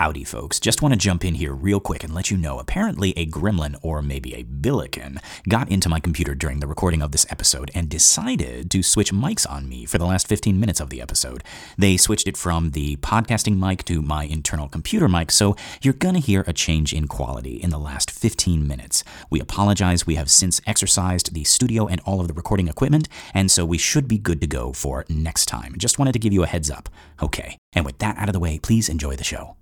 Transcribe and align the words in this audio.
Howdy, 0.00 0.24
folks. 0.24 0.58
Just 0.58 0.80
want 0.80 0.94
to 0.94 0.98
jump 0.98 1.26
in 1.26 1.34
here 1.34 1.52
real 1.52 1.78
quick 1.78 2.02
and 2.02 2.14
let 2.14 2.30
you 2.30 2.38
know 2.38 2.58
apparently 2.58 3.12
a 3.18 3.26
gremlin, 3.26 3.76
or 3.82 4.00
maybe 4.00 4.34
a 4.34 4.44
billiken, 4.44 5.20
got 5.46 5.70
into 5.70 5.90
my 5.90 6.00
computer 6.00 6.34
during 6.34 6.60
the 6.60 6.66
recording 6.66 7.02
of 7.02 7.12
this 7.12 7.26
episode 7.28 7.70
and 7.74 7.90
decided 7.90 8.70
to 8.70 8.82
switch 8.82 9.12
mics 9.12 9.46
on 9.46 9.68
me 9.68 9.84
for 9.84 9.98
the 9.98 10.06
last 10.06 10.26
15 10.26 10.58
minutes 10.58 10.80
of 10.80 10.88
the 10.88 11.02
episode. 11.02 11.44
They 11.76 11.98
switched 11.98 12.26
it 12.26 12.38
from 12.38 12.70
the 12.70 12.96
podcasting 12.96 13.58
mic 13.58 13.84
to 13.84 14.00
my 14.00 14.24
internal 14.24 14.70
computer 14.70 15.06
mic, 15.06 15.30
so 15.30 15.54
you're 15.82 15.92
gonna 15.92 16.18
hear 16.18 16.44
a 16.46 16.54
change 16.54 16.94
in 16.94 17.06
quality 17.06 17.56
in 17.56 17.68
the 17.68 17.78
last 17.78 18.10
15 18.10 18.66
minutes. 18.66 19.04
We 19.28 19.38
apologize. 19.38 20.06
We 20.06 20.14
have 20.14 20.30
since 20.30 20.62
exercised 20.66 21.34
the 21.34 21.44
studio 21.44 21.86
and 21.86 22.00
all 22.06 22.22
of 22.22 22.28
the 22.28 22.32
recording 22.32 22.68
equipment, 22.68 23.06
and 23.34 23.50
so 23.50 23.66
we 23.66 23.76
should 23.76 24.08
be 24.08 24.16
good 24.16 24.40
to 24.40 24.46
go 24.46 24.72
for 24.72 25.04
next 25.10 25.44
time. 25.44 25.74
Just 25.76 25.98
wanted 25.98 26.12
to 26.12 26.18
give 26.18 26.32
you 26.32 26.42
a 26.42 26.46
heads 26.46 26.70
up. 26.70 26.88
Okay. 27.22 27.58
And 27.74 27.84
with 27.84 27.98
that 27.98 28.16
out 28.16 28.30
of 28.30 28.32
the 28.32 28.40
way, 28.40 28.58
please 28.58 28.88
enjoy 28.88 29.14
the 29.14 29.24
show. 29.24 29.56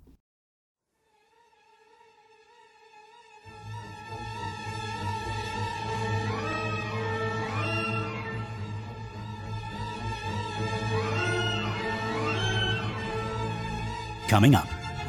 Coming 14.29 14.53
up, 14.53 14.67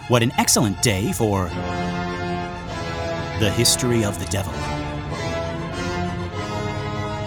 what 0.09 0.23
an 0.23 0.33
excellent 0.39 0.81
day 0.81 1.13
for 1.13 1.45
the 3.39 3.53
history 3.55 4.03
of 4.03 4.19
the 4.19 4.25
devil. 4.31 4.55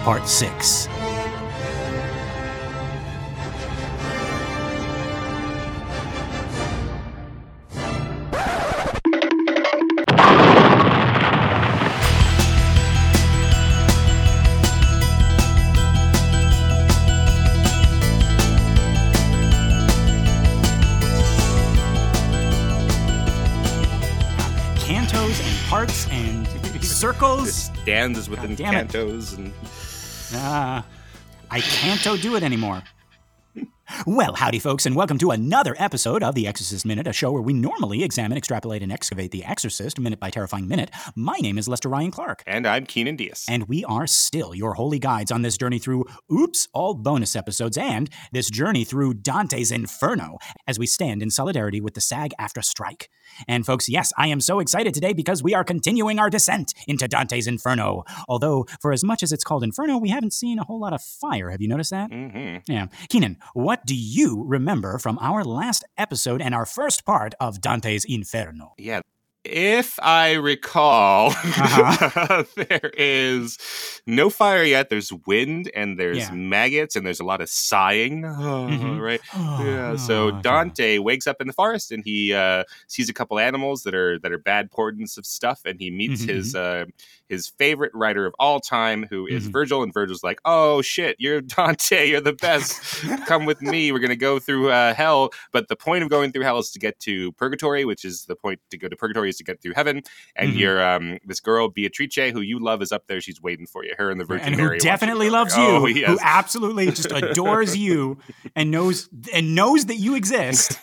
Part 0.02 0.26
6. 0.28 0.88
Stanzas 27.84 28.30
within 28.30 28.56
cantos 28.56 29.36
and 29.36 29.52
Ah, 30.32 30.84
I 31.50 31.60
can't 31.60 32.02
do 32.16 32.34
it 32.34 32.42
anymore. 32.42 32.82
Well, 34.06 34.32
howdy, 34.34 34.60
folks, 34.60 34.86
and 34.86 34.96
welcome 34.96 35.18
to 35.18 35.30
another 35.30 35.76
episode 35.78 36.22
of 36.22 36.34
The 36.34 36.46
Exorcist 36.46 36.86
Minute, 36.86 37.06
a 37.06 37.12
show 37.12 37.30
where 37.32 37.42
we 37.42 37.52
normally 37.52 38.02
examine, 38.02 38.38
extrapolate, 38.38 38.82
and 38.82 38.90
excavate 38.90 39.30
The 39.30 39.44
Exorcist 39.44 39.98
minute 40.00 40.18
by 40.18 40.30
terrifying 40.30 40.66
minute. 40.66 40.90
My 41.14 41.36
name 41.38 41.58
is 41.58 41.68
Lester 41.68 41.90
Ryan 41.90 42.10
Clark. 42.10 42.42
and 42.46 42.66
I'm 42.66 42.86
Kynan 42.86 43.18
Diaz. 43.18 43.44
And 43.48 43.68
we 43.68 43.84
are 43.84 44.06
still 44.06 44.54
your 44.54 44.74
holy 44.74 44.98
guides 44.98 45.30
on 45.30 45.42
this 45.42 45.58
journey 45.58 45.78
through, 45.78 46.06
oops, 46.32 46.66
all 46.72 46.94
bonus 46.94 47.36
episodes, 47.36 47.76
and 47.76 48.08
this 48.32 48.48
journey 48.48 48.84
through 48.84 49.14
Dante's 49.14 49.70
Inferno 49.70 50.38
as 50.66 50.78
we 50.78 50.86
stand 50.86 51.22
in 51.22 51.30
solidarity 51.30 51.80
with 51.80 51.92
the 51.92 52.00
SAG-AFTRA 52.00 52.64
strike. 52.64 53.10
And 53.48 53.66
folks, 53.66 53.88
yes, 53.88 54.12
I 54.16 54.28
am 54.28 54.40
so 54.40 54.60
excited 54.60 54.94
today 54.94 55.12
because 55.12 55.42
we 55.42 55.54
are 55.54 55.64
continuing 55.64 56.18
our 56.18 56.30
descent 56.30 56.72
into 56.88 57.06
Dante's 57.08 57.46
Inferno. 57.46 58.04
Although, 58.28 58.66
for 58.80 58.92
as 58.92 59.04
much 59.04 59.22
as 59.22 59.30
it's 59.32 59.44
called 59.44 59.62
Inferno, 59.62 59.98
we 59.98 60.08
haven't 60.10 60.32
seen 60.32 60.58
a 60.58 60.64
whole 60.64 60.80
lot 60.80 60.92
of 60.94 61.02
fire. 61.02 61.50
Have 61.50 61.60
you 61.60 61.68
noticed 61.68 61.90
that? 61.90 62.10
hmm 62.10 62.56
Yeah. 62.66 62.86
Kynan, 63.10 63.36
what 63.52 63.73
do 63.84 63.94
you 63.94 64.44
remember 64.46 64.98
from 64.98 65.18
our 65.20 65.44
last 65.44 65.84
episode 65.96 66.40
and 66.40 66.54
our 66.54 66.66
first 66.66 67.04
part 67.04 67.34
of 67.40 67.60
Dante's 67.60 68.04
Inferno? 68.04 68.74
Yeah. 68.78 69.00
If 69.44 69.98
I 70.02 70.32
recall, 70.34 71.28
Uh-huh. 71.32 72.44
there 72.56 72.90
is 72.96 73.58
no 74.06 74.30
fire 74.30 74.62
yet. 74.64 74.88
There's 74.88 75.12
wind 75.26 75.70
and 75.76 75.98
there's 75.98 76.16
Yeah. 76.30 76.34
maggots 76.34 76.96
and 76.96 77.06
there's 77.06 77.20
a 77.20 77.24
lot 77.24 77.42
of 77.42 77.50
sighing, 77.50 78.22
Mhm. 78.22 78.98
right? 78.98 79.20
Yeah. 79.34 79.96
So 79.96 80.28
Oh, 80.28 80.30
Dante 80.42 80.96
wakes 80.98 81.26
up 81.26 81.42
in 81.42 81.46
the 81.46 81.52
forest 81.52 81.92
and 81.92 82.02
he 82.02 82.32
uh, 82.32 82.64
sees 82.86 83.10
a 83.10 83.12
couple 83.12 83.38
animals 83.38 83.82
that 83.82 83.94
are 83.94 84.18
that 84.20 84.32
are 84.32 84.38
bad 84.38 84.70
portents 84.70 85.18
of 85.18 85.26
stuff, 85.26 85.60
and 85.66 85.78
he 85.78 85.90
meets 85.90 86.22
Mhm, 86.22 86.28
his 86.28 86.54
uh, 86.54 86.84
his 87.28 87.48
favorite 87.58 87.92
writer 87.94 88.24
of 88.26 88.34
all 88.38 88.60
time, 88.60 89.06
who 89.10 89.26
is 89.26 89.48
Mhm. 89.48 89.52
Virgil. 89.52 89.82
And 89.82 89.92
Virgil's 89.92 90.22
like, 90.24 90.40
"Oh 90.46 90.80
shit, 90.80 91.16
you're 91.18 91.40
Dante. 91.56 92.08
You're 92.08 92.20
the 92.22 92.32
best. 92.32 92.80
Come 93.26 93.44
with 93.44 93.60
me. 93.60 93.92
We're 93.92 93.98
gonna 93.98 94.16
go 94.16 94.38
through 94.38 94.70
uh, 94.70 94.94
hell. 94.94 95.30
But 95.52 95.68
the 95.68 95.76
point 95.76 96.02
of 96.02 96.08
going 96.08 96.32
through 96.32 96.44
hell 96.44 96.58
is 96.58 96.70
to 96.70 96.78
get 96.78 96.98
to 97.00 97.32
purgatory, 97.32 97.84
which 97.84 98.04
is 98.06 98.24
the 98.24 98.36
point 98.36 98.60
to 98.70 98.78
go 98.78 98.88
to 98.88 98.96
purgatory 98.96 99.33
is 99.34 99.38
to 99.38 99.44
get 99.44 99.60
through 99.60 99.72
heaven. 99.74 100.02
And 100.36 100.52
Mhm. 100.52 100.58
your 100.58 100.84
um 100.84 101.18
this 101.24 101.40
girl 101.40 101.68
Beatrice, 101.68 102.32
who 102.32 102.40
you 102.40 102.58
love, 102.58 102.82
is 102.82 102.92
up 102.92 103.06
there. 103.08 103.20
She's 103.20 103.40
waiting 103.42 103.66
for 103.66 103.84
you. 103.84 103.94
Her 103.98 104.10
and 104.10 104.20
the 104.20 104.24
Virgin 104.24 104.48
and 104.48 104.56
Mary. 104.56 104.62
who 104.62 104.70
want 104.70 104.74
you 104.74 104.80
to 104.80 104.86
definitely 104.86 105.30
loves 105.30 105.56
you, 105.56 105.62
Oh, 105.64 105.86
who 105.86 106.18
absolutely 106.22 106.86
just 106.86 107.10
adores 107.12 107.76
you 107.76 108.18
and 108.56 108.70
knows 108.70 109.08
and 109.32 109.54
knows 109.54 109.86
that 109.86 109.96
you 109.96 110.14
exist, 110.14 110.80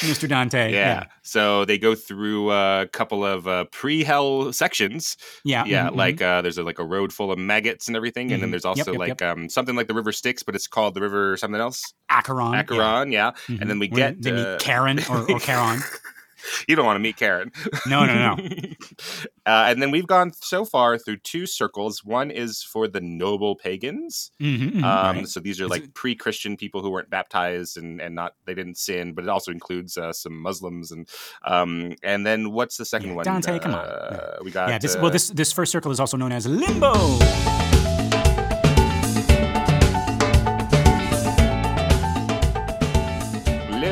Mr. 0.00 0.28
Dante. 0.28 0.72
yeah. 0.72 1.04
So 1.22 1.64
they 1.64 1.78
go 1.78 1.94
through 1.94 2.50
a 2.52 2.86
couple 2.92 3.24
of 3.24 3.46
uh, 3.48 3.64
pre-hell 3.72 4.52
sections. 4.52 5.16
yeah, 5.44 5.64
yeah, 5.66 5.88
mhm, 5.90 5.96
like 5.96 6.22
uh, 6.22 6.42
there's 6.42 6.58
a, 6.58 6.62
like 6.62 6.78
a 6.78 6.84
road 6.84 7.12
full 7.12 7.32
of 7.32 7.38
maggots 7.38 7.86
and 7.88 7.96
everything, 7.96 8.32
and 8.32 8.40
then 8.42 8.48
Mhm. 8.48 8.52
there's 8.52 8.64
also 8.64 8.92
yep, 8.92 8.98
like 8.98 9.20
yep. 9.20 9.22
um, 9.22 9.48
something 9.48 9.74
like 9.74 9.88
the 9.88 9.94
river 9.94 10.12
Styx, 10.12 10.42
but 10.42 10.54
it's 10.54 10.66
called 10.66 10.94
the 10.94 11.00
river 11.00 11.36
something 11.36 11.60
else. 11.60 11.92
Acheron. 12.08 12.54
Acheron. 12.54 13.12
Yeah, 13.12 13.32
yeah. 13.48 13.58
and 13.60 13.68
then 13.68 13.78
we. 13.78 13.88
Where 13.88 14.12
get, 14.12 14.22
they 14.22 14.30
uh, 14.32 14.52
meet 14.52 14.60
Karen 14.60 15.00
or, 15.10 15.30
or 15.30 15.40
Charon. 15.48 15.80
you 16.68 16.76
don't 16.76 16.86
want 16.86 16.96
to 16.96 17.00
meet 17.00 17.16
Karen. 17.16 17.52
No, 17.86 18.04
no, 18.06 18.14
no. 18.14 18.32
uh, 19.46 19.66
and 19.68 19.80
then 19.82 19.90
we've 19.90 20.06
gone 20.06 20.32
so 20.32 20.64
far 20.64 20.98
through 20.98 21.18
two 21.18 21.46
circles. 21.46 22.04
One 22.04 22.30
is 22.30 22.62
for 22.62 22.88
the 22.88 23.00
noble 23.00 23.56
pagans. 23.56 24.30
Mhm, 24.40 24.72
mhm, 24.72 24.84
Um, 24.84 25.16
right. 25.16 25.28
So 25.28 25.40
these 25.40 25.60
are 25.60 25.64
Is 25.64 25.70
like 25.70 25.84
it- 25.84 25.94
pre-Christian 25.94 26.56
people 26.56 26.82
who 26.82 26.90
weren't 26.90 27.10
baptized 27.10 27.76
and, 27.76 28.00
and 28.00 28.14
not 28.14 28.34
they 28.46 28.54
didn't 28.54 28.78
sin, 28.78 29.12
but 29.14 29.24
it 29.24 29.28
also 29.30 29.50
includes 29.52 29.96
uh, 29.96 30.12
some 30.12 30.40
Muslims 30.40 30.90
and 30.92 31.08
um, 31.44 31.94
and 32.02 32.24
then 32.26 32.52
what's 32.52 32.76
the 32.76 32.84
second 32.84 33.10
Yeah, 33.10 33.14
one? 33.16 33.24
Dante, 33.24 33.58
come 33.58 33.74
on. 33.74 33.84
Uh, 33.86 34.36
We 34.42 34.50
got 34.50 34.68
yeah, 34.68 34.78
this, 34.78 34.96
uh, 34.96 35.00
well, 35.02 35.10
this 35.10 35.28
this 35.28 35.52
first 35.52 35.72
circle 35.72 35.90
is 35.92 36.00
also 36.00 36.16
known 36.16 36.32
as 36.32 36.46
limbo. 36.46 36.92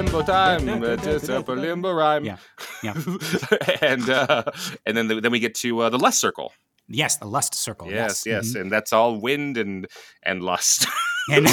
Limbo 0.03 0.23
time, 0.23 0.67
just 1.03 1.31
up 1.31 1.49
a 1.49 1.53
limbo 1.53 1.93
rhyme. 1.93 2.25
Yeah, 2.25 2.37
yeah. 2.83 2.95
and 3.83 4.09
uh, 4.09 4.45
and 4.87 4.97
then 4.97 5.09
the, 5.09 5.21
then 5.21 5.33
we 5.33 5.39
get 5.39 5.55
to 5.57 5.81
uh, 5.81 5.91
the 5.91 5.99
lust 5.99 6.21
circle. 6.21 6.53
Yes, 6.89 7.17
the 7.17 7.27
lust 7.27 7.55
circle. 7.55 7.91
yes, 7.91 8.27
yes, 8.27 8.53
mhm. 8.53 8.63
and 8.63 8.73
that's 8.73 8.93
all 8.93 9.21
wind 9.21 9.57
and 9.57 9.87
and 10.23 10.43
lust. 10.43 10.87
And 11.31 11.47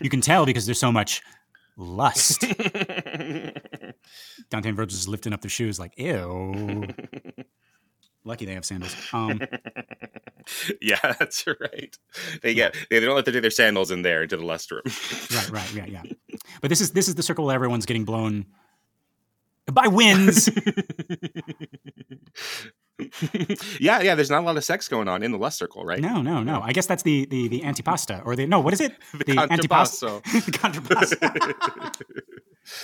you 0.00 0.10
can 0.10 0.20
tell 0.20 0.44
because 0.44 0.66
there's 0.66 0.80
so 0.80 0.90
much 0.90 1.22
lust. 1.76 2.40
Dante 2.40 3.52
and 4.70 4.76
Virgil 4.76 4.88
just 4.88 5.06
lifting 5.06 5.32
up 5.32 5.40
their 5.40 5.50
shoes 5.50 5.78
like, 5.78 5.96
ew. 5.96 6.88
Lucky 8.24 8.46
they 8.46 8.54
have 8.54 8.64
sandals. 8.64 8.94
Um, 9.12 9.40
yeah, 10.82 10.98
that's 11.18 11.46
right. 11.46 11.96
They 12.42 12.52
get 12.54 12.74
they 12.90 13.00
don't 13.00 13.14
let 13.14 13.24
them 13.24 13.32
take 13.32 13.42
their 13.42 13.50
sandals 13.50 13.90
in 13.90 14.02
there 14.02 14.22
into 14.22 14.36
the 14.36 14.44
lust 14.44 14.70
room. 14.70 14.82
right, 15.34 15.50
right, 15.50 15.72
yeah, 15.74 15.86
yeah. 15.86 16.02
But 16.60 16.68
this 16.68 16.80
is 16.80 16.90
this 16.92 17.08
is 17.08 17.14
the 17.14 17.22
circle 17.22 17.46
where 17.46 17.54
everyone's 17.54 17.86
getting 17.86 18.04
blown 18.04 18.44
by 19.72 19.86
winds. 19.88 20.50
yeah, 23.80 24.00
yeah. 24.02 24.14
There's 24.14 24.30
not 24.30 24.42
a 24.42 24.46
lot 24.46 24.56
of 24.56 24.64
sex 24.64 24.88
going 24.88 25.08
on 25.08 25.22
in 25.22 25.32
the 25.32 25.38
lust 25.38 25.58
circle, 25.58 25.84
right? 25.84 26.00
No, 26.00 26.20
no, 26.22 26.42
no. 26.42 26.60
I 26.62 26.72
guess 26.72 26.86
that's 26.86 27.02
the 27.02 27.24
the 27.26 27.48
the 27.48 27.60
antipasta 27.62 28.24
or 28.26 28.36
the 28.36 28.46
no. 28.46 28.60
What 28.60 28.72
is 28.74 28.80
it? 28.80 28.92
The, 29.12 29.24
antipasta. 29.36 30.20
contrabasso. 30.22 30.44
the 30.44 30.52
contrapasta. 30.52 32.04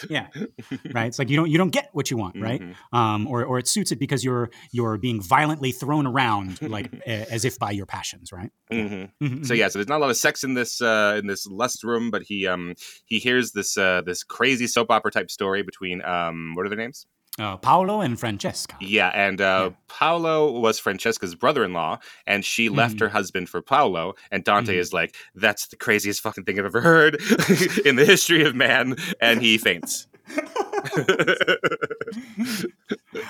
Yeah, 0.09 0.29
right. 0.93 1.07
It's 1.07 1.19
like 1.19 1.31
you 1.31 1.37
don't 1.37 1.51
you 1.51 1.59
don't 1.59 1.71
get 1.71 1.91
what 1.93 2.11
you 2.11 2.17
want, 2.17 2.37
right? 2.41 2.61
Mhm. 2.61 2.75
Um, 2.93 3.27
or 3.27 3.45
or 3.45 3.59
it 3.59 3.69
suits 3.69 3.93
it 3.93 3.99
because 3.99 4.25
you're 4.25 4.51
you're 4.73 4.99
being 4.99 5.21
violently 5.23 5.73
thrown 5.73 6.07
around 6.07 6.61
like 6.63 6.93
a- 7.07 7.31
as 7.33 7.45
if 7.45 7.59
by 7.59 7.71
your 7.71 7.87
passions, 7.87 8.33
right? 8.33 8.51
Mhm. 8.73 9.11
Mhm, 9.23 9.47
So 9.47 9.55
mhm. 9.55 9.59
yeah, 9.59 9.69
so 9.69 9.79
there's 9.79 9.89
not 9.89 9.99
a 9.99 10.03
lot 10.05 10.11
of 10.11 10.17
sex 10.17 10.45
in 10.45 10.55
this 10.55 10.81
uh, 10.81 11.17
in 11.19 11.27
this 11.27 11.47
lust 11.47 11.83
room, 11.85 12.11
but 12.11 12.23
he 12.23 12.47
um 12.47 12.75
he 13.07 13.19
hears 13.19 13.53
this 13.53 13.77
uh, 13.79 14.03
this 14.05 14.23
crazy 14.25 14.67
soap 14.67 14.91
opera 14.91 15.11
type 15.11 15.31
story 15.31 15.63
between 15.63 16.03
um 16.05 16.55
what 16.55 16.67
are 16.67 16.69
their 16.69 16.79
names? 16.79 17.07
Uh, 17.39 17.57
Paolo 17.57 18.01
and 18.01 18.19
Francesca. 18.19 18.77
Yeah, 18.81 19.09
and 19.15 19.41
uh, 19.41 19.71
Paolo 19.89 20.51
was 20.59 20.79
Francesca's 20.79 21.35
brother-in-law, 21.35 21.99
and 22.27 22.45
she 22.45 22.69
left 22.69 22.97
Mhm. 22.97 23.01
her 23.01 23.09
husband 23.09 23.49
for 23.49 23.63
Paolo. 23.63 24.15
And 24.31 24.43
Dante 24.45 24.75
Mhm. 24.75 24.79
is 24.79 24.93
like, 24.93 25.15
"That's 25.35 25.67
the 25.69 25.77
craziest 25.77 26.21
fucking 26.21 26.45
thing 26.45 26.59
I've 26.59 26.65
ever 26.67 26.81
heard 26.81 27.15
in 27.87 27.97
the 27.97 28.05
history 28.05 28.43
of 28.45 28.55
man," 28.55 28.97
and 29.21 29.41
he 29.41 29.59
faints. 29.59 30.07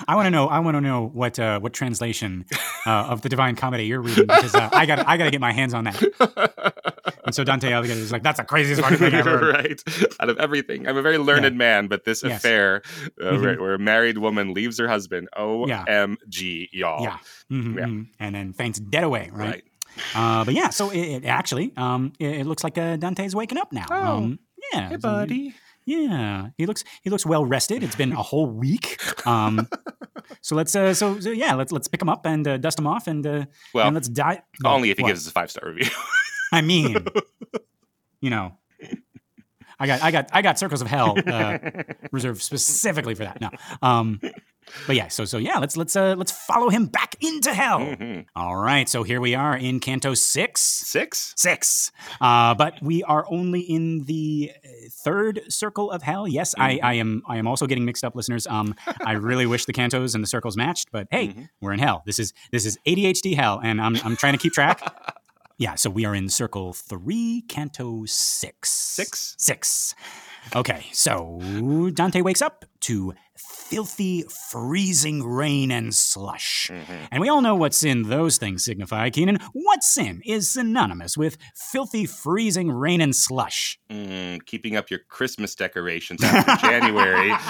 I 0.06 0.14
want 0.14 0.26
to 0.26 0.30
know. 0.30 0.46
I 0.48 0.58
want 0.60 0.76
to 0.76 0.80
know 0.80 1.06
what 1.12 1.38
uh, 1.38 1.60
what 1.60 1.72
translation 1.72 2.44
uh, 2.86 2.90
of 2.90 3.22
the 3.22 3.28
Divine 3.28 3.56
Comedy 3.56 3.84
you're 3.86 4.00
reading 4.00 4.26
because 4.26 4.54
uh, 4.54 4.68
I 4.72 4.86
got 4.86 5.06
I 5.06 5.16
got 5.16 5.24
to 5.24 5.30
get 5.30 5.40
my 5.40 5.52
hands 5.52 5.74
on 5.74 5.84
that. 5.84 6.00
And 7.24 7.34
so 7.34 7.44
Dante 7.44 7.70
Alighieri 7.70 7.90
is 7.90 8.10
like, 8.12 8.22
that's 8.22 8.38
the 8.38 8.44
craziest 8.44 8.80
fucking 8.80 8.96
thing 8.98 9.14
ever. 9.14 9.38
right. 9.52 9.80
Out 10.20 10.30
of 10.30 10.38
everything, 10.38 10.88
I'm 10.88 10.96
a 10.96 11.02
very 11.02 11.18
learned 11.18 11.44
Yeah. 11.44 11.50
man, 11.50 11.86
but 11.86 12.04
this 12.04 12.22
Yes. 12.24 12.38
affair 12.38 12.82
uh, 13.20 13.24
Mhm. 13.24 13.40
where, 13.42 13.60
where 13.60 13.74
a 13.74 13.78
married 13.78 14.18
woman 14.18 14.54
leaves 14.54 14.78
her 14.78 14.88
husband, 14.88 15.28
Yeah. 15.36 15.84
OMG, 15.86 16.68
y'all. 16.72 17.02
Yeah. 17.02 17.18
Mhm, 17.52 17.76
Yeah. 17.76 17.84
mhm. 17.84 18.06
And 18.18 18.34
then 18.34 18.52
faints 18.54 18.80
dead 18.80 19.04
away, 19.04 19.28
right? 19.32 19.48
Right. 19.48 19.64
Uh, 20.14 20.44
but 20.44 20.54
yeah, 20.54 20.70
so 20.70 20.90
it, 20.90 20.98
it 21.00 21.24
actually, 21.26 21.72
um, 21.76 22.12
it, 22.18 22.40
it 22.40 22.46
looks 22.46 22.64
like 22.64 22.78
uh, 22.78 22.96
Dante's 22.96 23.34
waking 23.36 23.58
up 23.58 23.70
now. 23.72 23.86
Oh. 23.90 24.16
Um, 24.16 24.38
yeah. 24.72 24.88
Hey, 24.88 24.96
buddy. 24.96 25.54
Yeah, 25.90 26.48
he 26.56 26.66
looks 26.66 26.84
he 27.02 27.10
looks 27.10 27.26
well 27.26 27.44
rested. 27.44 27.82
It's 27.82 27.96
been 27.96 28.12
a 28.12 28.22
whole 28.22 28.46
week. 28.46 28.98
Um, 29.26 29.66
so 30.40 30.54
let's 30.54 30.76
uh, 30.76 30.94
so, 30.94 31.18
so 31.18 31.30
yeah, 31.30 31.54
let's 31.54 31.72
let's 31.72 31.88
pick 31.88 32.00
him 32.00 32.08
up 32.08 32.24
and 32.26 32.46
uh, 32.46 32.58
dust 32.58 32.78
him 32.78 32.86
off 32.86 33.08
and 33.08 33.26
uh, 33.26 33.44
Well, 33.74 33.86
and 33.88 33.94
let's 33.94 34.08
die. 34.08 34.42
only 34.64 34.90
if 34.90 34.98
he 34.98 35.02
what? 35.02 35.08
gives 35.08 35.26
us 35.26 35.30
a 35.30 35.32
five 35.32 35.50
star 35.50 35.68
review. 35.68 35.90
I 36.52 36.60
mean, 36.60 36.96
you 38.20 38.30
know, 38.30 38.56
I 39.80 39.86
got 39.86 40.02
I 40.02 40.10
got 40.10 40.28
I 40.32 40.42
got 40.42 40.58
circles 40.58 40.82
of 40.82 40.86
hell 40.88 41.16
uh, 41.26 41.58
reserved 42.12 42.42
specifically 42.42 43.14
for 43.14 43.24
that. 43.24 43.40
No, 43.40 43.48
um, 43.82 44.20
but 44.86 44.94
yeah, 44.94 45.08
so 45.08 45.24
so 45.24 45.38
yeah, 45.38 45.58
let's 45.58 45.76
let's 45.76 45.96
uh, 45.96 46.14
let's 46.18 46.30
follow 46.32 46.68
him 46.68 46.86
back 46.86 47.16
into 47.22 47.52
hell. 47.52 47.80
Mhm. 47.80 48.26
All 48.36 48.56
right, 48.56 48.88
so 48.88 49.02
here 49.02 49.20
we 49.20 49.34
are 49.34 49.56
in 49.56 49.80
Canto 49.80 50.12
six. 50.14 50.60
Six? 50.60 51.32
Six, 51.36 51.90
uh, 52.20 52.54
but 52.54 52.74
we 52.82 53.02
are 53.04 53.24
only 53.30 53.60
in 53.60 54.04
the 54.04 54.52
uh, 54.54 54.68
third 55.02 55.40
circle 55.48 55.90
of 55.90 56.02
hell. 56.02 56.28
Yes, 56.28 56.54
I, 56.58 56.78
I 56.82 56.94
am. 56.94 57.22
I 57.26 57.38
am 57.38 57.46
also 57.48 57.66
getting 57.66 57.86
mixed 57.86 58.04
up, 58.04 58.14
listeners. 58.14 58.46
Um, 58.46 58.74
I 59.04 59.12
really 59.12 59.46
wish 59.46 59.64
the 59.64 59.72
cantos 59.72 60.14
and 60.14 60.22
the 60.22 60.28
circles 60.28 60.56
matched, 60.58 60.92
but 60.92 61.08
hey, 61.10 61.28
Mhm. 61.28 61.48
we're 61.62 61.72
in 61.72 61.78
hell. 61.78 62.02
This 62.04 62.18
is 62.18 62.34
this 62.52 62.66
is 62.66 62.78
ADHD 62.86 63.34
hell, 63.34 63.60
and 63.64 63.80
I'm 63.80 63.96
I'm 64.04 64.14
trying 64.16 64.34
to 64.34 64.38
keep 64.38 64.52
track. 64.52 64.80
Yeah, 65.60 65.74
so 65.74 65.90
we 65.90 66.06
are 66.06 66.14
in 66.14 66.30
circle 66.30 66.72
three, 66.72 67.44
canto 67.46 68.06
six. 68.06 68.70
Six? 68.70 69.34
Six. 69.36 69.94
Okay, 70.56 70.86
so 70.90 71.38
Dante 71.92 72.22
wakes 72.22 72.40
up 72.40 72.64
to 72.80 73.12
filthy, 73.36 74.24
freezing 74.50 75.22
rain 75.22 75.70
and 75.70 75.94
slush. 75.94 76.70
Mhm. 76.72 77.08
And 77.10 77.20
we 77.20 77.28
all 77.28 77.42
know 77.42 77.54
what 77.54 77.74
sin 77.74 78.04
those 78.04 78.38
things 78.38 78.64
signify, 78.64 79.10
Kynan. 79.10 79.38
What 79.52 79.84
sin 79.84 80.22
is 80.24 80.50
synonymous 80.50 81.18
with 81.18 81.36
filthy, 81.54 82.06
freezing 82.06 82.72
rain 82.72 83.02
and 83.02 83.14
slush? 83.14 83.78
Mm, 83.90 84.42
keeping 84.46 84.76
up 84.76 84.88
your 84.90 85.00
Christmas 85.10 85.54
decorations 85.54 86.24
after 86.24 86.56
January. 86.66 87.32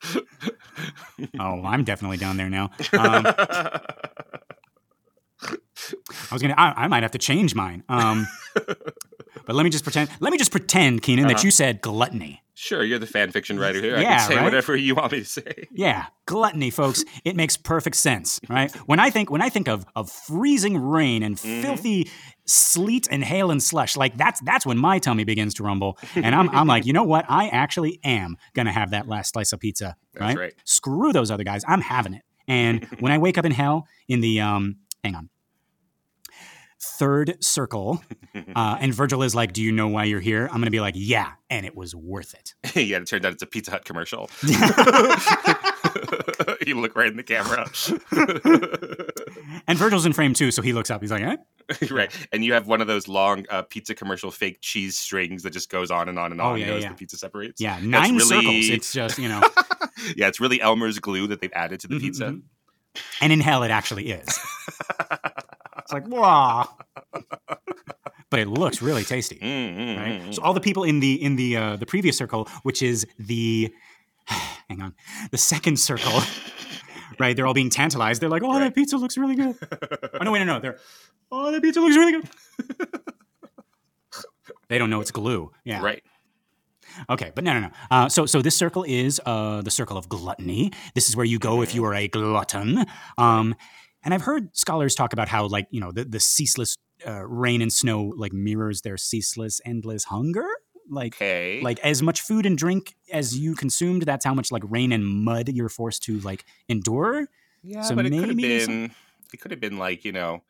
Oh, 1.40 1.62
I'm 1.64 1.84
definitely 1.84 2.16
down 2.16 2.36
there 2.36 2.50
now. 2.50 2.70
Um, 2.92 3.26
I 3.36 3.80
was 6.32 6.42
gonna. 6.42 6.54
I, 6.56 6.84
I 6.84 6.88
might 6.88 7.02
have 7.02 7.12
to 7.12 7.18
change 7.18 7.54
mine. 7.54 7.84
Um, 7.88 8.26
but 9.48 9.56
let 9.56 9.64
me 9.64 9.70
just 9.70 9.82
pretend. 9.82 10.10
Let 10.20 10.30
me 10.30 10.38
just 10.38 10.52
pretend, 10.52 11.02
Kynan, 11.02 11.22
that 11.26 11.36
Uh-huh. 11.36 11.40
you 11.44 11.50
said 11.50 11.80
gluttony. 11.80 12.42
sure, 12.60 12.82
you're 12.82 12.98
the 12.98 13.06
fan 13.06 13.30
fiction 13.30 13.56
writer 13.58 13.80
here. 13.80 13.96
I 13.96 14.00
Yeah, 14.02 14.18
can 14.18 14.28
say 14.28 14.36
right? 14.36 14.42
whatever 14.44 14.74
you 14.74 14.94
want 14.96 15.12
me 15.12 15.20
to 15.20 15.24
say. 15.24 15.68
Yeah, 15.72 16.06
gluttony, 16.26 16.70
folks. 16.70 17.04
It 17.24 17.36
makes 17.36 17.56
perfect 17.56 17.94
sense, 17.94 18.40
right? 18.48 18.70
When 18.86 18.98
I 18.98 19.10
think 19.10 19.30
when 19.30 19.40
I 19.40 19.48
think 19.48 19.68
of 19.68 19.86
of 19.94 20.10
freezing 20.10 20.76
rain 20.76 21.22
and 21.22 21.36
Mhm. 21.36 21.62
filthy 21.62 22.10
sleet 22.46 23.06
and 23.10 23.22
hail 23.24 23.50
and 23.52 23.62
slush, 23.62 23.96
like 23.96 24.16
that's 24.16 24.40
that's 24.40 24.66
when 24.66 24.76
my 24.76 24.98
tummy 24.98 25.22
begins 25.24 25.54
to 25.54 25.62
rumble, 25.62 25.98
and 26.16 26.34
I'm 26.34 26.48
I'm 26.50 26.66
like, 26.66 26.84
you 26.88 26.92
know 26.92 27.04
what? 27.04 27.24
I 27.28 27.48
actually 27.48 28.00
am 28.04 28.36
gonna 28.54 28.72
have 28.72 28.90
that 28.90 29.06
last 29.08 29.32
slice 29.34 29.52
of 29.52 29.60
pizza, 29.60 29.94
That's 30.14 30.20
right? 30.22 30.36
right. 30.38 30.54
Screw 30.64 31.12
those 31.12 31.30
other 31.30 31.44
guys. 31.44 31.62
I'm 31.68 31.80
having 31.80 32.14
it. 32.14 32.22
And 32.48 32.84
when 32.98 33.12
I 33.12 33.18
wake 33.18 33.38
up 33.38 33.44
in 33.44 33.52
hell 33.52 33.86
in 34.08 34.20
the 34.20 34.40
um, 34.40 34.76
hang 35.04 35.14
on. 35.14 35.30
Third 36.80 37.42
circle, 37.42 38.02
uh, 38.54 38.76
and 38.80 38.94
Virgil 38.94 39.24
is 39.24 39.34
like, 39.34 39.52
"Do 39.52 39.62
you 39.62 39.72
know 39.72 39.88
why 39.88 40.04
you're 40.04 40.20
here?" 40.20 40.46
I'm 40.52 40.60
gonna 40.60 40.70
be 40.70 40.78
like, 40.80 40.94
"Yeah," 40.96 41.32
and 41.50 41.66
it 41.66 41.74
was 41.74 41.92
worth 41.94 42.34
it. 42.34 42.54
yeah, 42.88 42.98
it 42.98 43.06
turned 43.06 43.26
out 43.26 43.32
it's 43.32 43.42
a 43.42 43.46
Pizza 43.46 43.72
Hut 43.72 43.84
commercial. 43.84 44.30
you 46.66 46.80
look 46.80 46.94
right 46.96 47.08
in 47.10 47.16
the 47.16 47.24
camera. 47.24 47.68
And 49.66 49.76
Virgil's 49.78 50.06
in 50.06 50.12
frame 50.12 50.34
too, 50.34 50.50
so 50.50 50.62
he 50.62 50.72
looks 50.72 50.90
up. 50.90 51.00
He's 51.00 51.10
like, 51.10 51.22
"Eh?" 51.22 51.36
right. 51.90 52.12
And 52.32 52.44
you 52.44 52.52
have 52.54 52.66
one 52.66 52.80
of 52.80 52.86
those 52.86 53.08
long 53.08 53.44
uh, 53.50 53.62
pizza 53.62 53.94
commercial 53.94 54.30
fake 54.30 54.58
cheese 54.60 54.96
strings 54.98 55.42
that 55.42 55.50
just 55.50 55.70
goes 55.70 55.90
on 55.90 56.08
and 56.08 56.18
on 56.18 56.32
and 56.32 56.40
on 56.40 56.46
Oh, 56.46 56.52
on 56.52 56.60
yeah, 56.60 56.66
know, 56.68 56.76
as 56.76 56.82
yeah. 56.84 56.88
the 56.90 56.94
pizza 56.94 57.16
separates. 57.18 57.60
Yeah, 57.60 57.78
nine 57.82 58.12
really- 58.16 58.24
circles. 58.24 58.68
It's 58.70 58.92
just 58.92 59.18
you 59.18 59.28
know, 59.28 59.42
yeah, 60.16 60.28
it's 60.28 60.40
really 60.40 60.60
Elmer's 60.60 60.98
glue 60.98 61.26
that 61.26 61.40
they've 61.40 61.52
added 61.54 61.80
to 61.80 61.88
the 61.88 61.96
Mhm, 61.96 62.00
pizza. 62.00 62.24
mhm. 62.26 62.42
and 63.20 63.32
in 63.32 63.40
hell 63.40 63.62
it 63.64 63.70
actually 63.70 64.10
is. 64.10 64.38
It's 65.88 65.92
like 65.94 66.06
wow, 66.08 66.68
but 68.30 68.40
it 68.40 68.46
looks 68.48 68.82
really 68.82 69.04
tasty. 69.04 69.36
Mm, 69.36 69.76
mm, 69.76 69.96
Right? 69.96 70.20
mm, 70.20 70.34
So 70.34 70.42
all 70.42 70.52
the 70.52 70.60
people 70.60 70.84
in 70.84 71.00
the 71.00 71.14
in 71.22 71.36
the 71.36 71.56
uh, 71.56 71.76
the 71.76 71.86
previous 71.86 72.18
circle, 72.18 72.46
which 72.62 72.82
is 72.82 73.06
the 73.18 73.72
hang 74.68 74.82
on, 74.82 74.94
the 75.30 75.38
second 75.38 75.78
circle, 75.80 76.20
right? 77.18 77.34
They're 77.34 77.46
all 77.46 77.54
being 77.54 77.70
tantalized. 77.70 78.20
They're 78.20 78.28
like, 78.28 78.42
"Oh, 78.42 78.50
Right. 78.52 78.64
that 78.64 78.74
pizza 78.74 78.98
looks 78.98 79.16
really 79.16 79.34
good." 79.36 79.56
Oh 80.20 80.24
no, 80.24 80.30
wait, 80.32 80.40
no, 80.40 80.44
no. 80.44 80.58
They're, 80.60 80.76
"Oh, 81.32 81.50
that 81.52 81.62
pizza 81.62 81.80
looks 81.80 81.96
really 81.96 82.12
good." 82.12 82.28
they 84.68 84.76
don't 84.76 84.90
know 84.90 85.00
it's 85.00 85.10
glue. 85.10 85.50
Yeah. 85.64 85.80
Right. 85.82 86.02
Okay, 87.08 87.32
but 87.34 87.44
no, 87.44 87.54
no, 87.54 87.60
no. 87.60 87.70
Uh, 87.90 88.08
so, 88.10 88.26
so 88.26 88.42
this 88.42 88.56
circle 88.56 88.82
is 88.84 89.20
uh, 89.24 89.62
the 89.62 89.70
circle 89.70 89.96
of 89.96 90.08
gluttony. 90.08 90.72
This 90.94 91.08
is 91.08 91.16
where 91.16 91.24
you 91.26 91.38
go 91.38 91.62
if 91.62 91.74
you 91.74 91.84
are 91.84 91.94
a 91.94 92.08
glutton. 92.08 92.84
Um, 93.16 93.54
and 94.04 94.14
I've 94.14 94.22
heard 94.22 94.56
scholars 94.56 94.94
talk 94.94 95.12
about 95.12 95.28
how, 95.28 95.46
like, 95.46 95.66
you 95.70 95.80
know, 95.80 95.92
the, 95.92 96.04
the 96.04 96.20
ceaseless 96.20 96.76
uh, 97.06 97.24
rain 97.26 97.62
and 97.62 97.72
snow 97.72 98.12
like 98.16 98.32
mirrors 98.32 98.82
their 98.82 98.96
ceaseless, 98.96 99.60
endless 99.64 100.04
hunger. 100.04 100.46
Like, 100.90 101.16
Okay. 101.16 101.60
like 101.62 101.78
as 101.80 102.02
much 102.02 102.22
food 102.22 102.46
and 102.46 102.56
drink 102.56 102.94
as 103.12 103.38
you 103.38 103.54
consumed, 103.54 104.02
that's 104.02 104.24
how 104.24 104.32
much 104.34 104.50
like 104.50 104.62
rain 104.66 104.90
and 104.92 105.04
mud 105.04 105.48
you're 105.50 105.68
forced 105.68 106.02
to 106.04 106.18
like 106.20 106.44
endure. 106.68 107.28
yeah, 107.62 107.82
so 107.82 107.94
but 107.94 108.06
it 108.06 108.10
could 108.10 108.28
have 108.28 108.36
maybe 108.36 108.60
some- 108.60 108.74
been. 108.86 108.94
It 109.34 109.40
could 109.40 109.50
have 109.50 109.60
been 109.60 109.76
like 109.76 110.04
you 110.06 110.12
know, 110.12 110.42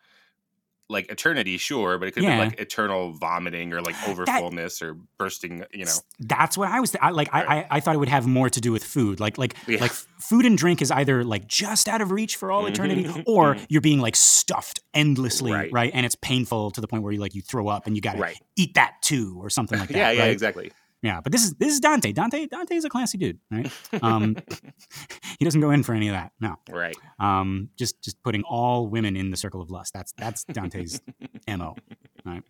like 0.91 1.11
eternity, 1.11 1.59
sure, 1.59 1.99
but 1.99 2.09
it 2.09 2.13
could 2.13 2.23
Yeah. 2.23 2.39
been 2.39 2.49
like 2.51 2.61
eternal 2.61 3.13
vomiting 3.13 3.73
or 3.75 3.83
like 3.83 3.95
overfullness 3.97 4.81
or 4.83 4.97
bursting. 5.19 5.65
You 5.73 5.85
know. 5.85 5.93
That's 6.19 6.57
what 6.57 6.69
I 6.71 6.81
was 6.81 6.93
th- 6.93 7.03
I, 7.03 7.11
like. 7.11 7.29
I, 7.33 7.43
I 7.61 7.67
I 7.73 7.81
thought 7.81 7.95
it 7.95 7.99
would 7.99 8.09
have 8.09 8.27
more 8.27 8.49
to 8.49 8.61
do 8.61 8.73
with 8.73 8.83
food. 8.85 9.21
Like 9.21 9.37
like 9.39 9.55
Yeah. 9.67 9.81
like 9.81 9.93
food 9.93 10.47
and 10.47 10.57
drink 10.57 10.81
is 10.81 10.91
either 10.91 11.25
like 11.25 11.47
just 11.47 11.89
out 11.89 12.01
of 12.01 12.11
reach 12.11 12.37
for 12.37 12.51
all 12.51 12.67
eternity, 12.67 13.05
Mhm. 13.05 13.25
or 13.27 13.55
Mhm. 13.57 13.67
you're 13.69 13.81
being 13.83 14.01
like 14.01 14.17
stuffed 14.17 14.81
endlessly, 14.95 15.53
right. 15.53 15.71
Right. 15.73 15.91
And 15.95 16.07
it's 16.07 16.17
painful 16.17 16.71
to 16.73 16.81
the 16.81 16.89
point 16.89 17.03
where 17.03 17.13
you 17.13 17.21
like 17.21 17.35
you 17.35 17.43
throw 17.43 17.69
up 17.69 17.87
and 17.87 17.95
you 17.95 18.01
got 18.01 18.15
to 18.15 18.21
Right. 18.23 18.37
eat 18.57 18.75
that 18.75 18.95
too, 19.03 19.37
or 19.41 19.51
something 19.51 19.79
like 19.79 19.89
that. 19.91 19.97
yeah. 19.99 20.11
Yeah. 20.11 20.23
right? 20.23 20.31
Exactly. 20.33 20.73
Yeah, 21.03 21.21
but 21.21 21.31
this 21.31 21.45
is 21.45 21.55
this 21.55 21.73
is 21.73 21.81
Dante. 21.81 22.13
Dante 22.13 22.47
Dante 22.47 22.75
is 22.75 22.85
a 22.85 22.89
classy 22.89 23.19
dude, 23.19 23.39
right? 23.53 23.71
Um, 24.03 24.37
he 25.39 25.45
doesn't 25.45 25.61
go 25.61 25.71
in 25.71 25.83
for 25.85 25.95
any 25.95 26.09
of 26.09 26.15
that. 26.15 26.33
No, 26.41 26.57
Right. 26.69 26.97
um, 27.21 27.69
just 27.79 28.03
just 28.03 28.21
putting 28.23 28.43
all 28.43 28.89
women 28.89 29.17
in 29.17 29.31
the 29.31 29.37
circle 29.37 29.61
of 29.61 29.71
lust. 29.71 29.93
That's 29.95 30.13
that's 30.19 30.43
Dante's 30.45 31.01
mo. 31.49 31.77
Right? 32.25 32.43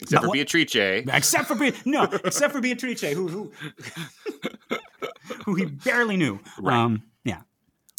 Except 0.00 0.22
for 0.22 0.28
what- 0.28 0.34
Beatrice. 0.34 0.74
Except 1.06 1.46
for 1.46 1.54
Be- 1.54 1.72
no, 1.84 2.02
except 2.24 2.52
for 2.52 2.60
Beatrice, 2.60 3.00
who 3.02 3.28
who 3.28 3.52
who 5.44 5.54
he 5.54 5.66
barely 5.66 6.16
knew. 6.16 6.40
Right. 6.60 6.76
Um, 6.76 7.02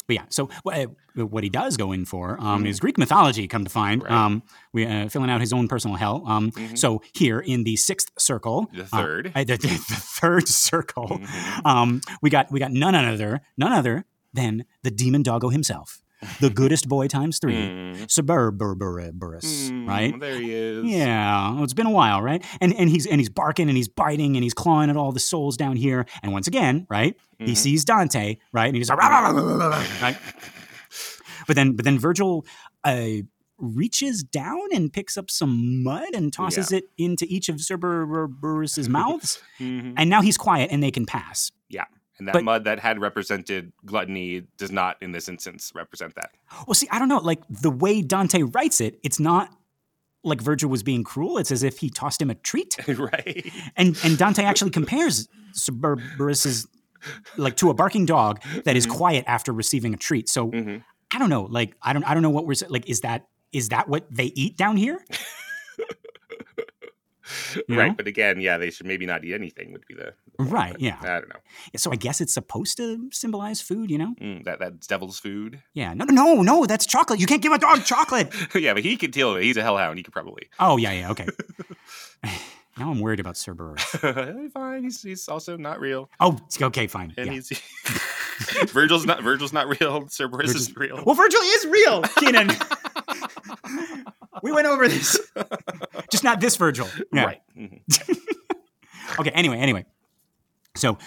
but 0.06 0.14
yeah. 0.16 0.24
So 0.28 0.48
what, 0.62 0.90
what 1.14 1.42
he 1.44 1.50
does 1.50 1.76
go 1.76 1.92
in 1.92 2.04
for 2.04 2.40
um, 2.40 2.66
is 2.66 2.78
Greek 2.80 2.98
mythology. 2.98 3.46
Come 3.48 3.64
to 3.64 3.70
find, 3.70 4.02
Right. 4.02 4.12
um, 4.12 4.42
we 4.72 4.86
uh, 4.86 5.08
filling 5.08 5.30
out 5.30 5.40
his 5.40 5.52
own 5.52 5.68
personal 5.68 5.96
hell. 5.96 6.22
Um, 6.26 6.50
Mhm. 6.52 6.76
So 6.78 7.02
here 7.14 7.40
in 7.40 7.64
the 7.64 7.76
sixth 7.76 8.10
circle, 8.18 8.68
The 8.72 8.82
uh, 8.82 8.86
third. 8.86 9.32
uh, 9.34 9.44
the, 9.44 9.56
the 9.56 9.68
third 9.68 10.48
circle, 10.48 11.08
Mhm. 11.22 11.66
um, 11.66 12.00
we 12.22 12.30
got 12.30 12.50
we 12.52 12.60
got 12.60 12.72
none 12.72 12.94
other 12.94 13.40
none 13.56 13.72
other 13.72 14.04
than 14.32 14.64
the 14.82 14.90
demon 14.90 15.22
doggo 15.22 15.48
himself, 15.48 16.00
the 16.40 16.50
goodest 16.50 16.88
boy 16.88 17.08
times 17.08 17.38
three, 17.38 17.54
Mm. 17.54 17.96
Suburberus, 18.08 19.70
Mm, 19.70 19.86
right? 19.88 20.18
There 20.18 20.40
he 20.40 20.52
is. 20.52 20.84
Yeah, 20.84 21.52
well, 21.54 21.64
it's 21.64 21.74
been 21.74 21.86
a 21.86 21.90
while, 21.90 22.22
right? 22.22 22.44
And 22.60 22.72
and 22.74 22.88
he's 22.90 23.06
and 23.06 23.20
he's 23.20 23.28
barking 23.28 23.68
and 23.68 23.76
he's 23.76 23.88
biting 23.88 24.36
and 24.36 24.42
he's 24.42 24.54
clawing 24.54 24.90
at 24.90 24.96
all 24.96 25.12
the 25.12 25.20
souls 25.20 25.56
down 25.56 25.76
here. 25.76 26.06
And 26.22 26.32
once 26.32 26.46
again, 26.46 26.86
right, 26.88 27.14
he 27.38 27.52
Mhm. 27.52 27.56
sees 27.56 27.84
Dante, 27.84 28.36
right, 28.52 28.66
and 28.68 28.76
he's 28.76 28.88
like, 28.88 28.98
right. 28.98 30.16
But 31.46 31.54
then, 31.54 31.72
but 31.76 31.84
then 31.84 31.98
Virgil 31.98 32.44
uh, 32.82 33.06
reaches 33.58 34.22
down 34.24 34.68
and 34.74 34.92
picks 34.92 35.16
up 35.16 35.30
some 35.30 35.82
mud 35.82 36.08
and 36.14 36.32
tosses 36.32 36.72
it 36.72 36.84
into 36.98 37.24
each 37.28 37.48
of 37.48 37.56
Cerberus's 37.56 38.88
mouths, 38.98 39.40
Mhm. 39.60 39.94
and 39.96 40.10
now 40.10 40.22
he's 40.22 40.36
quiet 40.36 40.70
and 40.72 40.82
they 40.82 40.90
can 40.90 41.06
pass. 41.06 41.52
And 42.18 42.28
that 42.28 42.32
but- 42.32 42.44
mud 42.44 42.64
that 42.64 42.78
had 42.80 43.00
represented 43.00 43.72
gluttony 43.84 44.42
does 44.56 44.70
not, 44.72 44.96
in 45.02 45.12
this 45.12 45.28
instance, 45.28 45.72
represent 45.74 46.14
that. 46.14 46.30
Well, 46.66 46.74
see, 46.74 46.88
I 46.90 46.98
don't 46.98 47.08
know, 47.08 47.18
like 47.18 47.42
the 47.48 47.70
way 47.70 48.00
Dante 48.02 48.42
writes 48.42 48.80
it, 48.80 48.98
it's 49.02 49.20
not 49.20 49.50
like 50.24 50.40
Virgil 50.40 50.70
was 50.70 50.82
being 50.82 51.04
cruel. 51.04 51.38
It's 51.38 51.52
as 51.52 51.62
if 51.62 51.78
he 51.78 51.90
tossed 51.90 52.20
him 52.22 52.30
a 52.30 52.34
treat. 52.34 52.76
right. 52.98 53.52
And 53.76 53.96
and 54.02 54.16
Dante 54.18 54.42
actually 54.44 54.70
compares 54.72 55.28
Cerberus's 55.52 56.66
like 57.36 57.56
to 57.58 57.70
a 57.70 57.74
barking 57.74 58.06
dog 58.06 58.42
that 58.64 58.76
is 58.76 58.86
Mhm. 58.86 58.90
quiet 58.96 59.24
after 59.28 59.52
receiving 59.52 59.94
a 59.94 59.96
treat. 59.96 60.28
So 60.28 60.48
hmm 60.48 60.78
I 61.14 61.18
don't 61.20 61.30
know, 61.30 61.42
like 61.44 61.76
I 61.82 61.92
don't 61.92 62.02
I 62.02 62.14
don't 62.14 62.22
know 62.24 62.30
what 62.30 62.46
we're 62.46 62.56
like. 62.68 62.88
Is 62.90 63.02
that 63.02 63.28
is 63.52 63.68
that 63.68 63.88
what 63.88 64.06
they 64.10 64.26
eat 64.34 64.56
down 64.56 64.76
here? 64.76 65.04
You 67.68 67.78
right, 67.78 67.88
know? 67.88 67.94
but 67.94 68.06
again, 68.06 68.40
yeah, 68.40 68.58
they 68.58 68.70
should 68.70 68.86
maybe 68.86 69.06
not 69.06 69.24
eat 69.24 69.34
anything. 69.34 69.72
Would 69.72 69.86
be 69.86 69.94
the, 69.94 70.14
the 70.38 70.44
Right, 70.44 70.72
but 70.72 70.80
yeah. 70.80 70.96
I 71.00 71.06
don't 71.20 71.28
know. 71.28 71.40
So 71.76 71.90
I 71.92 71.96
guess 71.96 72.20
it's 72.20 72.34
supposed 72.34 72.76
to 72.78 73.08
symbolize 73.12 73.60
food, 73.60 73.90
you 73.90 73.98
know? 73.98 74.14
Mm, 74.20 74.44
that 74.44 74.58
that's 74.58 74.86
devil's 74.86 75.18
food. 75.18 75.62
Yeah. 75.74 75.94
No, 75.94 76.04
no, 76.04 76.14
no, 76.34 76.42
no. 76.42 76.66
That's 76.66 76.86
chocolate. 76.86 77.20
You 77.20 77.26
can't 77.26 77.42
give 77.42 77.52
a 77.52 77.58
dog 77.58 77.84
chocolate. 77.84 78.32
yeah, 78.54 78.74
but 78.74 78.82
he 78.84 78.96
can 78.96 79.10
deal 79.10 79.32
with 79.32 79.42
it. 79.42 79.44
He's 79.44 79.56
a 79.56 79.62
hellhound. 79.62 79.98
He 79.98 80.02
could 80.02 80.12
probably. 80.12 80.48
Oh 80.58 80.76
yeah, 80.76 80.92
yeah. 80.92 81.10
Okay. 81.10 81.26
now 82.78 82.90
I'm 82.90 83.00
worried 83.00 83.20
about 83.20 83.36
Cerberus. 83.36 83.82
Fine. 84.52 84.82
He's 84.82 85.02
he's 85.02 85.28
also 85.28 85.56
not 85.56 85.80
real, 85.80 86.10
Oh, 86.20 86.38
okay, 86.60 86.86
fine. 86.86 87.14
and 87.16 87.26
Yeah. 87.26 87.32
he's 87.34 87.50
Virgil's 88.70 89.06
not 89.06 89.22
Virgil's 89.22 89.52
not 89.52 89.66
real. 89.80 90.08
Cerberus 90.08 90.48
Virgil's- 90.48 90.68
is 90.68 90.76
real. 90.76 91.02
Well, 91.04 91.14
Virgil 91.14 91.40
is 91.40 91.66
real, 91.66 92.02
Kynan. 92.02 92.85
We 94.46 94.52
went 94.52 94.66
over 94.68 94.86
this. 94.86 95.18
Just 96.10 96.22
not 96.24 96.40
this 96.40 96.56
Virgil. 96.56 96.88
Right. 97.12 97.40
Mhm. 97.56 97.80
Okay. 99.20 99.30
Anyway, 99.30 99.56
anyway. 99.58 99.84
So 100.76 100.98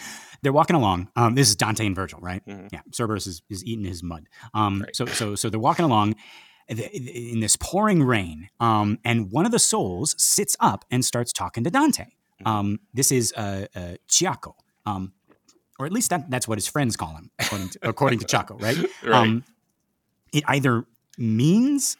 they're 0.42 0.54
walking 0.54 0.76
along. 0.76 1.10
Um, 1.16 1.36
this 1.36 1.50
is 1.50 1.56
Dante 1.56 1.86
and 1.86 1.96
Virgil, 1.96 2.20
right? 2.22 2.42
Mhm. 2.46 2.70
Yeah. 2.72 2.82
Cerberus 2.94 3.28
is, 3.28 3.42
is 3.50 3.64
eating 3.66 3.86
his 3.86 4.02
mud. 4.02 4.28
Um, 4.54 4.82
Right. 4.82 4.96
So 4.96 5.06
so 5.06 5.36
so 5.36 5.50
they're 5.50 5.60
walking 5.60 5.86
along 5.86 6.16
in 6.70 7.40
this 7.40 7.56
pouring 7.56 8.04
rain, 8.04 8.50
um, 8.60 9.00
and 9.04 9.32
one 9.32 9.46
of 9.46 9.52
the 9.52 9.60
souls 9.60 10.16
sits 10.18 10.56
up 10.60 10.86
and 10.92 11.04
starts 11.04 11.34
talking 11.34 11.64
to 11.66 11.70
Dante. 11.70 12.04
Mm-hmm. 12.06 12.48
Um, 12.48 12.80
this 12.94 13.12
is 13.12 13.34
uh, 13.36 13.66
uh, 13.76 13.96
Ciaco, 14.08 14.54
um, 14.86 15.14
or 15.80 15.86
at 15.86 15.92
least 15.92 16.10
that, 16.12 16.30
that's 16.30 16.48
what 16.48 16.58
his 16.58 16.68
friends 16.68 16.96
call 16.96 17.16
him, 17.16 17.32
according 17.40 17.70
to, 17.70 17.80
according 17.84 18.20
to 18.20 18.26
Ciaco, 18.26 18.62
right? 18.62 18.78
Right. 19.04 19.14
Um, 19.28 19.44
it 20.32 20.44
either 20.48 20.86
means 21.18 21.98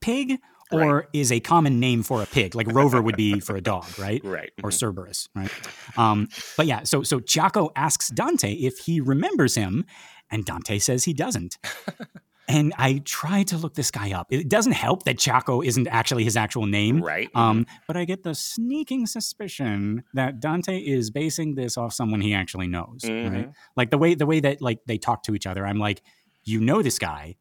pig 0.00 0.38
or 0.72 1.08
is 1.12 1.30
a 1.32 1.40
common 1.40 1.80
name 1.80 2.02
for 2.02 2.22
a 2.22 2.26
pig, 2.26 2.54
like 2.54 2.66
Rover 2.72 3.00
would 3.00 3.16
be 3.16 3.40
for 3.40 3.56
a 3.56 3.60
dog, 3.60 3.86
right? 3.98 4.20
right. 4.24 4.52
Or 4.62 4.70
mhm. 4.70 4.74
Cerberus, 4.74 5.28
right? 5.34 5.50
Um, 5.96 6.28
but 6.56 6.66
yeah, 6.66 6.82
so 6.84 7.02
so 7.02 7.20
Ciaco 7.20 7.70
asks 7.76 8.08
Dante 8.08 8.52
if 8.52 8.78
he 8.78 9.00
remembers 9.00 9.54
him, 9.54 9.84
and 10.30 10.44
Dante 10.44 10.78
says 10.78 11.04
he 11.04 11.12
doesn't. 11.12 11.58
and 12.48 12.74
I 12.76 13.02
try 13.04 13.44
to 13.44 13.56
look 13.56 13.74
this 13.74 13.90
guy 13.90 14.12
up. 14.12 14.26
It 14.30 14.48
doesn't 14.48 14.72
help 14.72 15.04
that 15.04 15.16
Ciaco 15.16 15.64
isn't 15.64 15.86
actually 15.88 16.24
his 16.24 16.36
actual 16.36 16.66
name. 16.66 17.02
Right. 17.02 17.30
Um, 17.34 17.66
but 17.86 17.96
I 17.96 18.04
get 18.04 18.24
the 18.24 18.34
sneaking 18.34 19.06
suspicion 19.06 20.04
that 20.14 20.40
Dante 20.40 20.78
is 20.78 21.10
basing 21.10 21.54
this 21.54 21.76
off 21.76 21.92
someone 21.92 22.20
he 22.20 22.34
actually 22.34 22.66
knows, 22.66 23.00
right? 23.04 23.12
Mhm. 23.12 23.54
Like 23.76 23.90
the 23.90 23.98
way 23.98 24.14
the 24.14 24.26
way 24.26 24.40
that 24.40 24.60
like 24.60 24.80
they 24.86 24.98
talk 24.98 25.22
to 25.24 25.34
each 25.34 25.46
other. 25.46 25.66
I'm 25.66 25.78
like, 25.78 26.02
you 26.44 26.60
know 26.60 26.82
this 26.82 26.98
guy, 26.98 27.36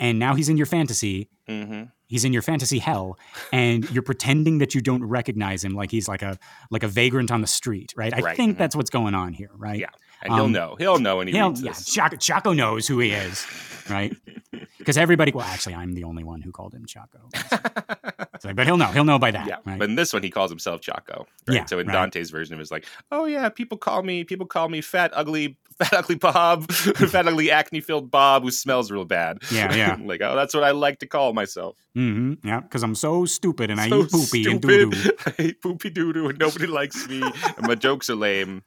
and 0.00 0.18
now 0.18 0.34
he's 0.34 0.48
in 0.48 0.56
your 0.56 0.66
fantasy. 0.66 1.28
Mhm. 1.48 1.92
He's 2.08 2.24
in 2.24 2.32
your 2.32 2.42
fantasy 2.42 2.80
hell, 2.80 3.16
and 3.52 3.88
you're 3.92 4.02
pretending 4.02 4.58
that 4.58 4.74
you 4.74 4.80
don't 4.80 5.04
recognize 5.04 5.62
him, 5.64 5.74
like 5.74 5.92
he's 5.92 6.08
like 6.08 6.22
a 6.22 6.38
like 6.70 6.82
a 6.82 6.88
vagrant 6.88 7.30
on 7.30 7.40
the 7.40 7.46
street, 7.46 7.92
right? 7.96 8.12
I 8.12 8.18
Right, 8.20 8.36
think 8.36 8.56
mhm. 8.56 8.58
that's 8.58 8.74
what's 8.74 8.90
going 8.90 9.14
on 9.14 9.32
here, 9.32 9.50
right? 9.56 9.78
Yeah. 9.78 9.90
And 10.22 10.34
he'll 10.34 10.44
Um, 10.46 10.52
know. 10.52 10.74
He'll 10.78 10.98
know 10.98 11.16
when 11.18 11.28
he 11.28 11.32
He'll, 11.32 11.48
reads 11.50 11.62
yeah, 11.62 11.70
this. 11.72 11.88
Ciaco, 11.88 12.14
Ciaco 12.18 12.54
knows 12.54 12.86
who 12.88 12.98
he 12.98 13.12
is, 13.12 13.46
right? 13.88 14.14
Because 14.78 14.96
everybody, 14.96 15.30
well, 15.30 15.44
actually, 15.46 15.74
I'm 15.74 15.92
the 15.92 16.04
only 16.04 16.24
one 16.24 16.40
who 16.40 16.50
called 16.52 16.72
him 16.74 16.86
Ciaco. 16.86 17.20
So, 18.40 18.52
but 18.54 18.66
he'll 18.66 18.78
know. 18.78 18.86
He'll 18.86 19.04
know 19.04 19.18
by 19.18 19.30
that, 19.30 19.46
Yeah, 19.46 19.56
right? 19.66 19.78
but 19.78 19.88
in 19.90 19.94
this 19.94 20.12
one 20.14 20.22
he 20.22 20.30
calls 20.30 20.50
himself 20.50 20.80
Ciaco. 20.80 21.26
Right? 21.46 21.56
Yeah, 21.56 21.64
So 21.66 21.78
in 21.78 21.86
right. 21.86 21.92
Dante's 21.92 22.30
version, 22.30 22.54
it 22.54 22.58
was 22.58 22.70
like, 22.70 22.86
oh 23.12 23.26
yeah, 23.26 23.48
people 23.50 23.76
call 23.76 24.02
me, 24.02 24.24
people 24.24 24.46
call 24.46 24.68
me 24.70 24.80
fat, 24.80 25.10
ugly, 25.14 25.58
fat, 25.80 25.92
ugly 25.92 26.16
Bob, 26.16 26.70
fat, 26.72 27.26
ugly, 27.26 27.50
acne-filled 27.50 28.10
Bob 28.10 28.42
who 28.42 28.50
smells 28.50 28.90
real 28.90 29.04
bad. 29.04 29.38
Yeah, 29.50 29.74
yeah. 29.74 29.96
like, 30.04 30.20
oh, 30.22 30.34
that's 30.34 30.54
what 30.54 30.64
I 30.64 30.70
like 30.72 30.98
to 31.00 31.06
call 31.06 31.32
myself. 31.32 31.76
Mm-hmm. 31.96 32.46
Yeah, 32.46 32.60
because 32.60 32.82
I'm 32.82 32.94
so 32.94 33.24
stupid 33.24 33.70
and 33.70 33.80
I 33.80 33.88
So 33.88 34.02
eat 34.02 34.10
poopy 34.10 34.50
and 34.50 34.60
doo 34.60 34.90
doo. 34.90 35.10
I 35.26 35.30
hate 35.30 35.62
poopy 35.62 35.90
doo 35.90 36.12
doo, 36.12 36.28
and 36.28 36.38
nobody 36.38 36.66
likes 36.66 37.08
me, 37.08 37.22
and 37.22 37.66
my 37.66 37.74
jokes 37.74 38.10
are 38.10 38.14
lame, 38.14 38.62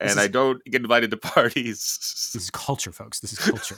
and 0.00 0.10
This 0.10 0.18
I 0.18 0.28
don't 0.28 0.64
get 0.64 0.82
invited 0.82 1.10
to 1.10 1.16
parties. 1.16 1.98
This 2.32 2.44
is 2.44 2.50
culture, 2.50 2.92
folks. 2.92 3.20
This 3.20 3.32
is 3.32 3.38
culture. 3.38 3.76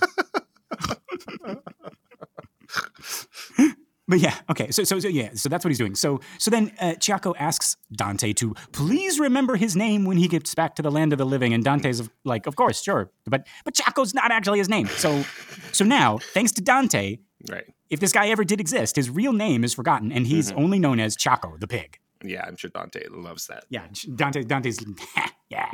But 4.06 4.18
yeah, 4.20 4.34
okay. 4.50 4.70
So, 4.70 4.84
so, 4.84 4.99
so 5.00 5.08
yeah. 5.08 5.30
So 5.34 5.49
that's 5.49 5.64
what 5.64 5.70
he's 5.70 5.78
doing. 5.78 5.94
So, 5.94 6.20
so 6.38 6.50
then 6.50 6.73
uh, 6.78 6.94
Ciaco 6.99 7.34
asks 7.38 7.76
Dante 7.92 8.34
to 8.34 8.54
please 8.73 9.18
remember 9.18 9.56
his 9.56 9.75
name 9.75 10.04
when 10.04 10.18
he 10.18 10.28
gets 10.28 10.54
back 10.54 10.75
to 10.76 10.82
the 10.82 10.90
land 10.90 11.12
of 11.12 11.18
the 11.18 11.25
living, 11.25 11.54
and 11.54 11.64
Dante's 11.64 12.06
like, 12.25 12.46
of 12.46 12.54
course, 12.56 12.82
sure, 12.82 13.11
but 13.26 13.46
but 13.64 13.75
Ciaco's 13.75 14.12
not 14.12 14.30
actually 14.30 14.58
his 14.58 14.68
name. 14.68 14.88
So, 14.88 15.25
so 15.73 15.84
now, 15.87 16.18
thanks 16.18 16.52
to 16.52 16.61
Dante, 16.62 17.16
Right. 17.50 17.64
if 17.88 18.00
this 18.00 18.12
guy 18.12 18.28
ever 18.28 18.44
did 18.44 18.61
exist, 18.61 18.96
his 18.96 19.08
real 19.08 19.32
name 19.32 19.64
is 19.64 19.73
forgotten, 19.75 20.12
and 20.12 20.26
he's 20.26 20.50
Mm-hmm. 20.50 20.62
only 20.62 20.78
known 20.78 21.00
as 21.00 21.16
Ciaco 21.16 21.58
the 21.58 21.66
pig. 21.66 21.99
Yeah, 22.23 22.44
I'm 22.46 22.56
sure 22.56 22.70
Dante 22.70 23.06
loves 23.11 23.46
that. 23.49 23.64
Yeah, 23.70 23.87
Dante. 24.16 24.44
Dante's 24.44 24.78
yeah, 25.50 25.70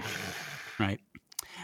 right. 0.78 1.00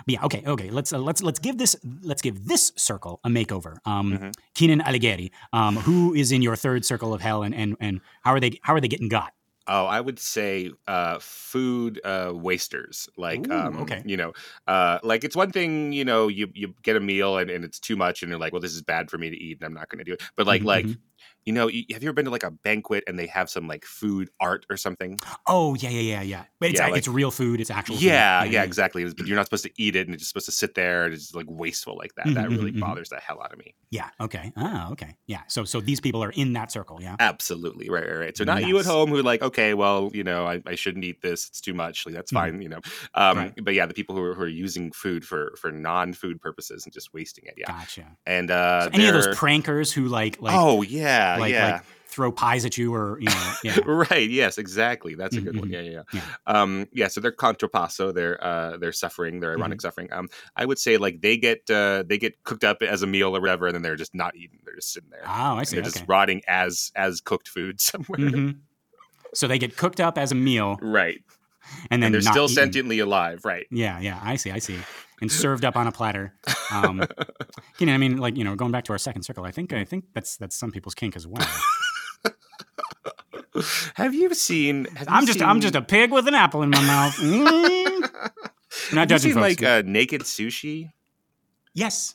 But 0.06 0.12
yeah, 0.12 0.24
okay, 0.24 0.42
okay. 0.46 0.70
Let's 0.70 0.92
uh, 0.92 0.98
let's 0.98 1.22
let's 1.22 1.38
give 1.40 1.58
this 1.58 1.74
let's 2.02 2.22
give 2.22 2.46
this 2.46 2.72
circle 2.76 3.20
a 3.24 3.28
makeover. 3.28 3.78
Um, 3.84 4.12
Mm-hmm. 4.12 4.30
Kynan 4.54 4.80
Alighieri, 4.82 5.30
um, 5.52 5.76
who 5.76 6.14
is 6.14 6.30
in 6.30 6.42
your 6.42 6.54
third 6.56 6.84
circle 6.84 7.12
of 7.12 7.20
hell, 7.20 7.42
and 7.42 7.54
and 7.54 7.76
and 7.80 8.00
how 8.22 8.32
are 8.32 8.40
they 8.40 8.58
how 8.62 8.74
are 8.74 8.80
they 8.80 8.88
getting 8.88 9.08
got? 9.08 9.32
Oh, 9.68 9.84
I 9.86 10.00
would 10.00 10.20
say 10.20 10.70
uh, 10.86 11.18
food 11.20 12.00
uh, 12.04 12.30
wasters. 12.32 13.08
Like, 13.16 13.48
Ooh, 13.48 13.52
um, 13.52 13.78
okay. 13.78 14.00
you 14.06 14.16
know, 14.16 14.32
uh, 14.68 15.00
like 15.02 15.24
it's 15.24 15.34
one 15.34 15.50
thing, 15.50 15.92
you 15.92 16.04
know, 16.04 16.28
you 16.28 16.48
you 16.54 16.72
get 16.84 16.94
a 16.94 17.00
meal 17.00 17.36
and, 17.38 17.50
and 17.50 17.64
it's 17.64 17.80
too 17.80 17.96
much, 17.96 18.22
and 18.22 18.30
you're 18.30 18.38
like, 18.38 18.52
well, 18.52 18.62
this 18.62 18.74
is 18.74 18.82
bad 18.82 19.10
for 19.10 19.18
me 19.18 19.28
to 19.28 19.36
eat, 19.36 19.58
and 19.58 19.66
I'm 19.66 19.74
not 19.74 19.88
going 19.88 19.98
to 19.98 20.04
do 20.04 20.12
it. 20.12 20.22
But 20.36 20.46
like, 20.46 20.62
Mhm, 20.62 20.66
like, 20.66 20.86
mhm. 20.86 20.98
You 21.46 21.52
know, 21.52 21.68
have 21.68 22.02
you 22.02 22.08
ever 22.08 22.12
been 22.12 22.24
to 22.26 22.30
like 22.30 22.42
a 22.42 22.50
banquet 22.50 23.04
and 23.06 23.18
they 23.18 23.26
have 23.28 23.48
some 23.48 23.66
like 23.68 23.84
food 23.84 24.28
art 24.40 24.66
or 24.68 24.76
something? 24.76 25.18
Oh 25.46 25.74
yeah, 25.76 25.88
yeah, 25.90 26.00
yeah, 26.00 26.22
yeah. 26.22 26.44
But 26.60 26.70
it's 26.70 26.80
Yeah, 26.80 26.88
like- 26.88 26.98
it's 26.98 27.08
real 27.08 27.30
food. 27.30 27.60
It's 27.60 27.70
actual. 27.70 27.96
food. 27.96 28.02
Yeah, 28.04 28.44
yeah, 28.44 28.64
exactly. 28.64 29.02
It's- 29.02 29.14
But 29.14 29.26
you're 29.26 29.36
not 29.36 29.46
supposed 29.46 29.64
to 29.64 29.70
eat 29.78 29.94
it, 29.96 30.06
and 30.06 30.14
it's 30.14 30.22
just 30.22 30.30
supposed 30.32 30.46
to 30.46 30.52
sit 30.52 30.74
there, 30.74 31.04
and 31.04 31.14
it's 31.14 31.34
like 31.34 31.46
wasteful 31.48 31.96
like 31.96 32.14
that. 32.16 32.26
That 32.34 32.46
Mhm, 32.46 32.50
really 32.58 32.72
mhm, 32.72 32.76
mhm. 32.76 32.80
bothers 32.80 33.08
the 33.10 33.16
hell 33.20 33.40
out 33.42 33.52
of 33.52 33.58
me. 33.58 33.74
Yeah. 33.90 34.10
Okay. 34.20 34.52
Ah. 34.56 34.90
Okay. 34.90 35.16
Yeah. 35.26 35.42
So 35.46 35.64
so 35.64 35.80
these 35.80 36.00
people 36.00 36.22
are 36.24 36.30
in 36.32 36.52
that 36.54 36.72
circle. 36.72 36.98
Yeah. 37.00 37.16
Absolutely, 37.20 37.88
right, 37.88 38.06
right, 38.08 38.18
right. 38.18 38.36
So 38.36 38.42
not 38.44 38.66
you 38.66 38.78
at 38.78 38.84
home 38.84 39.10
who 39.10 39.22
like, 39.22 39.42
okay, 39.42 39.74
well, 39.74 40.10
you 40.12 40.24
know, 40.24 40.46
I, 40.46 40.60
I 40.66 40.74
shouldn't 40.74 41.04
eat 41.04 41.22
this; 41.22 41.46
it's 41.48 41.60
too 41.60 41.74
much. 41.74 42.04
Like 42.06 42.14
that's 42.16 42.32
Mhm. 42.32 42.34
fine, 42.34 42.62
you 42.62 42.68
know. 42.68 42.80
Um, 43.14 43.36
Right. 43.38 43.52
But 43.62 43.74
yeah, 43.74 43.86
the 43.86 43.94
people 43.94 44.16
who 44.16 44.22
are, 44.22 44.34
who 44.34 44.42
are 44.42 44.48
using 44.48 44.90
food 44.90 45.24
for 45.24 45.54
for 45.60 45.70
non-food 45.70 46.40
purposes 46.40 46.84
and 46.84 46.92
just 46.92 47.14
wasting 47.14 47.44
it, 47.46 47.54
yeah. 47.56 47.66
Gotcha. 47.66 48.16
And 48.26 48.50
uh, 48.50 48.84
So 48.84 48.90
any 48.94 49.06
of 49.06 49.14
those 49.14 49.28
prankers 49.36 49.92
who 49.92 50.08
like 50.08 50.40
like 50.40 50.54
oh 50.56 50.82
yeah, 50.82 51.35
like 51.40 51.52
yeah. 51.52 51.72
like 51.72 51.82
throw 52.08 52.32
pies 52.32 52.64
at 52.64 52.78
you 52.78 52.94
or 52.94 53.18
you 53.20 53.26
know 53.28 53.52
yeah. 53.62 53.78
right. 53.86 54.30
Yes. 54.30 54.56
Exactly. 54.58 55.14
That's 55.14 55.36
a 55.36 55.40
good 55.40 55.58
one. 55.58 55.68
Mhm, 55.68 55.72
Yeah. 55.72 55.80
Yeah. 55.80 56.02
Yeah. 56.12 56.20
Yeah. 56.22 56.22
Um. 56.46 56.88
Yeah. 56.92 57.08
So 57.08 57.20
they're 57.20 57.32
contrapasso. 57.32 58.14
They're 58.14 58.42
uh. 58.42 58.76
They're 58.78 58.92
suffering. 58.92 59.40
They're 59.40 59.52
ironic 59.52 59.78
Mm-hmm. 59.78 59.86
suffering. 59.86 60.08
Um. 60.12 60.28
I 60.56 60.64
would 60.64 60.78
say 60.78 60.96
like 60.96 61.20
they 61.20 61.36
get 61.36 61.68
uh 61.70 62.04
they 62.06 62.18
get 62.18 62.42
cooked 62.44 62.64
up 62.64 62.82
as 62.82 63.02
a 63.02 63.06
meal 63.06 63.36
or 63.36 63.40
whatever, 63.40 63.66
and 63.66 63.74
then 63.74 63.82
they're 63.82 63.96
just 63.96 64.14
not 64.14 64.34
eating. 64.36 64.60
They're 64.64 64.76
just 64.76 64.92
sitting 64.92 65.10
there. 65.10 65.22
Oh, 65.26 65.56
I 65.56 65.64
see. 65.64 65.76
they're 65.76 65.82
Okay. 65.84 65.90
just 65.92 66.04
rotting 66.08 66.42
as 66.48 66.90
as 66.96 67.20
cooked 67.20 67.48
food 67.48 67.80
somewhere. 67.90 68.18
hmm 68.30 68.50
So 69.34 69.46
they 69.48 69.58
get 69.58 69.76
cooked 69.76 70.00
up 70.00 70.16
as 70.16 70.32
a 70.32 70.36
meal 70.36 70.78
Right. 70.80 71.18
and 71.90 72.02
then 72.02 72.06
And 72.06 72.14
they're 72.14 72.20
still 72.32 72.44
eaten. 72.44 72.54
sentiently 72.54 73.00
alive. 73.00 73.40
Right. 73.44 73.66
Yeah, 73.70 73.98
yeah, 74.00 74.18
I 74.22 74.36
see, 74.36 74.50
I 74.52 74.58
see. 74.60 74.78
And 75.22 75.32
served 75.32 75.64
up 75.64 75.76
on 75.76 75.86
a 75.86 75.92
platter. 75.92 76.34
Um, 76.70 77.02
you 77.78 77.86
know, 77.86 77.94
I 77.94 77.96
mean, 77.98 78.18
like 78.18 78.36
you 78.36 78.44
know, 78.44 78.54
going 78.54 78.70
back 78.72 78.84
to 78.84 78.92
our 78.92 78.98
second 78.98 79.22
circle, 79.22 79.44
I 79.44 79.50
think 79.50 79.72
I 79.72 79.84
think 79.84 80.04
that's 80.12 80.36
that's 80.36 80.54
some 80.56 80.70
people's 80.70 80.94
kink 80.94 81.16
as 81.16 81.26
well. 81.26 81.46
Have 83.94 84.14
you 84.14 84.34
seen? 84.34 84.84
Have 84.96 85.08
you 85.08 85.14
I'm 85.14 85.24
just 85.26 85.40
I'm 85.40 85.60
just 85.60 85.74
a 85.74 85.80
pig 85.80 86.12
with 86.12 86.28
an 86.28 86.34
apple 86.34 86.62
in 86.62 86.70
my 86.70 86.80
mouth. 86.82 87.16
Mm. 88.86 88.92
Not 88.92 89.08
Have 89.08 89.10
you 89.10 89.16
judging 89.16 89.32
seen 89.32 89.42
folks. 89.42 89.60
like 89.60 89.62
uh, 89.62 89.82
naked 89.86 90.20
sushi? 90.22 90.90
yes, 91.72 92.14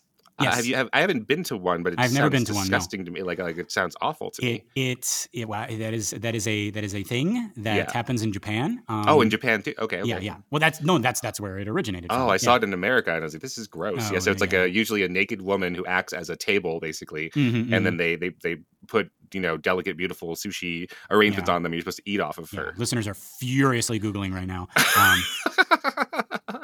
Uh, 0.50 0.56
have 0.56 0.66
you? 0.66 0.76
Have, 0.76 0.90
I 0.94 1.02
haven't 1.02 1.28
been 1.28 1.44
to 1.46 1.58
one, 1.58 1.84
but 1.84 1.94
it 1.94 2.00
I've 2.00 2.14
never 2.14 2.26
sounds 2.26 2.32
been 2.32 2.46
to 2.46 2.54
one, 2.54 2.62
no. 2.62 2.78
disgusting 2.78 3.06
to 3.06 3.12
me. 3.12 3.24
Like 3.24 3.40
like 3.40 3.58
it 3.58 3.72
sounds 3.72 3.96
awful 4.02 4.32
to 4.32 4.46
It 4.46 4.66
me. 4.76 4.92
it, 4.92 5.28
it 5.34 5.48
wow, 5.48 5.68
that 5.68 5.94
is 5.94 6.12
that 6.12 6.36
is 6.36 6.48
a 6.48 6.70
that 6.72 6.84
is 6.84 6.96
a 6.96 7.04
thing 7.04 7.52
that 7.58 7.76
Yeah. 7.76 7.92
happens 7.94 8.22
in 8.22 8.32
Japan. 8.34 8.84
Um, 8.88 9.06
oh, 9.08 9.22
in 9.22 9.30
Japan 9.30 9.62
too. 9.62 9.74
Okay, 9.80 10.00
okay. 10.02 10.10
yeah, 10.10 10.20
yeah. 10.20 10.38
Well, 10.50 10.60
that's 10.60 10.82
no, 10.82 10.98
that's 10.98 11.20
that's 11.22 11.40
where 11.40 11.60
it 11.60 11.68
originated. 11.68 12.08
Oh, 12.12 12.16
from. 12.16 12.30
I 12.30 12.34
yeah. 12.34 12.38
saw 12.38 12.56
it 12.56 12.64
in 12.64 12.74
America, 12.74 13.12
and 13.14 13.22
I 13.22 13.26
was 13.26 13.34
like, 13.34 13.42
"This 13.42 13.58
is 13.58 13.68
gross." 13.68 14.10
Oh, 14.10 14.14
yeah, 14.14 14.20
so 14.20 14.32
it's 14.32 14.42
like 14.42 14.54
a 14.54 14.70
usually 14.70 15.04
a 15.04 15.10
naked 15.10 15.42
woman 15.42 15.76
who 15.76 15.86
acts 15.86 16.14
as 16.14 16.30
a 16.30 16.36
table, 16.36 16.80
basically, 16.80 17.30
Mhm, 17.32 17.56
and 17.56 17.70
mhm. 17.72 17.84
then 17.84 17.98
they 17.98 18.16
they 18.16 18.30
they 18.44 18.58
put 18.88 19.12
you 19.34 19.40
know 19.40 19.58
delicate, 19.58 19.96
beautiful 19.98 20.36
sushi 20.36 20.92
arrangements 21.10 21.50
on 21.50 21.64
them. 21.64 21.74
You're 21.74 21.82
supposed 21.82 21.98
to 22.04 22.10
eat 22.10 22.20
off 22.20 22.38
of 22.38 22.50
her. 22.52 22.74
listeners 22.78 23.08
are 23.08 23.14
furiously 23.14 24.00
googling 24.00 24.34
right 24.34 24.48
now. 24.48 24.68
Um, 24.98 25.24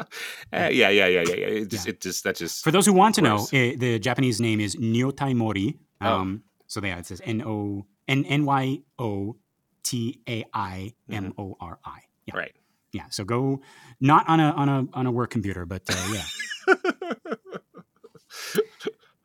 yeah, 0.53 0.69
yeah, 0.69 0.89
yeah, 0.89 1.07
yeah, 1.07 1.21
yeah. 1.21 1.47
It 1.47 1.69
just, 1.69 1.85
Yeah. 1.85 1.91
it 1.91 2.01
just 2.01 2.23
that 2.23 2.35
just 2.35 2.63
For 2.63 2.71
those 2.71 2.85
who 2.85 2.93
want 2.93 3.15
to 3.15 3.21
know, 3.21 3.37
Gross. 3.37 3.53
eh, 3.53 3.75
the 3.77 3.99
Japanese 3.99 4.39
name 4.41 4.59
is 4.59 4.75
Nyotai 4.75 5.35
Mori. 5.35 5.77
Oh. 6.01 6.13
Um, 6.13 6.43
So 6.67 6.81
yeah, 6.83 6.97
it 6.99 7.05
says 7.05 7.21
N 7.23 7.41
O 7.45 7.85
N 8.07 8.25
N 8.25 8.45
Y 8.45 8.81
O 8.99 9.35
T 9.83 10.19
A 10.27 10.43
I 10.53 10.93
M 11.09 11.33
O 11.37 11.55
R 11.59 11.79
I. 11.85 11.99
Yeah, 12.25 12.35
right. 12.37 12.55
yeah. 12.91 13.05
So 13.09 13.23
go 13.23 13.61
not 14.01 14.27
on 14.27 14.39
a 14.39 14.51
on 14.51 14.67
a 14.69 14.85
on 14.93 15.05
a 15.07 15.11
work 15.11 15.29
computer, 15.31 15.65
but 15.65 15.83
uh, 15.89 15.95
yeah. 16.13 16.27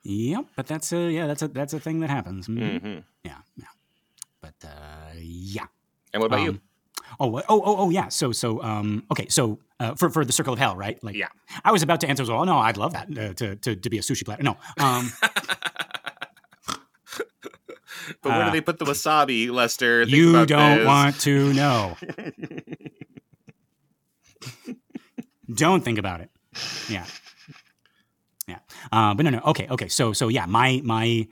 Yep, 0.05 0.47
but 0.57 0.67
that's 0.67 0.93
a 0.93 1.11
yeah, 1.13 1.27
that's 1.29 1.43
a 1.43 1.49
that's 1.49 1.73
a 1.75 1.79
thing 1.81 2.01
that 2.01 2.11
happens. 2.11 2.49
Mhm. 2.49 2.81
hmm 2.81 2.99
Yeah, 3.23 3.39
yeah. 3.57 3.67
But 4.41 4.55
uh, 4.65 5.15
yeah. 5.19 5.67
And 6.13 6.21
what 6.21 6.27
about 6.27 6.43
you? 6.43 6.59
Oh, 7.21 7.39
oh, 7.39 7.43
oh, 7.49 7.77
oh, 7.79 7.91
yeah. 7.91 8.09
So, 8.09 8.33
so, 8.33 8.63
um, 8.63 9.05
okay. 9.11 9.27
So, 9.29 9.59
uh, 9.81 9.95
for 9.95 10.11
for 10.11 10.25
the 10.25 10.33
circle 10.33 10.53
of 10.53 10.59
hell, 10.59 10.77
right? 10.77 11.03
Like, 11.03 11.17
Yeah. 11.17 11.29
I 11.65 11.73
was 11.73 11.83
about 11.83 12.01
to 12.01 12.09
answer. 12.09 12.23
As 12.23 12.31
well, 12.31 12.45
no, 12.45 12.59
I'd 12.59 12.77
love 12.77 12.93
that 12.93 13.09
uh, 13.17 13.35
to, 13.35 13.57
to 13.57 13.77
to 13.77 13.91
be 13.91 13.99
a 13.99 14.03
sushi 14.03 14.25
platter. 14.25 14.43
No, 14.43 14.57
um, 14.79 15.13
But 18.23 18.33
where 18.33 18.43
uh, 18.43 18.45
do 18.47 18.53
they 18.53 18.61
put 18.61 18.79
the 18.79 18.85
wasabi, 18.85 19.51
Lester? 19.51 20.05
Think 20.05 20.17
you 20.17 20.47
don't 20.47 20.79
this. 20.79 20.87
want 20.87 21.21
to 21.21 21.53
know. 21.53 21.97
don't 25.55 25.85
think 25.85 25.99
about 25.99 26.21
it. 26.21 26.31
Yeah, 26.89 27.05
yeah. 28.49 28.59
Uh, 28.91 29.15
but 29.15 29.25
no, 29.25 29.31
no. 29.31 29.41
Okay, 29.47 29.69
okay. 29.71 29.89
So, 29.89 30.13
so 30.13 30.29
yeah. 30.29 30.47
My 30.47 30.81
my. 30.85 31.29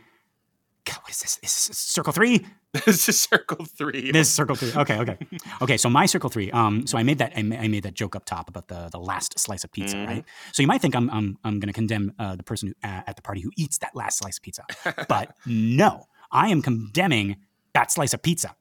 God, 0.84 0.96
what 1.02 1.10
is 1.10 1.20
this? 1.20 1.38
Is 1.42 1.68
this 1.68 1.78
circle 1.78 2.12
three? 2.12 2.46
this 2.87 3.08
is 3.08 3.20
circle 3.20 3.64
three. 3.64 4.10
This 4.12 4.28
is 4.28 4.32
circle 4.34 4.56
three. 4.56 4.72
Okay, 4.75 4.99
okay, 4.99 5.18
okay. 5.62 5.76
So 5.76 5.90
my 5.90 6.06
circle 6.06 6.30
three. 6.30 6.50
Um, 6.52 6.87
so 6.87 6.96
I 6.99 7.02
made 7.02 7.18
that. 7.18 7.32
I 7.37 7.42
ma- 7.42 7.56
I 7.56 7.68
made 7.68 7.82
that 7.82 7.94
joke 7.94 8.16
up 8.16 8.25
top 8.25 8.49
about 8.49 8.68
the 8.68 8.88
the 8.90 8.99
last 8.99 9.38
slice 9.38 9.64
of 9.64 9.72
pizza, 9.72 9.96
Mhm. 9.96 10.06
right? 10.06 10.25
So 10.52 10.62
you 10.62 10.66
might 10.66 10.80
think 10.80 10.94
I'm 10.96 11.10
I'm 11.10 11.38
I'm 11.44 11.60
going 11.60 11.68
to 11.68 11.72
condemn 11.72 12.12
uh, 12.18 12.37
the 12.37 12.42
person 12.42 12.68
who, 12.68 12.75
uh, 12.88 13.02
at 13.06 13.16
the 13.16 13.22
party 13.22 13.40
who 13.42 13.50
eats 13.56 13.78
that 13.78 13.94
last 13.94 14.18
slice 14.18 14.38
of 14.38 14.42
pizza, 14.42 14.64
but 15.08 15.34
no, 15.46 16.06
I 16.32 16.49
am 16.49 16.62
condemning 16.62 17.37
that 17.74 17.90
slice 17.92 18.12
of 18.14 18.22
pizza. 18.22 18.54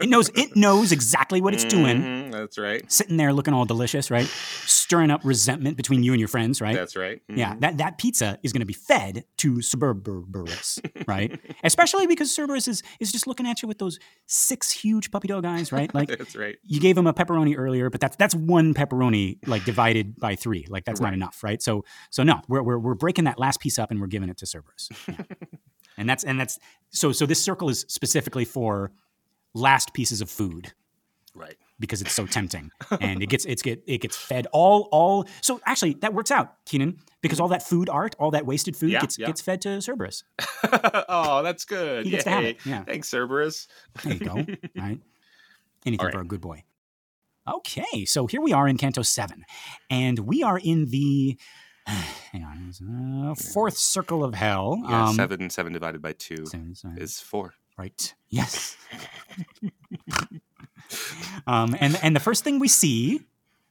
It 0.00 0.08
knows 0.10 0.28
it 0.34 0.54
knows 0.56 0.92
exactly 0.92 1.40
what 1.40 1.54
it's 1.54 1.64
doing. 1.64 2.02
Mhm, 2.02 2.32
That's 2.32 2.58
right. 2.58 2.90
Sitting 2.92 3.16
there 3.16 3.32
looking 3.32 3.54
all 3.54 3.64
delicious, 3.64 4.10
right? 4.10 4.26
Stirring 4.66 5.10
up 5.10 5.22
resentment 5.24 5.76
between 5.76 6.02
you 6.02 6.12
and 6.12 6.20
your 6.20 6.28
friends, 6.28 6.60
right? 6.60 6.74
That's 6.74 6.94
right. 6.96 7.22
Yeah, 7.28 7.54
Mhm. 7.54 7.60
that, 7.60 7.78
that 7.78 7.98
pizza 7.98 8.38
is 8.42 8.52
going 8.52 8.60
to 8.60 8.66
be 8.66 8.74
fed 8.74 9.24
to 9.38 9.62
Cerberus, 9.62 10.78
right? 11.08 11.40
Especially 11.62 12.06
because 12.06 12.34
Cerberus 12.34 12.68
is, 12.68 12.82
is 13.00 13.10
just 13.12 13.26
looking 13.26 13.46
at 13.46 13.62
you 13.62 13.68
with 13.68 13.78
those 13.78 13.98
six 14.26 14.70
huge 14.70 15.10
puppy 15.10 15.28
dog 15.28 15.44
eyes, 15.44 15.72
right? 15.72 15.90
Like 15.94 16.08
That's 16.18 16.34
right. 16.36 16.56
you 16.64 16.80
gave 16.80 16.98
him 16.98 17.06
a 17.06 17.14
pepperoni 17.14 17.54
earlier, 17.56 17.88
but 17.88 18.00
that's 18.00 18.16
that's 18.16 18.34
one 18.34 18.74
pepperoni 18.74 19.38
like 19.46 19.64
divided 19.64 20.18
by 20.18 20.34
three. 20.36 20.66
Like 20.68 20.84
that's 20.84 21.00
not 21.00 21.14
enough, 21.14 21.42
right? 21.42 21.62
So 21.62 21.84
so 22.10 22.22
no, 22.24 22.40
we're, 22.48 22.62
we're 22.62 22.78
we're 22.78 22.94
breaking 22.94 23.24
that 23.24 23.38
last 23.38 23.60
piece 23.60 23.78
up 23.78 23.90
and 23.90 24.00
we're 24.00 24.06
giving 24.08 24.28
it 24.28 24.36
to 24.38 24.46
Cerberus, 24.46 24.88
Yeah. 25.08 25.14
and 25.96 26.08
that's 26.08 26.24
and 26.24 26.38
that's 26.40 26.58
so 26.90 27.12
so 27.12 27.26
this 27.26 27.42
circle 27.42 27.68
is 27.68 27.84
specifically 27.88 28.44
for 28.44 28.92
last 29.54 29.92
pieces 29.94 30.20
of 30.20 30.30
food 30.30 30.72
Right. 31.36 31.56
because 31.80 32.00
it's 32.00 32.12
so 32.12 32.26
tempting 32.26 32.70
and 33.00 33.20
it 33.20 33.28
gets 33.28 33.44
it's 33.44 33.60
get 33.62 33.82
it 33.88 33.98
gets 34.00 34.16
fed 34.16 34.46
all 34.52 34.88
all 34.92 35.26
so 35.40 35.60
actually 35.66 35.94
that 35.94 36.14
works 36.14 36.30
out 36.30 36.54
kynan 36.64 36.98
because 37.22 37.40
all 37.40 37.48
that 37.48 37.62
food 37.64 37.88
art 37.88 38.14
all 38.20 38.30
that 38.30 38.46
wasted 38.46 38.76
food 38.76 38.90
Yeah, 38.92 39.00
gets 39.00 39.18
yeah. 39.18 39.26
gets 39.26 39.40
fed 39.40 39.60
to 39.62 39.80
cerberus 39.82 40.22
oh, 41.08 41.42
that's 41.42 41.64
good. 41.64 42.04
he 42.04 42.10
gets 42.12 42.22
to 42.24 42.30
have 42.30 42.44
it 42.44 42.58
yeah 42.64 42.84
Thanks, 42.84 43.08
Cerberus. 43.08 43.66
there 44.04 44.12
you 44.14 44.20
go 44.20 44.34
right 44.76 45.00
anything 45.84 46.00
All 46.00 46.06
right. 46.06 46.14
for 46.14 46.20
a 46.20 46.24
good 46.24 46.40
boy 46.40 46.62
okay 47.48 48.04
so 48.04 48.26
here 48.28 48.40
we 48.40 48.52
are 48.52 48.68
in 48.68 48.76
canto 48.76 49.02
7 49.02 49.44
and 49.90 50.20
we 50.20 50.42
are 50.44 50.58
in 50.62 50.86
the 50.86 51.36
hang 52.32 52.44
on 52.44 53.30
uh, 53.30 53.34
fourth 53.34 53.76
circle 53.76 54.24
of 54.24 54.34
hell 54.34 54.82
Yeah, 54.82 55.08
um, 55.08 55.14
seven 55.14 55.50
seven 55.50 55.72
divided 55.72 56.00
by 56.02 56.12
two 56.12 56.44
is 56.96 57.20
four. 57.20 57.54
Right. 57.76 58.14
Yes. 58.28 58.76
um, 61.46 61.76
and 61.80 61.98
and 62.02 62.14
the 62.14 62.20
first 62.20 62.44
thing 62.44 62.58
we 62.58 62.68
see, 62.68 63.20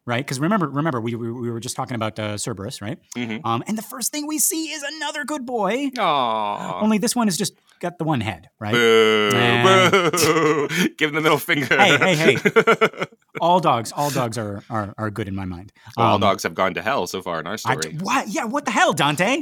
right? 0.05 0.23
Because 0.25 0.39
remember, 0.39 0.67
remember, 0.69 0.99
we, 1.01 1.15
we 1.15 1.31
we 1.31 1.49
were 1.51 1.59
just 1.59 1.75
talking 1.75 1.95
about 1.95 2.17
uh, 2.19 2.37
Cerberus, 2.37 2.81
right? 2.81 2.97
Mm-hmm. 3.15 3.45
Um, 3.45 3.63
and 3.67 3.77
the 3.77 3.81
first 3.81 4.11
thing 4.11 4.27
we 4.27 4.39
see 4.39 4.65
is 4.71 4.83
another 4.83 5.23
good 5.25 5.45
boy. 5.45 5.89
Aww. 5.95 6.81
Only 6.81 6.97
this 6.97 7.15
one 7.15 7.27
has 7.27 7.37
just 7.37 7.53
got 7.79 7.97
the 7.97 8.03
one 8.03 8.21
head, 8.21 8.49
right? 8.59 8.73
Boo, 8.73 9.29
Nah. 9.33 9.89
boo. 10.11 10.67
Give 10.97 11.09
him 11.09 11.15
the 11.15 11.21
middle 11.21 11.37
finger. 11.37 11.67
Hey, 11.77 11.97
hey, 12.15 12.35
hey. 12.35 13.05
All 13.41 13.59
dogs, 13.59 13.91
all 13.91 14.11
dogs 14.11 14.37
are 14.37 14.63
are, 14.69 14.93
are 14.97 15.09
good 15.09 15.27
in 15.27 15.35
my 15.35 15.45
mind. 15.45 15.73
Well, 15.97 16.05
all 16.07 16.15
Um, 16.15 16.21
dogs 16.21 16.43
have 16.43 16.53
gone 16.53 16.75
to 16.75 16.81
hell 16.83 17.07
so 17.07 17.21
far 17.21 17.39
in 17.39 17.47
our 17.47 17.57
story. 17.57 17.77
d- 17.81 17.97
what? 18.01 18.27
Yeah. 18.27 18.45
What 18.45 18.65
the 18.65 18.71
hell, 18.71 18.93
Dante? 18.93 19.41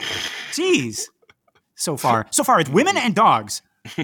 Jeez. 0.53 1.07
So 1.75 1.97
far, 1.97 2.25
so 2.31 2.43
far, 2.43 2.59
it's 2.61 2.69
women 2.69 2.95
and 2.95 3.13
dogs. 3.15 3.61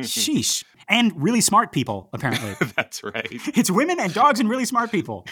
Sheesh. 0.00 0.64
And 0.86 1.12
really 1.22 1.40
smart 1.40 1.72
people, 1.72 2.10
apparently. 2.12 2.54
That's 2.76 3.02
right. 3.02 3.26
It's 3.56 3.70
women 3.70 3.98
and 3.98 4.12
dogs 4.12 4.38
and 4.38 4.50
really 4.50 4.66
smart 4.66 4.90
people. 4.92 5.26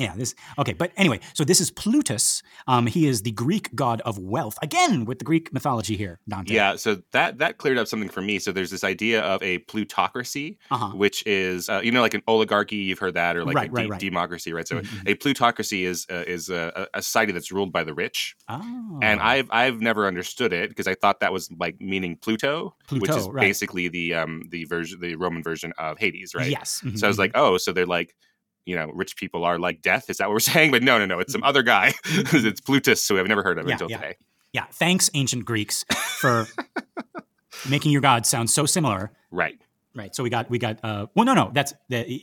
yeah, 0.00 0.14
this 0.16 0.34
okay, 0.58 0.72
but 0.72 0.90
anyway, 0.96 1.20
so 1.34 1.44
this 1.44 1.60
is 1.60 1.70
Plutus. 1.70 2.42
Um, 2.66 2.86
he 2.88 3.06
is 3.06 3.22
the 3.22 3.30
Greek 3.30 3.72
god 3.76 4.00
of 4.00 4.18
wealth. 4.18 4.56
Again, 4.62 5.04
with 5.04 5.20
the 5.20 5.24
Greek 5.24 5.52
mythology 5.52 5.96
here, 5.96 6.18
Dante. 6.28 6.54
Yeah, 6.54 6.74
so 6.76 7.02
that 7.12 7.38
that 7.38 7.58
cleared 7.58 7.78
up 7.78 7.86
something 7.86 8.08
for 8.08 8.20
me. 8.20 8.40
So 8.40 8.50
there's 8.50 8.70
this 8.70 8.82
idea 8.82 9.20
of 9.22 9.40
a 9.44 9.58
plutocracy, 9.58 10.58
Uh-huh. 10.72 10.88
which 10.96 11.24
is 11.26 11.68
uh, 11.68 11.80
you 11.84 11.92
know 11.92 12.00
like 12.00 12.14
an 12.14 12.22
oligarchy. 12.26 12.76
You've 12.76 12.98
heard 12.98 13.14
that, 13.14 13.36
or 13.36 13.44
like 13.44 13.54
Right, 13.54 13.68
a 13.68 13.72
right, 13.72 13.82
de- 13.84 13.90
right. 13.90 14.00
democracy, 14.00 14.52
right? 14.52 14.66
So 14.66 14.80
Mhm. 14.80 15.08
a 15.08 15.14
plutocracy 15.14 15.84
is 15.84 16.06
uh, 16.10 16.24
is 16.26 16.48
a, 16.50 16.88
a 16.94 17.02
society 17.02 17.30
that's 17.32 17.52
ruled 17.52 17.72
by 17.72 17.84
the 17.84 17.94
rich, 17.94 18.34
Oh. 18.48 18.98
and 19.02 19.20
I've 19.20 19.48
I've 19.52 19.80
never 19.80 20.06
understood 20.08 20.52
it 20.52 20.68
because 20.70 20.88
I 20.88 20.94
thought 20.94 21.20
that 21.20 21.32
was 21.32 21.48
like 21.60 21.80
meaning 21.80 22.16
Pluto, 22.16 22.61
which 22.90 23.02
Pluto, 23.04 23.16
is 23.16 23.28
right. 23.28 23.40
basically 23.42 23.88
the 23.88 24.14
um 24.14 24.42
the 24.50 24.64
version 24.64 25.00
the 25.00 25.16
Roman 25.16 25.42
version 25.42 25.72
of 25.78 25.98
Hades, 25.98 26.34
right? 26.34 26.50
Yes. 26.50 26.80
mhm, 26.84 26.98
So 26.98 27.06
I 27.06 27.08
was 27.08 27.16
mhm. 27.16 27.20
like, 27.20 27.30
oh, 27.34 27.56
so 27.58 27.72
they're 27.72 27.86
like, 27.86 28.14
you 28.64 28.76
know, 28.76 28.90
rich 28.94 29.16
people 29.16 29.44
are 29.44 29.58
like 29.58 29.82
death. 29.82 30.08
Is 30.10 30.18
that 30.18 30.28
what 30.28 30.34
we're 30.34 30.40
saying? 30.54 30.70
But 30.70 30.82
no, 30.82 30.98
no, 30.98 31.06
no. 31.06 31.18
It's 31.18 31.32
some 31.32 31.42
other 31.44 31.62
guy. 31.62 31.92
it's 32.04 32.60
Plutus, 32.60 33.06
who 33.08 33.18
I've 33.18 33.26
never 33.26 33.42
heard 33.42 33.58
of 33.58 33.66
Yeah, 33.66 33.72
until 33.72 33.90
yeah. 33.90 33.96
today. 33.98 34.16
yeah. 34.52 34.64
Thanks, 34.72 35.10
ancient 35.14 35.44
Greeks, 35.44 35.84
for 36.20 36.46
making 37.68 37.92
your 37.92 38.00
gods 38.00 38.28
sound 38.28 38.50
so 38.50 38.66
similar. 38.66 39.12
Right. 39.30 39.58
Right. 39.94 40.14
So 40.14 40.22
we 40.22 40.30
got 40.30 40.48
we 40.50 40.58
got. 40.58 40.78
Uh, 40.82 41.06
well, 41.14 41.24
no, 41.26 41.34
no. 41.34 41.50
That's 41.52 41.74
the 41.88 42.22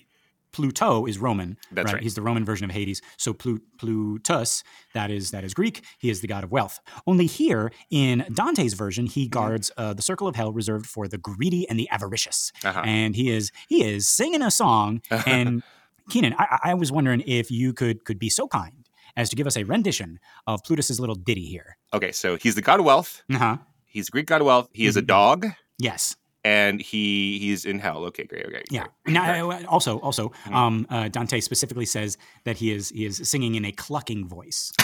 Pluto 0.51 1.05
is 1.05 1.17
Roman. 1.19 1.57
That's 1.71 1.93
right. 1.93 2.01
He's 2.01 2.15
the 2.15 2.21
Roman 2.21 2.43
version 2.45 2.65
of 2.65 2.71
Hades. 2.71 3.01
So 3.17 3.33
Plu- 3.33 3.62
Plutus, 3.77 4.63
that 4.93 5.12
is 5.12 5.31
that 5.31 5.43
is 5.43 5.53
Greek. 5.53 5.83
He 5.99 6.09
is 6.09 6.21
the 6.21 6.27
god 6.27 6.43
of 6.43 6.51
wealth. 6.51 6.79
Only 7.07 7.25
here 7.25 7.71
in 7.91 8.25
Dante's 8.33 8.73
version, 8.73 9.05
he 9.05 9.25
Mm-hmm. 9.25 9.29
guards 9.29 9.71
uh, 9.77 9.93
the 9.93 10.01
circle 10.01 10.27
of 10.27 10.35
hell 10.35 10.51
reserved 10.51 10.85
for 10.88 11.07
the 11.07 11.17
greedy 11.17 11.67
and 11.69 11.79
the 11.79 11.88
avaricious. 11.89 12.51
Uh-huh. 12.63 12.81
And 12.85 13.15
he 13.15 13.29
is 13.29 13.51
he 13.67 13.83
is 13.83 14.07
singing 14.07 14.41
a 14.41 14.51
song. 14.51 15.01
And 15.25 15.62
Kynan, 16.09 16.33
I, 16.39 16.59
I 16.71 16.73
was 16.73 16.91
wondering 16.91 17.21
if 17.27 17.51
you 17.51 17.73
could 17.73 18.03
could 18.05 18.17
be 18.17 18.29
so 18.29 18.47
kind 18.47 18.88
as 19.15 19.29
to 19.29 19.35
give 19.35 19.45
us 19.47 19.57
a 19.57 19.63
rendition 19.65 20.19
of 20.47 20.63
Plutus's 20.63 20.99
little 20.99 21.15
ditty 21.15 21.45
here. 21.45 21.77
Okay, 21.93 22.12
so 22.12 22.35
he's 22.38 22.55
the 22.55 22.62
god 22.62 22.79
of 22.79 22.85
wealth. 22.85 23.21
Uh 23.31 23.38
huh. 23.38 23.57
He's 23.85 24.05
the 24.07 24.12
Greek 24.12 24.25
god 24.27 24.41
of 24.41 24.47
wealth. 24.47 24.69
He 24.73 24.85
is 24.85 24.95
a 24.97 25.01
Mhm. 25.01 25.07
dog, 25.07 25.45
Yes. 25.77 26.15
And 26.43 26.82
he 26.82 27.38
he's 27.39 27.65
in 27.65 27.80
hell. 27.80 28.06
Okay, 28.06 28.23
great. 28.25 28.45
Okay. 28.45 28.63
Yeah. 28.69 28.86
great. 29.04 29.13
Now, 29.13 29.49
uh, 29.52 29.63
also, 29.67 29.99
also, 29.99 30.32
Mhm. 30.45 30.54
um, 30.56 30.88
uh, 30.89 31.08
Dante 31.10 31.39
specifically 31.41 31.86
says 31.86 32.17
that 32.45 32.58
he 32.58 32.71
is 32.71 32.89
he 32.89 33.06
is 33.06 33.21
singing 33.30 33.56
in 33.56 33.65
a 33.65 33.71
clucking 33.71 34.28
voice. 34.28 34.71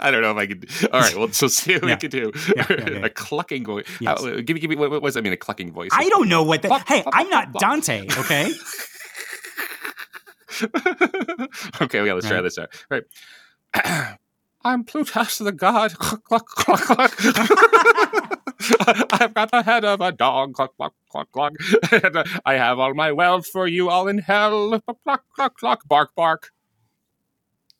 I 0.00 0.10
don't 0.10 0.22
know 0.22 0.30
if 0.32 0.36
I 0.38 0.46
could. 0.46 0.68
All 0.92 1.00
right, 1.00 1.14
well, 1.14 1.28
so 1.32 1.46
see 1.58 1.74
what 1.74 1.82
Yeah. 1.84 1.94
we 1.94 1.96
could 1.96 2.10
do. 2.10 2.32
Yeah, 2.56 2.66
yeah, 2.70 2.90
yeah. 2.90 3.04
a 3.06 3.10
clucking 3.10 3.64
voice. 3.66 3.84
Yes. 4.00 4.20
How- 4.24 4.30
give 4.40 4.54
me, 4.54 4.60
give 4.60 4.70
me. 4.70 4.76
What, 4.76 4.90
what 4.90 5.02
does 5.04 5.14
that 5.14 5.22
mean? 5.22 5.32
A 5.32 5.36
clucking 5.36 5.72
voice? 5.72 5.90
I 5.92 6.08
don't 6.08 6.28
know 6.28 6.42
what 6.42 6.62
that. 6.62 6.68
Cluck, 6.68 6.88
Hey, 6.88 7.02
cluck, 7.02 7.14
I'm 7.16 7.28
not 7.28 7.50
cluck. 7.52 7.60
Dante. 7.60 8.06
Okay. 8.18 8.50
okay, 11.82 12.00
okay, 12.00 12.12
let's 12.12 12.26
try 12.26 12.36
Right. 12.36 12.42
this 12.42 12.58
out. 12.58 12.68
Right. 12.90 13.04
I'm 14.64 14.84
Plutus 14.84 15.38
the 15.38 15.52
god. 15.52 15.94
Cluck, 15.94 16.24
cluck, 16.24 16.46
cluck, 16.46 16.80
cluck. 16.80 18.19
I've 19.12 19.34
got 19.34 19.50
the 19.50 19.62
head 19.62 19.84
of 19.84 20.00
a 20.00 20.12
dog. 20.12 20.54
Cluck, 20.54 20.76
cluck, 20.76 20.94
cluck, 21.10 21.30
cluck. 21.32 21.52
And 21.92 22.24
I 22.44 22.54
have 22.54 22.78
all 22.78 22.94
my 22.94 23.12
wealth 23.12 23.46
for 23.46 23.66
you 23.66 23.90
all 23.90 24.08
in 24.08 24.18
hell. 24.18 24.80
Cluck, 25.04 25.24
cluck, 25.34 25.56
cluck. 25.56 25.88
Bark, 25.88 26.14
bark. 26.14 26.50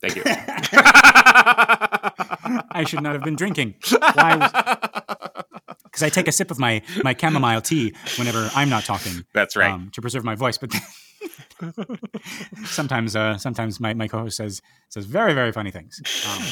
Thank 0.01 0.15
you. 0.15 0.23
I 2.71 2.83
should 2.87 3.03
not 3.03 3.13
have 3.13 3.23
been 3.23 3.35
drinking. 3.35 3.75
Why? 4.13 4.49
Because 5.83 6.01
I 6.03 6.09
take 6.09 6.27
a 6.27 6.31
sip 6.31 6.49
of 6.49 6.57
my 6.57 6.81
my 7.03 7.15
chamomile 7.15 7.61
tea 7.61 7.93
whenever 8.17 8.49
I'm 8.55 8.69
not 8.69 8.83
talking. 8.83 9.25
That's 9.33 9.55
right. 9.55 9.71
um, 9.71 9.91
to 9.93 10.01
preserve 10.01 10.23
my 10.23 10.33
voice. 10.35 10.57
But 10.57 10.73
sometimes, 12.65 13.15
uh, 13.15 13.37
sometimes 13.37 13.79
my, 13.79 13.93
my 13.93 14.07
co-host 14.07 14.37
says 14.37 14.61
says 14.89 15.05
very 15.05 15.33
very 15.33 15.51
funny 15.51 15.69
things. 15.69 16.01
Um, 16.27 16.43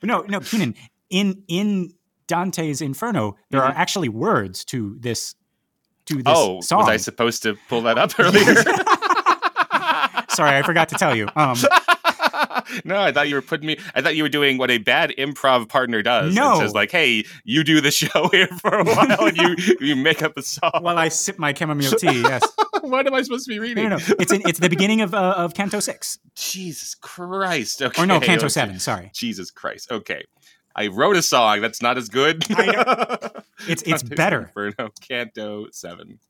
but 0.00 0.06
no, 0.06 0.20
no, 0.22 0.40
Keenan, 0.40 0.74
in 1.10 1.42
in 1.48 1.92
Dante's 2.28 2.80
Inferno, 2.80 3.36
there 3.50 3.62
are 3.64 3.72
actually 3.74 4.08
words 4.08 4.64
to 4.66 4.96
this 5.00 5.34
to 6.06 6.14
this 6.16 6.24
Mm-hmm. 6.24 6.32
oh, 6.56 6.60
song. 6.60 6.78
was 6.80 6.88
I 6.88 6.96
supposed 6.98 7.42
to 7.42 7.56
pull 7.68 7.82
that 7.82 7.98
up 7.98 8.12
earlier? 8.20 8.54
Sorry, 10.30 10.56
I 10.56 10.62
forgot 10.64 10.88
to 10.90 10.94
tell 10.94 11.16
you. 11.16 11.26
Um, 11.34 11.56
no, 12.84 13.00
I 13.00 13.10
thought 13.12 13.28
you 13.28 13.34
were 13.34 13.42
putting 13.42 13.66
me. 13.66 13.78
I 13.94 14.02
thought 14.02 14.14
you 14.14 14.22
were 14.22 14.28
doing 14.28 14.56
what 14.58 14.70
a 14.70 14.78
bad 14.78 15.10
improv 15.18 15.68
partner 15.68 16.00
does. 16.02 16.34
No. 16.34 16.54
it 16.54 16.58
says 16.58 16.74
like, 16.74 16.90
"Hey, 16.92 17.24
you 17.44 17.64
do 17.64 17.80
the 17.80 17.90
show 17.90 18.28
here 18.28 18.46
for 18.46 18.72
a 18.74 18.84
while, 18.84 19.26
and 19.26 19.36
you 19.36 19.56
you 19.80 19.96
make 19.96 20.22
up 20.22 20.36
a 20.36 20.42
song." 20.42 20.70
while 20.80 20.96
I 20.98 21.08
sip 21.08 21.38
my 21.38 21.52
chamomile 21.52 21.90
tea, 21.92 22.20
yes. 22.22 22.46
what 22.82 23.06
am 23.06 23.14
I 23.14 23.22
supposed 23.22 23.46
to 23.46 23.50
be 23.50 23.58
reading? 23.58 23.88
no, 23.88 23.96
no. 23.96 24.04
It's 24.20 24.32
in, 24.32 24.42
it's 24.46 24.60
the 24.60 24.68
beginning 24.70 25.00
of 25.00 25.12
uh, 25.14 25.34
of 25.36 25.54
Canto 25.54 25.80
six, 25.80 26.18
Jesus 26.36 26.94
Christ! 26.94 27.82
Okay, 27.82 28.02
or 28.02 28.06
no, 28.06 28.20
Canto 28.20 28.48
seven. 28.48 28.78
Sorry. 28.78 29.10
Jesus 29.14 29.50
Christ. 29.50 29.90
Okay. 29.90 30.22
I 30.78 30.86
wrote 30.86 31.16
a 31.16 31.22
song 31.22 31.60
that's 31.60 31.82
not 31.82 31.98
as 31.98 32.08
good. 32.08 32.44
It's 33.66 33.82
it's 33.82 34.02
better. 34.04 34.42
Inferno, 34.56 34.90
Canto 35.06 35.66
Seven. 35.72 36.20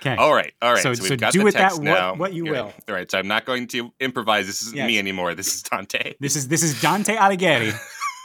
Okay. 0.00 0.14
All 0.16 0.32
right, 0.34 0.52
all 0.62 0.72
right. 0.74 0.82
So- 0.82 0.94
So, 0.94 1.02
so 1.04 1.10
we've 1.10 1.20
got 1.20 1.32
do 1.32 1.40
the 1.40 1.44
with 1.44 1.54
that 1.54 1.60
text 1.60 1.78
what- 1.78 1.84
now. 1.84 2.14
what 2.14 2.32
you 2.32 2.44
Good. 2.44 2.52
will. 2.52 2.72
All 2.88 2.94
right, 2.94 3.10
so 3.10 3.18
I'm 3.18 3.26
not 3.28 3.44
going 3.44 3.66
to 3.68 3.92
improvise. 4.00 4.46
This 4.46 4.62
isn't 4.62 4.76
Yes. 4.76 4.86
me 4.86 4.98
anymore. 4.98 5.34
This 5.34 5.52
is 5.54 5.62
Dante. 5.62 6.14
This 6.20 6.36
is 6.36 6.46
this 6.48 6.62
is 6.62 6.80
Dante 6.80 7.16
Alighieri. 7.16 7.72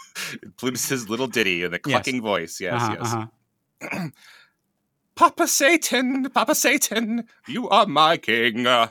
Plutus's 0.58 1.10
little 1.10 1.28
ditty 1.28 1.64
in 1.64 1.72
the 1.72 1.80
clucking 1.80 2.22
voice. 2.22 2.60
Yes, 2.62 2.82
Uh-huh, 2.82 2.96
yes. 3.00 3.14
uh-huh. 3.14 4.08
Papa 5.16 5.48
Satan, 5.48 6.30
Papa 6.30 6.54
Satan, 6.54 7.24
you 7.48 7.68
are 7.70 7.88
my 7.88 8.18
king. 8.18 8.68
Uh, 8.68 8.90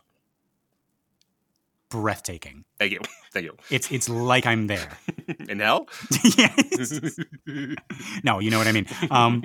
Breathtaking. 1.90 2.64
thank 2.79 2.92
you, 2.92 3.01
thank 3.33 3.44
you. 3.44 3.57
It's 3.70 3.90
it's 3.90 4.09
like 4.09 4.46
I'm 4.46 4.66
there. 4.66 4.88
In 5.49 5.61
hell? 5.61 5.87
yes. 6.38 7.01
No, 8.25 8.40
you 8.40 8.51
know 8.51 8.59
what 8.59 8.66
I 8.66 8.72
mean. 8.72 8.87
Um, 9.11 9.42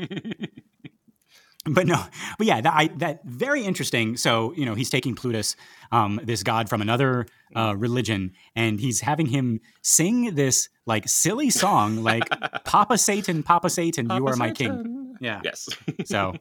but 1.65 1.85
no, 1.85 2.03
but 2.39 2.47
yeah, 2.47 2.59
that, 2.61 2.73
I, 2.73 2.87
that 2.97 3.23
very 3.23 3.63
interesting. 3.63 4.17
So 4.17 4.53
you 4.55 4.65
know, 4.65 4.73
he's 4.73 4.89
taking 4.89 5.13
Plutus, 5.13 5.55
um, 5.91 6.19
this 6.23 6.41
god 6.41 6.69
from 6.69 6.81
another 6.81 7.27
uh, 7.55 7.75
religion, 7.77 8.33
and 8.55 8.79
he's 8.79 9.01
having 9.01 9.27
him 9.27 9.59
sing 9.83 10.33
this 10.33 10.69
like 10.87 11.07
silly 11.07 11.51
song, 11.51 12.01
like 12.03 12.23
"Papa 12.65 12.97
Satan, 12.97 13.43
Papa 13.43 13.69
Satan, 13.69 14.05
you 14.05 14.09
Papa 14.09 14.25
are 14.25 14.35
my 14.35 14.51
king." 14.51 15.17
Yeah. 15.21 15.41
Yes. 15.43 15.69
So 16.05 16.33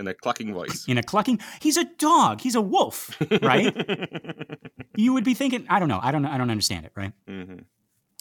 in 0.00 0.08
a 0.08 0.14
clucking 0.14 0.52
voice. 0.52 0.84
in 0.88 0.98
a 0.98 1.02
clucking, 1.02 1.38
he's 1.60 1.76
a 1.76 1.84
dog. 1.98 2.40
He's 2.40 2.54
a 2.56 2.60
wolf, 2.60 3.16
right? 3.42 3.70
you 4.96 5.12
would 5.12 5.24
be 5.24 5.34
thinking, 5.34 5.66
I 5.68 5.78
don't 5.78 5.88
know, 5.88 6.00
I 6.02 6.10
don't, 6.10 6.24
I 6.26 6.36
don't 6.38 6.50
understand 6.50 6.86
it, 6.86 6.92
right? 6.96 7.12
hmm 7.28 7.58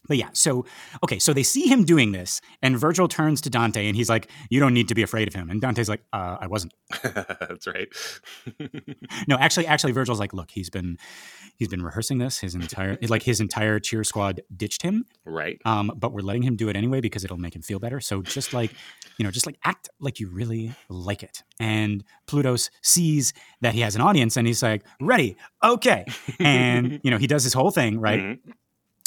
But 0.09 0.17
yeah, 0.17 0.29
so 0.33 0.65
okay, 1.03 1.19
so 1.19 1.31
they 1.31 1.43
see 1.43 1.67
him 1.67 1.85
doing 1.85 2.11
this, 2.11 2.41
and 2.61 2.77
Virgil 2.77 3.07
turns 3.07 3.39
to 3.41 3.49
Dante 3.49 3.87
and 3.87 3.95
he's 3.95 4.09
like, 4.09 4.29
"You 4.49 4.59
don't 4.59 4.73
need 4.73 4.89
to 4.89 4.95
be 4.95 5.03
afraid 5.03 5.27
of 5.29 5.33
him." 5.35 5.49
And 5.49 5.61
Dante's 5.61 5.87
like, 5.87 6.03
uh, 6.11 6.35
"I 6.41 6.47
wasn't." 6.47 6.73
That's 7.03 7.67
right. 7.67 7.87
No, 9.27 9.37
actually, 9.37 9.67
actually, 9.67 9.91
Virgil's 9.91 10.19
like, 10.19 10.33
"Look, 10.33 10.49
he's 10.51 10.69
been 10.69 10.97
he's 11.55 11.67
been 11.67 11.83
rehearsing 11.83 12.17
this 12.17 12.39
his 12.39 12.55
entire 12.55 12.97
like 13.07 13.21
his 13.23 13.39
entire 13.39 13.79
cheer 13.79 14.03
squad 14.03 14.41
ditched 14.55 14.81
him, 14.81 15.05
right. 15.25 15.59
um, 15.65 15.91
but 15.95 16.11
we're 16.13 16.21
letting 16.21 16.41
him 16.41 16.55
do 16.55 16.69
it 16.69 16.75
anyway 16.75 17.01
because 17.01 17.23
it'll 17.23 17.37
make 17.37 17.55
him 17.55 17.61
feel 17.61 17.79
better. 17.79 17.99
So 17.99 18.21
just 18.21 18.53
like 18.53 18.71
you 19.17 19.25
know, 19.25 19.31
just 19.31 19.45
like 19.45 19.57
act 19.63 19.89
like 19.99 20.19
you 20.19 20.29
really 20.29 20.73
like 20.89 21.21
it." 21.21 21.43
And 21.59 22.03
Plutus 22.25 22.71
sees 22.81 23.33
that 23.61 23.73
he 23.75 23.81
has 23.81 23.95
an 23.95 24.01
audience, 24.01 24.37
and 24.37 24.47
he's 24.47 24.63
like, 24.63 24.83
"Ready, 24.99 25.37
okay," 25.63 26.05
and 26.39 26.99
you 27.03 27.11
know, 27.11 27.17
he 27.17 27.27
does 27.27 27.43
his 27.43 27.53
whole 27.53 27.71
thing 27.71 27.99
right. 27.99 28.19
Mhm. 28.19 28.39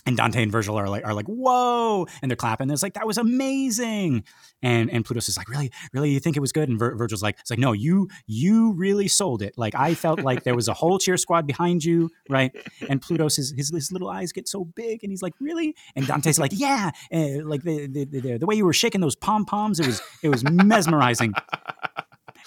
And 0.05 0.17
Dante 0.17 0.43
and 0.43 0.51
Virgil 0.51 0.77
are 0.77 0.89
like 0.89 1.05
are 1.05 1.15
like 1.15 1.27
whoa, 1.27 2.07
and 2.21 2.31
they're 2.31 2.37
clapping. 2.37 2.69
It's 2.71 2.83
like 2.83 2.95
that 2.95 3.07
was 3.07 3.19
amazing, 3.19 4.25
and 4.61 4.91
and 4.91 5.05
Plutus 5.05 5.29
is 5.29 5.37
like 5.37 5.49
really 5.49 5.71
really 5.93 6.11
you 6.11 6.19
think 6.19 6.37
it 6.37 6.41
was 6.41 6.51
good, 6.51 6.69
and 6.69 6.79
Vir- 6.79 6.97
Virgil's 6.97 7.23
like 7.23 7.39
it's 7.39 7.51
like 7.51 7.59
no 7.61 7.73
you 7.73 8.09
you 8.27 8.73
really 8.73 9.07
sold 9.07 9.43
it. 9.43 9.55
Like 9.57 9.75
I 9.77 9.95
felt 9.95 10.21
like 10.21 10.43
there 10.43 10.57
was 10.57 10.67
a 10.67 10.75
whole 10.75 10.99
cheer 10.99 11.17
squad 11.17 11.47
behind 11.47 11.85
you, 11.85 12.11
right? 12.29 12.51
And 12.89 13.01
Plutus 13.01 13.37
his 13.37 13.55
his, 13.57 13.71
his 13.71 13.93
little 13.93 14.09
eyes 14.09 14.33
get 14.33 14.49
so 14.49 14.65
big, 14.65 15.05
and 15.05 15.13
he's 15.13 15.23
like 15.23 15.35
really, 15.41 15.77
and 15.95 16.07
Dante's 16.07 16.39
like 16.39 16.53
yeah, 16.53 16.91
like 17.13 17.63
the, 17.63 17.87
the 17.87 18.05
the 18.05 18.39
the 18.39 18.47
way 18.47 18.57
you 18.57 18.65
were 18.65 18.73
shaking 18.73 19.01
those 19.01 19.15
pom 19.15 19.45
poms, 19.45 19.79
it 19.79 19.87
was 19.87 20.03
it 20.23 20.31
was 20.31 20.43
mesmerizing. 20.43 21.33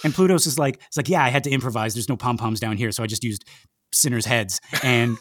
And 0.03 0.13
Plutus 0.13 0.45
is 0.45 0.59
like, 0.59 0.81
it's 0.87 0.97
like, 0.97 1.09
yeah, 1.09 1.23
I 1.23 1.29
had 1.29 1.43
to 1.45 1.49
improvise. 1.49 1.93
There's 1.93 2.09
no 2.09 2.17
pom 2.17 2.37
poms 2.37 2.59
down 2.59 2.77
here, 2.77 2.91
so 2.91 3.01
I 3.01 3.07
just 3.07 3.23
used 3.23 3.45
sinners' 3.93 4.25
heads. 4.25 4.59
And 4.83 5.17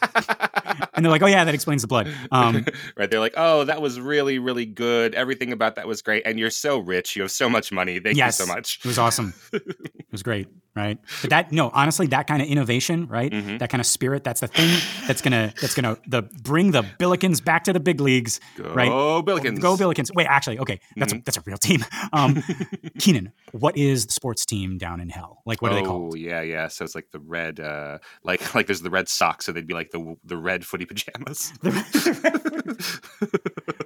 and 0.94 1.04
they're 1.04 1.10
like, 1.12 1.22
oh 1.22 1.26
yeah, 1.26 1.44
that 1.44 1.54
explains 1.54 1.82
the 1.82 1.88
blood. 1.88 2.08
Um, 2.32 2.66
right. 2.96 3.10
They're 3.10 3.20
like, 3.20 3.34
oh, 3.36 3.64
that 3.64 3.80
was 3.80 4.00
really, 4.00 4.38
really 4.38 4.66
good. 4.66 5.14
Everything 5.14 5.52
about 5.52 5.76
that 5.76 5.86
was 5.86 6.02
great. 6.02 6.22
And 6.26 6.38
you're 6.38 6.50
so 6.50 6.78
rich. 6.78 7.14
You 7.16 7.22
have 7.22 7.30
so 7.30 7.48
much 7.48 7.70
money. 7.72 8.00
Thank 8.00 8.16
Yes. 8.16 8.38
you 8.40 8.46
so 8.46 8.52
much. 8.52 8.78
it 8.78 8.86
was 8.88 8.98
awesome. 8.98 9.34
It 9.52 10.12
was 10.14 10.22
great, 10.22 10.46
right? 10.76 10.96
But 11.22 11.30
that 11.30 11.50
no, 11.50 11.70
honestly, 11.74 12.06
that 12.08 12.28
kind 12.28 12.40
of 12.40 12.46
innovation, 12.46 13.08
right? 13.08 13.32
Mhm. 13.32 13.58
That 13.58 13.68
kind 13.68 13.80
of 13.80 13.86
spirit, 13.86 14.22
that's 14.22 14.40
the 14.40 14.46
thing 14.46 14.78
that's 15.08 15.20
gonna 15.22 15.52
that's 15.60 15.74
gonna 15.74 15.96
the 16.06 16.22
bring 16.22 16.70
the 16.70 16.82
Billikens 17.00 17.44
back 17.44 17.64
to 17.64 17.72
the 17.72 17.80
big 17.80 18.00
leagues. 18.00 18.38
Go 18.56 18.72
Right. 18.72 18.88
Billikens. 18.90 19.60
Go 19.60 19.76
Billikens. 19.76 20.14
Wait, 20.14 20.26
actually, 20.26 20.60
okay, 20.60 20.78
that's 20.96 21.12
a, 21.12 21.18
that's 21.24 21.36
a 21.36 21.42
real 21.44 21.56
team. 21.56 21.84
Um, 22.12 22.36
Kynan, 22.98 23.32
what 23.50 23.76
is 23.76 24.06
the 24.06 24.12
sports 24.12 24.46
team 24.46 24.78
down 24.78 25.00
in 25.00 25.08
hell? 25.08 25.42
Like, 25.46 25.60
what 25.62 25.72
are 25.72 25.74
they 25.74 25.82
called? 25.82 26.12
oh, 26.12 26.16
yeah, 26.16 26.42
yeah. 26.42 26.68
So 26.68 26.84
it's 26.84 26.94
like 26.94 27.10
the 27.10 27.18
red, 27.20 27.58
uh, 27.58 27.98
like 28.22 28.54
like 28.54 28.66
there's 28.68 28.82
the 28.82 28.90
red 28.90 29.08
socks, 29.08 29.46
so 29.46 29.52
they'd 29.52 29.66
be 29.66 29.74
like 29.74 29.90
the 29.90 30.14
the 30.24 30.36
red 30.36 30.64
footy 30.64 30.83
pajamas. 30.86 31.50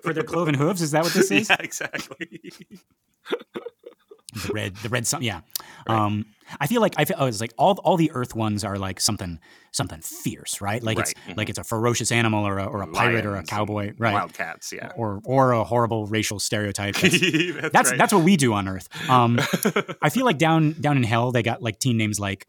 For 0.03 0.13
their 0.15 0.23
cloven 0.25 0.55
hooves, 0.55 0.83
is 0.83 0.91
that 0.93 1.03
what 1.05 1.13
this 1.13 1.31
is? 1.33 1.49
yeah, 1.51 1.57
exactly. 1.61 2.53
the 4.47 4.53
red 4.53 4.77
the 4.77 4.89
red 4.89 5.07
sun 5.07 5.23
yeah 5.23 5.41
Right. 5.89 5.99
um 5.99 6.27
i 6.61 6.67
feel 6.67 6.81
like 6.83 6.93
i 6.99 7.05
feel 7.07 7.17
oh, 7.19 7.27
it's 7.27 7.41
like 7.41 7.55
all 7.57 7.73
all 7.83 7.97
the 7.97 8.11
earth 8.13 8.35
ones 8.37 8.63
are 8.63 8.77
like 8.79 9.01
something 9.01 9.41
something 9.73 10.01
fierce 10.03 10.61
right 10.61 10.83
like 10.83 10.99
it's 10.99 11.15
Right, 11.27 11.35
mhm. 11.35 11.39
like 11.39 11.49
it's 11.49 11.59
a 11.59 11.65
ferocious 11.65 12.13
animal 12.13 12.47
or 12.47 12.59
a, 12.59 12.67
or 12.67 12.83
a 12.83 12.87
pirate 12.89 13.25
or 13.25 13.37
a 13.37 13.43
cowboy 13.43 13.95
right 13.99 14.13
Wildcats, 14.13 14.71
yeah. 14.73 14.93
or 14.97 15.21
or 15.25 15.53
a 15.53 15.65
horrible 15.65 16.07
racial 16.07 16.39
stereotype 16.39 16.95
that's 17.01 17.19
that's 17.21 17.71
that's, 17.73 17.91
right. 17.91 17.99
that's 17.99 18.13
what 18.13 18.23
we 18.23 18.37
do 18.37 18.53
on 18.53 18.69
earth 18.69 18.89
um 19.09 19.39
i 20.03 20.11
feel 20.11 20.27
like 20.27 20.37
down 20.39 20.73
down 20.79 20.97
in 20.99 21.05
hell 21.05 21.33
they 21.33 21.43
got 21.43 21.63
like 21.63 21.79
team 21.79 21.97
names 21.97 22.21
like 22.21 22.47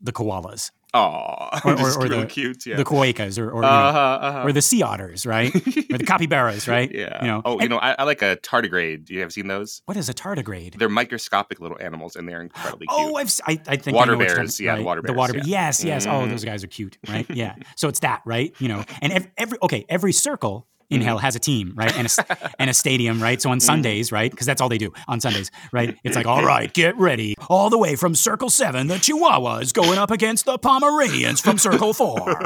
the 0.00 0.12
koalas 0.12 0.70
Aw, 0.94 1.60
Or- 1.64 1.72
or- 1.80 2.04
or 2.04 2.08
the- 2.08 2.26
cute. 2.26 2.64
Yeah. 2.66 2.76
the 2.76 2.84
koakas 2.84 3.38
or 3.38 3.50
or, 3.50 3.62
uh-huh, 3.62 3.98
uh-huh. 3.98 4.42
or 4.44 4.52
the 4.52 4.62
sea 4.62 4.82
otters 4.82 5.26
right 5.26 5.54
or 5.92 5.98
the 5.98 6.04
capybaras 6.06 6.66
right 6.66 6.90
yeah. 6.90 7.20
you 7.22 7.28
know 7.30 7.42
oh, 7.44 7.60
you 7.60 7.68
know, 7.68 7.76
I, 7.78 7.94
I 7.98 8.04
like 8.04 8.22
a 8.22 8.36
tardigrade. 8.36 9.04
Do 9.04 9.14
you 9.14 9.20
have 9.20 9.32
seen 9.32 9.48
those? 9.48 9.82
what 9.84 9.96
is 9.98 10.08
a 10.08 10.14
tardigrade 10.14 10.78
They're 10.78 10.88
microscopic 10.88 11.60
little 11.60 11.76
animals, 11.80 12.16
and 12.16 12.26
they're 12.28 12.40
incredibly 12.40 12.86
cute. 12.86 12.98
Oh, 12.98 13.16
I've 13.16 13.30
I, 13.46 13.60
I 13.66 13.76
think 13.76 13.96
Water 13.96 14.12
I 14.12 14.14
know 14.14 14.18
what 14.18 14.28
you're 14.28 14.36
bears, 14.36 14.60
yeah, 14.60 14.72
the 14.72 14.78
right, 14.78 14.86
water 14.86 15.02
The 15.02 15.12
water 15.12 15.32
bears, 15.34 15.46
yes, 15.46 15.84
yes. 15.84 16.06
Oh, 16.06 16.10
Mhm. 16.10 16.30
those 16.30 16.44
guys 16.44 16.64
are 16.64 16.68
cute, 16.68 16.96
right? 17.08 17.26
Yeah. 17.30 17.54
So 17.76 17.88
it's 17.88 18.00
that, 18.00 18.22
right? 18.24 18.54
You 18.58 18.68
know, 18.68 18.84
and 19.02 19.12
every, 19.12 19.30
every 19.36 19.58
okay, 19.62 19.84
every 19.88 20.12
circle 20.12 20.66
in 20.90 21.00
hell 21.00 21.16
mm-hmm. 21.16 21.24
has 21.24 21.36
a 21.36 21.38
team, 21.38 21.72
right? 21.76 21.94
And 21.96 22.06
a 22.06 22.50
and 22.60 22.70
a 22.70 22.74
stadium, 22.74 23.22
right? 23.22 23.40
So 23.40 23.50
on 23.50 23.58
mm-hmm. 23.58 23.66
Sundays, 23.66 24.12
right? 24.12 24.30
Because 24.30 24.46
that's 24.46 24.60
all 24.60 24.68
they 24.68 24.78
do 24.78 24.92
on 25.06 25.20
Sundays, 25.20 25.50
right? 25.72 25.96
It's 26.04 26.16
like, 26.16 26.26
all 26.26 26.44
right, 26.44 26.72
get 26.72 26.96
ready, 26.96 27.34
all 27.48 27.70
the 27.70 27.78
way 27.78 27.96
from 27.96 28.14
Circle 28.14 28.50
Seven, 28.50 28.86
the 28.86 28.94
Chihuahuas 28.96 29.72
going 29.72 29.98
up 29.98 30.10
against 30.10 30.44
the 30.44 30.58
Pomeranians 30.58 31.40
from 31.40 31.58
Circle 31.58 31.92
Four. 31.94 32.36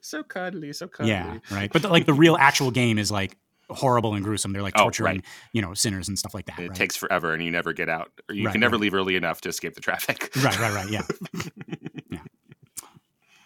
so 0.00 0.22
cuddly, 0.22 0.72
so 0.72 0.86
cuddly. 0.88 1.12
yeah, 1.12 1.38
right. 1.50 1.72
But 1.72 1.82
the, 1.82 1.88
like 1.88 2.06
the 2.06 2.14
real 2.14 2.36
actual 2.38 2.70
game 2.70 2.98
is 2.98 3.10
like 3.10 3.36
horrible 3.70 4.14
and 4.14 4.24
gruesome. 4.24 4.52
They're 4.52 4.62
like 4.62 4.74
Oh, 4.76 4.84
torturing, 4.84 5.16
right. 5.16 5.24
you 5.52 5.62
know, 5.62 5.74
sinners 5.74 6.08
and 6.08 6.18
stuff 6.18 6.34
like 6.34 6.46
that. 6.46 6.58
It 6.58 6.68
right? 6.68 6.76
takes 6.76 6.96
forever, 6.96 7.32
and 7.32 7.42
you 7.42 7.50
never 7.50 7.72
get 7.72 7.88
out, 7.88 8.10
or 8.28 8.34
you 8.34 8.46
Right, 8.46 8.52
can 8.52 8.60
never 8.60 8.76
leave 8.76 8.94
early 8.94 9.16
enough 9.16 9.40
to 9.42 9.48
escape 9.48 9.74
the 9.74 9.80
traffic. 9.80 10.30
right, 10.42 10.58
right, 10.58 10.74
right. 10.74 10.90
Yeah. 10.90 11.02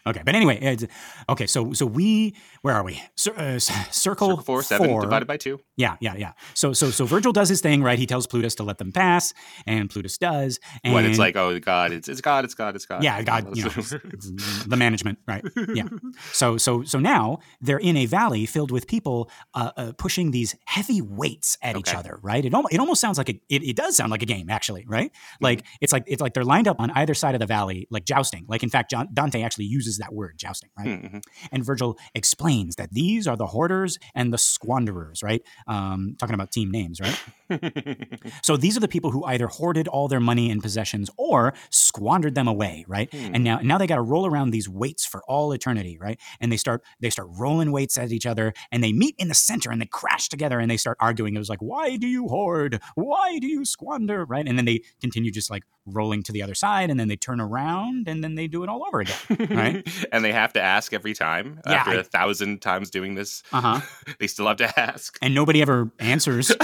Okay, 0.07 0.23
but 0.25 0.35
anyway, 0.35 0.57
it's- 0.61 0.87
okay. 1.29 1.47
So, 1.47 1.73
so 1.73 1.85
we, 1.87 2.37
where 2.63 2.75
are 2.75 2.85
we? 2.85 3.03
Cir- 3.17 3.35
uh, 3.37 3.59
circle, 3.91 4.29
Circle 4.31 4.37
four, 4.43 4.63
seven 4.63 5.01
divided 5.01 5.27
by 5.27 5.37
two. 5.37 5.59
Yeah, 5.77 5.97
yeah, 6.01 6.15
yeah. 6.17 6.33
So, 6.55 6.73
so, 6.73 6.91
so 6.91 7.05
Virgil 7.07 7.33
does 7.33 7.49
his 7.49 7.61
thing, 7.61 7.83
right? 7.83 7.99
He 7.99 8.07
tells 8.07 8.27
Plutus 8.27 8.55
to 8.57 8.63
let 8.63 8.79
them 8.79 8.93
pass, 8.93 9.35
and 9.67 9.91
Plutus 9.91 10.17
does. 10.19 10.59
And 10.85 10.95
When 10.95 11.05
it's 11.07 11.19
like, 11.19 11.37
oh 11.37 11.59
God, 11.59 11.93
it's 11.93 12.09
it's 12.09 12.21
God, 12.21 12.45
it's 12.45 12.55
God, 12.55 12.77
it's 12.77 12.87
God. 12.87 13.03
yeah, 13.03 13.21
God, 13.23 13.57
you 13.57 13.65
know, 13.65 13.71
it's- 13.71 13.93
it's 13.93 14.65
the 14.65 14.77
management, 14.77 15.19
right? 15.27 15.45
Yeah. 15.75 15.85
So, 16.33 16.57
so, 16.57 16.83
so 16.83 16.99
now 16.99 17.39
they're 17.61 17.79
in 17.79 17.97
a 17.97 18.07
valley 18.07 18.47
filled 18.47 18.71
with 18.71 18.87
people 18.87 19.31
uh, 19.55 19.71
uh, 19.77 19.93
pushing 19.99 20.31
these 20.31 20.55
heavy 20.67 21.01
weights 21.03 21.57
at 21.63 21.77
each 21.77 21.95
other, 21.95 22.19
right? 22.23 22.45
It 22.45 22.53
almost, 22.55 22.75
it 22.75 22.81
almost 22.81 23.01
sounds 23.01 23.17
like 23.19 23.29
a, 23.29 23.41
it, 23.49 23.63
it 23.63 23.77
does 23.77 23.97
sound 23.97 24.11
like 24.11 24.23
a 24.23 24.27
game, 24.27 24.51
actually, 24.51 24.85
right? 24.87 25.11
Mm-hmm. 25.13 25.45
Like 25.45 25.65
it's 25.81 25.93
like 25.93 26.05
it's 26.07 26.21
like 26.23 26.35
they're 26.35 26.45
lined 26.45 26.69
up 26.69 26.81
on 26.81 26.91
either 26.93 27.15
side 27.15 27.35
of 27.35 27.41
the 27.41 27.47
valley, 27.47 27.87
like 27.91 28.05
jousting. 28.05 28.45
Like 28.49 28.63
in 28.63 28.71
fact, 28.71 28.91
John, 28.91 29.09
Dante 29.13 29.43
actually 29.43 29.67
uses 29.67 29.96
that 29.99 30.13
word, 30.15 30.35
jousting, 30.39 30.71
right? 30.79 30.87
Mhm. 30.87 31.23
And 31.53 31.65
Virgil 31.65 31.99
explains 32.15 32.77
that 32.77 32.93
these 32.93 33.27
are 33.27 33.37
the 33.37 33.47
hoarders 33.47 33.99
and 34.15 34.33
the 34.33 34.39
squanderers, 34.39 35.23
right? 35.23 35.43
Um, 35.67 36.17
talking 36.19 36.35
about 36.35 36.51
team 36.53 36.71
names, 36.71 37.01
right? 37.01 37.19
So 38.43 38.57
these 38.57 38.77
are 38.77 38.81
the 38.81 38.89
people 38.89 39.11
who 39.11 39.25
either 39.25 39.47
hoarded 39.47 39.89
all 39.89 40.09
their 40.09 40.21
money 40.21 40.51
and 40.51 40.61
possessions 40.63 41.11
or 41.17 41.55
squandered 41.71 42.35
them 42.35 42.49
away, 42.49 42.85
right? 42.89 43.09
Hmm. 43.13 43.35
And 43.35 43.45
now 43.45 43.59
now 43.63 43.79
they 43.79 43.87
got 43.87 43.97
to 43.97 44.03
roll 44.03 44.27
around 44.27 44.51
these 44.51 44.69
weights 44.69 45.05
for 45.07 45.23
all 45.29 45.53
eternity, 45.53 45.99
right? 46.01 46.19
And 46.41 46.51
they 46.51 46.57
start 46.57 46.83
they 47.01 47.11
start 47.11 47.29
rolling 47.39 47.73
weights 47.73 47.97
at 47.99 48.13
each 48.13 48.27
other 48.27 48.53
and 48.73 48.83
they 48.83 48.93
meet 48.93 49.15
in 49.19 49.29
the 49.29 49.35
center 49.35 49.71
and 49.71 49.81
they 49.81 49.87
crash 49.87 50.29
together 50.29 50.59
and 50.59 50.71
they 50.71 50.77
start 50.77 50.97
arguing. 51.01 51.35
It 51.35 51.39
was 51.39 51.49
like, 51.49 51.63
"Why 51.63 51.97
do 51.97 52.07
you 52.07 52.29
hoard? 52.29 52.81
Why 52.95 53.39
do 53.39 53.47
you 53.47 53.65
squander?" 53.65 54.25
right? 54.25 54.47
And 54.47 54.59
then 54.59 54.65
they 54.65 54.83
continue 55.01 55.31
just 55.31 55.51
like 55.51 55.63
rolling 55.87 56.23
to 56.25 56.33
the 56.33 56.43
other 56.43 56.55
side 56.55 56.91
and 56.91 56.99
then 56.99 57.09
they 57.09 57.17
turn 57.17 57.41
around 57.41 58.09
and 58.09 58.23
then 58.23 58.35
they 58.35 58.47
do 58.49 58.63
it 58.63 58.69
all 58.69 58.85
over 58.87 59.01
again. 59.01 59.17
Right. 59.51 60.07
and 60.13 60.25
they 60.25 60.33
have 60.33 60.53
to 60.55 60.61
ask 60.63 60.93
every 60.93 61.15
time. 61.15 61.61
Yeah, 61.67 61.73
After 61.75 61.91
I- 61.93 61.95
a 62.01 62.03
thousand 62.03 62.61
times 62.63 62.91
doing 62.91 63.15
this, 63.15 63.43
Uh-huh. 63.53 63.81
they 64.19 64.27
still 64.27 64.47
have 64.49 64.57
to 64.59 64.79
ask. 64.79 65.17
And 65.23 65.35
nobody 65.35 65.63
ever 65.63 65.91
answers. 65.99 66.53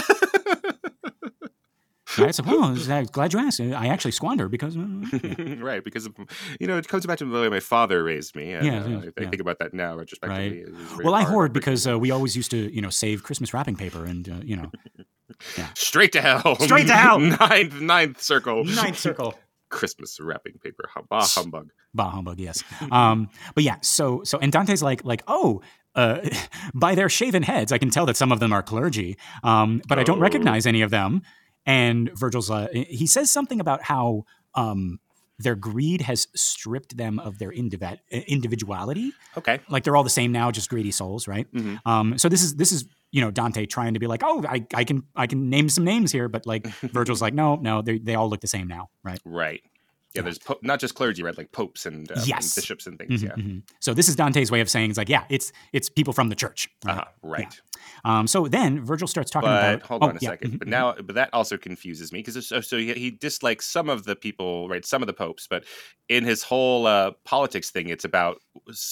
Right? 2.19 2.35
So, 2.35 2.43
well, 2.47 2.65
I'm 2.65 3.05
glad 3.07 3.33
you 3.33 3.39
asked. 3.39 3.59
I 3.59 3.87
actually 3.89 4.11
squander 4.11 4.47
because. 4.47 4.77
uh, 4.77 4.81
yeah. 5.23 5.55
right, 5.61 5.83
because 5.83 6.05
of, 6.05 6.15
you 6.61 6.67
know 6.67 6.77
it 6.77 6.87
comes 6.87 7.07
back 7.07 7.17
to 7.19 7.25
the 7.25 7.41
way 7.41 7.49
my 7.49 7.61
father 7.61 8.05
raised 8.05 8.37
me. 8.37 8.53
And, 8.53 8.67
Yeah, 8.67 8.85
uh, 8.85 8.89
yeah, 8.89 9.11
I, 9.17 9.25
think 9.31 9.41
about 9.41 9.59
that 9.61 9.73
now 9.73 9.97
retrospectively. 9.97 10.71
Was 10.71 10.99
Well, 11.05 11.15
I 11.15 11.23
hoard 11.23 11.55
because 11.55 11.87
uh, 11.87 11.99
we 11.99 12.11
always 12.11 12.37
used 12.37 12.51
to, 12.51 12.71
you 12.75 12.83
know, 12.83 12.91
save 12.91 13.23
Christmas 13.23 13.55
wrapping 13.55 13.77
paper 13.77 14.05
and, 14.05 14.29
uh, 14.29 14.35
you 14.45 14.57
know, 14.57 14.71
straight 15.75 16.13
to 16.13 16.21
hell, 16.21 16.57
Straight 16.61 16.87
to 16.89 16.95
hell. 16.95 17.19
ninth 17.21 17.81
ninth 17.81 18.23
circle, 18.23 18.65
ninth 18.65 18.99
circle. 18.99 19.35
Christmas 19.71 20.19
wrapping 20.21 20.59
paper, 20.63 20.85
bah 21.09 21.25
humbug. 21.27 21.71
Bah 21.95 22.11
humbug, 22.11 22.39
yes. 22.39 22.63
Um, 22.91 23.29
but 23.55 23.65
yeah, 23.65 23.77
so 23.83 24.23
so 24.25 24.39
and 24.39 24.53
Dante's 24.53 24.83
like 24.83 25.05
like 25.05 25.23
oh. 25.29 25.61
Uh, 25.95 26.27
by 26.75 26.95
their 26.95 27.11
shaven 27.11 27.43
heads, 27.43 27.71
I 27.71 27.77
can 27.77 27.91
tell 27.91 28.07
that 28.07 28.17
some 28.17 28.33
of 28.33 28.41
them 28.41 28.51
are 28.51 28.63
clergy, 28.63 29.19
um, 29.45 29.83
but 29.89 29.99
I 29.99 30.05
don't 30.05 30.17
Oh. 30.21 30.23
recognize 30.23 30.65
any 30.67 30.81
of 30.81 30.91
them. 30.91 31.21
And 31.67 32.11
Virgil's, 32.15 32.51
uh, 32.51 32.69
he 32.73 33.07
says 33.07 33.31
something 33.31 33.61
about 33.61 33.83
how 33.83 34.25
um, 34.55 35.01
their 35.39 35.55
greed 35.55 36.01
has 36.01 36.29
stripped 36.35 36.97
them 36.97 37.19
of 37.19 37.39
their 37.39 37.51
indivi- 37.53 37.99
individuality. 38.27 39.13
Okay, 39.37 39.61
Like 39.69 39.85
they're 39.85 39.95
all 39.95 40.03
the 40.03 40.09
same 40.09 40.33
now, 40.33 40.51
just 40.51 40.71
greedy 40.71 40.93
souls, 40.93 41.29
right? 41.29 41.47
Mhm. 41.53 41.79
Um, 41.85 42.17
so 42.19 42.31
this 42.31 42.43
is 42.43 42.57
this 42.57 42.73
is 42.73 42.87
you 43.13 43.21
know 43.21 43.31
Dante 43.31 43.67
trying 43.67 43.95
to 43.95 44.01
be 44.01 44.07
like, 44.07 44.23
oh, 44.25 44.45
I, 44.49 44.67
I 44.75 44.85
can 44.85 45.05
I 45.15 45.27
can 45.27 45.49
name 45.51 45.69
some 45.69 45.85
names 45.85 46.11
here, 46.11 46.29
but 46.29 46.47
like 46.47 46.67
Virgil's 46.81 47.23
like, 47.23 47.35
no, 47.35 47.57
no, 47.57 47.83
they 47.83 47.99
they 47.99 48.15
all 48.15 48.29
look 48.29 48.41
the 48.41 48.49
same 48.49 48.67
now, 48.67 48.89
right? 49.05 49.21
right. 49.25 49.63
Yeah, 50.15 50.21
Yeah. 50.21 50.25
there's 50.25 50.39
po- 50.39 50.59
not 50.63 50.79
just 50.81 50.95
clergy, 50.95 51.23
right? 51.23 51.37
Like 51.37 51.53
popes 51.53 51.87
and, 51.87 52.11
um, 52.13 52.19
and 52.19 52.27
bishops 52.55 52.87
and 52.87 52.99
things. 52.99 53.23
Mhm, 53.23 53.27
Yeah, 53.29 53.35
mhm. 53.43 53.63
So 53.81 53.95
this 53.95 54.09
is 54.09 54.17
Dante's 54.17 54.51
way 54.51 54.61
of 54.61 54.69
saying 54.69 54.91
it's 54.91 54.99
like, 54.99 55.09
yeah, 55.09 55.25
it's 55.31 55.53
it's 55.73 55.89
people 55.89 56.13
from 56.13 56.29
the 56.29 56.35
church, 56.35 56.69
right? 56.85 56.99
uh-huh, 56.99 57.05
right. 57.23 57.61
Um, 58.05 58.27
so 58.27 58.47
then 58.47 58.85
Virgil 58.85 59.09
starts 59.09 59.31
talking 59.31 59.49
But 59.49 59.75
about. 59.77 59.83
hold 59.89 60.03
oh, 60.05 60.09
on 60.09 60.17
a 60.17 60.19
yeah, 60.21 60.31
second. 60.31 60.53
mhm, 60.53 60.59
But 60.59 60.69
mhm. 60.69 60.71
now, 60.71 60.95
but 61.03 61.15
that 61.15 61.31
also 61.33 61.57
confuses 61.57 62.13
me 62.13 62.21
because 62.23 62.47
so, 62.47 62.61
so 62.61 62.77
he, 62.79 62.93
he 62.95 63.11
dislikes 63.11 63.67
some 63.67 63.89
of 63.89 64.05
the 64.05 64.15
people, 64.15 64.69
right? 64.69 64.85
Some 64.85 65.03
of 65.03 65.07
the 65.07 65.13
popes, 65.15 65.47
but 65.49 65.65
in 66.09 66.25
his 66.25 66.43
whole 66.43 66.87
uh, 66.87 67.13
politics 67.25 67.71
thing, 67.71 67.89
it's 67.89 68.05
about 68.05 68.39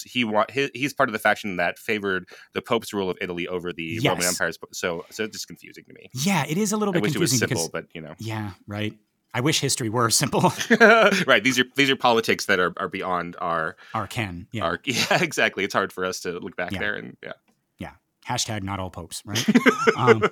he 0.04 0.24
want 0.24 0.50
he, 0.50 0.70
he's 0.74 0.92
part 0.94 1.08
of 1.08 1.12
the 1.12 1.18
faction 1.18 1.56
that 1.56 1.78
favored 1.78 2.28
the 2.54 2.62
pope's 2.62 2.92
rule 2.92 3.10
of 3.10 3.18
Italy 3.20 3.46
over 3.46 3.72
the 3.72 3.98
Roman 3.98 4.22
Yes. 4.22 4.32
Empire's. 4.40 4.58
So, 4.72 5.04
so 5.10 5.24
it's 5.24 5.34
just 5.36 5.46
confusing 5.48 5.84
to 5.84 5.92
me. 5.92 6.08
yeah, 6.14 6.44
it 6.48 6.56
is 6.58 6.72
a 6.72 6.76
little 6.76 6.92
I 6.92 6.96
bit 6.96 7.02
wish 7.02 7.14
it 7.14 7.18
was 7.18 7.30
confusing 7.30 7.48
simple, 7.48 7.68
because 7.68 7.82
but 7.88 7.94
you 7.94 8.00
know, 8.00 8.14
yeah, 8.18 8.52
right. 8.66 8.94
I 9.32 9.40
wish 9.40 9.60
history 9.60 9.88
were 9.88 10.10
simple. 10.22 10.40
right? 11.26 11.42
These 11.42 11.58
are 11.58 11.64
these 11.76 11.90
are 11.90 11.96
politics 11.96 12.46
that 12.46 12.58
are, 12.58 12.72
are 12.76 12.88
beyond 12.88 13.36
our 13.40 13.76
or 13.94 14.06
can 14.06 14.46
yeah. 14.52 14.64
our 14.64 14.80
yeah 14.84 15.22
exactly. 15.22 15.64
It's 15.64 15.74
hard 15.74 15.92
for 15.92 16.04
us 16.04 16.20
to 16.20 16.38
look 16.38 16.56
back 16.56 16.72
Yeah. 16.72 16.78
there 16.80 16.94
and 16.94 17.16
yeah. 17.22 17.32
Hashtag 18.28 18.62
not 18.62 18.78
all 18.78 18.90
popes, 18.90 19.22
right? 19.24 19.44
um, 19.96 20.22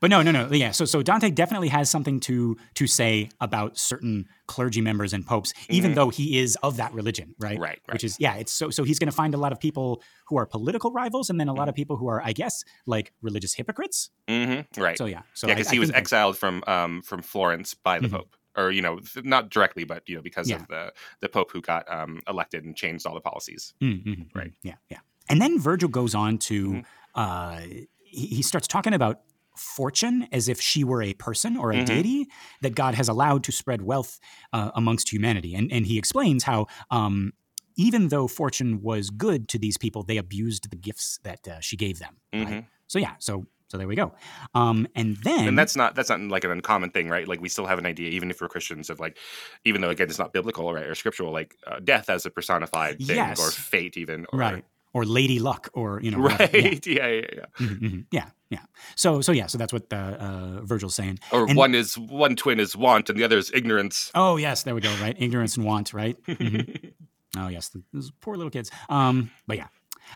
but 0.00 0.10
no, 0.10 0.22
no, 0.22 0.30
no. 0.30 0.48
Yeah. 0.50 0.70
So, 0.72 0.84
so 0.84 1.02
Dante 1.02 1.30
definitely 1.30 1.68
has 1.68 1.88
something 1.90 2.20
to 2.20 2.56
to 2.74 2.86
say 2.86 3.28
about 3.40 3.78
certain 3.78 4.26
clergy 4.46 4.80
members 4.80 5.12
and 5.12 5.26
popes, 5.26 5.52
even 5.68 5.92
Mhm. 5.92 5.94
though 5.94 6.08
he 6.10 6.38
is 6.38 6.56
of 6.62 6.76
that 6.78 6.92
religion, 6.94 7.34
right? 7.38 7.58
Right, 7.58 7.78
right. 7.86 7.92
Which 7.92 8.04
is 8.04 8.16
yeah. 8.18 8.34
It's 8.34 8.52
so 8.52 8.70
so 8.70 8.82
he's 8.84 8.98
going 8.98 9.08
to 9.10 9.14
find 9.14 9.34
a 9.34 9.38
lot 9.38 9.52
of 9.52 9.60
people 9.60 10.02
who 10.26 10.36
are 10.38 10.46
political 10.46 10.90
rivals, 10.92 11.30
and 11.30 11.38
then 11.38 11.48
a 11.48 11.52
lot 11.52 11.62
Mm-hmm. 11.62 11.68
of 11.68 11.74
people 11.76 11.96
who 11.96 12.08
are, 12.08 12.20
I 12.24 12.32
guess, 12.32 12.64
like 12.86 13.12
religious 13.22 13.54
hypocrites. 13.54 14.10
hmm 14.28 14.60
right. 14.76 14.98
So 14.98 15.06
yeah. 15.06 15.22
So 15.34 15.46
yeah, 15.46 15.54
because 15.54 15.68
I 15.68 15.72
he 15.72 15.78
was 15.78 15.90
exiled 15.90 16.36
from 16.38 16.64
um 16.66 17.02
from 17.02 17.22
Florence 17.22 17.74
by 17.74 17.98
the 18.00 18.08
Mhm. 18.08 18.12
Pope, 18.12 18.36
or 18.56 18.70
you 18.72 18.82
know, 18.82 19.00
not 19.22 19.50
directly, 19.50 19.84
but 19.84 20.08
you 20.08 20.16
know, 20.16 20.22
because 20.22 20.48
Yeah. 20.48 20.56
of 20.62 20.68
the 20.68 20.92
the 21.20 21.28
Pope 21.28 21.50
who 21.52 21.60
got 21.60 21.90
um 21.92 22.20
elected 22.28 22.64
and 22.64 22.76
changed 22.76 23.06
all 23.06 23.14
the 23.14 23.20
policies. 23.20 23.74
Mm, 23.82 24.04
mhm, 24.04 24.26
Right. 24.34 24.48
mhm. 24.52 24.54
Yeah, 24.62 24.76
yeah. 24.88 24.98
And 25.28 25.40
then 25.40 25.60
Virgil 25.60 25.88
goes 25.88 26.14
on 26.14 26.38
to 26.38 26.56
Mhm. 26.70 26.84
uh, 27.14 27.60
he, 28.02 28.26
he 28.26 28.42
starts 28.42 28.66
talking 28.66 28.94
about 28.94 29.20
fortune 29.60 30.26
as 30.32 30.48
if 30.48 30.60
she 30.60 30.84
were 30.84 31.02
a 31.02 31.14
person 31.14 31.56
or 31.56 31.70
a 31.72 31.76
Mhm. 31.76 31.86
deity 31.86 32.26
that 32.62 32.74
God 32.74 32.94
has 32.94 33.08
allowed 33.08 33.44
to 33.44 33.52
spread 33.52 33.82
wealth 33.82 34.18
uh, 34.52 34.70
amongst 34.74 35.12
humanity. 35.12 35.54
And 35.54 35.70
and 35.72 35.86
he 35.86 35.98
explains 35.98 36.44
how 36.44 36.66
um, 36.90 37.32
even 37.76 38.08
though 38.08 38.26
fortune 38.28 38.80
was 38.82 39.10
good 39.10 39.48
to 39.48 39.58
these 39.58 39.78
people, 39.78 40.02
they 40.02 40.16
abused 40.18 40.70
the 40.70 40.76
gifts 40.76 41.18
that 41.22 41.46
uh, 41.48 41.60
she 41.60 41.76
gave 41.76 41.98
them. 41.98 42.16
right? 42.32 42.46
Mhm. 42.48 42.66
So 42.86 42.98
yeah, 42.98 43.14
so 43.18 43.46
so 43.68 43.78
there 43.78 43.86
we 43.86 43.94
go. 43.94 44.12
Um, 44.54 44.86
and 44.96 45.16
then 45.18 45.46
And 45.48 45.56
that's 45.58 45.76
not 45.76 45.94
that's 45.94 46.08
not 46.10 46.20
like 46.20 46.42
an 46.44 46.50
uncommon 46.50 46.90
thing, 46.90 47.08
right? 47.08 47.28
Like 47.28 47.40
we 47.40 47.48
still 47.48 47.66
have 47.66 47.78
an 47.78 47.86
idea, 47.86 48.10
even 48.10 48.30
if 48.30 48.40
we're 48.40 48.48
Christians, 48.48 48.90
of 48.90 48.98
like, 48.98 49.16
even 49.64 49.80
though 49.80 49.90
again 49.90 50.08
it's 50.08 50.18
not 50.18 50.32
biblical, 50.32 50.72
right, 50.74 50.86
or 50.86 50.94
scriptural, 50.96 51.32
like 51.32 51.54
uh, 51.66 51.78
death 51.78 52.10
as 52.10 52.26
a 52.26 52.30
personified 52.30 52.96
thing, 52.98 53.16
Yes. 53.16 53.38
or 53.38 53.50
fate, 53.50 53.96
even, 53.96 54.26
or, 54.32 54.38
right 54.40 54.64
or 54.92 55.04
Lady 55.04 55.38
Luck 55.38 55.68
or 55.72 56.00
you 56.02 56.10
know 56.10 56.20
whatever. 56.24 56.52
right, 56.58 56.86
Yeah. 56.86 57.06
yeah, 57.06 57.08
yeah, 57.08 57.26
yeah. 57.36 57.66
Mhm, 57.66 57.80
mhm. 57.80 58.04
yeah, 58.10 58.26
yeah. 58.50 58.62
So, 58.96 59.20
so 59.20 59.32
yeah, 59.32 59.46
so 59.46 59.58
that's 59.58 59.72
what 59.72 59.92
uh, 59.92 59.96
uh, 59.96 60.60
Virgil's 60.62 60.94
saying. 60.94 61.18
Or 61.32 61.46
And- 61.48 61.56
one 61.56 61.74
is 61.74 61.96
one 61.98 62.34
twin 62.36 62.58
is 62.60 62.76
want, 62.76 63.08
and 63.10 63.18
the 63.18 63.24
other 63.24 63.38
is 63.38 63.50
ignorance. 63.54 64.10
Oh 64.14 64.36
yes, 64.36 64.62
there 64.64 64.74
we 64.74 64.80
go. 64.80 64.92
Right, 65.00 65.16
ignorance 65.18 65.56
and 65.56 65.64
want. 65.66 65.92
Right. 65.94 66.16
Mhm. 66.26 66.92
Oh 67.38 67.46
yes, 67.46 67.68
th- 67.68 67.84
those 67.92 68.10
poor 68.20 68.34
little 68.36 68.50
kids. 68.50 68.72
Um, 68.88 69.30
but 69.46 69.56
yeah, 69.56 69.68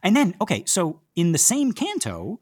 and 0.03 0.17
then 0.17 0.35
okay, 0.41 0.65
so 0.67 1.01
in 1.15 1.31
the 1.31 1.39
same 1.39 1.71
canto, 1.73 2.41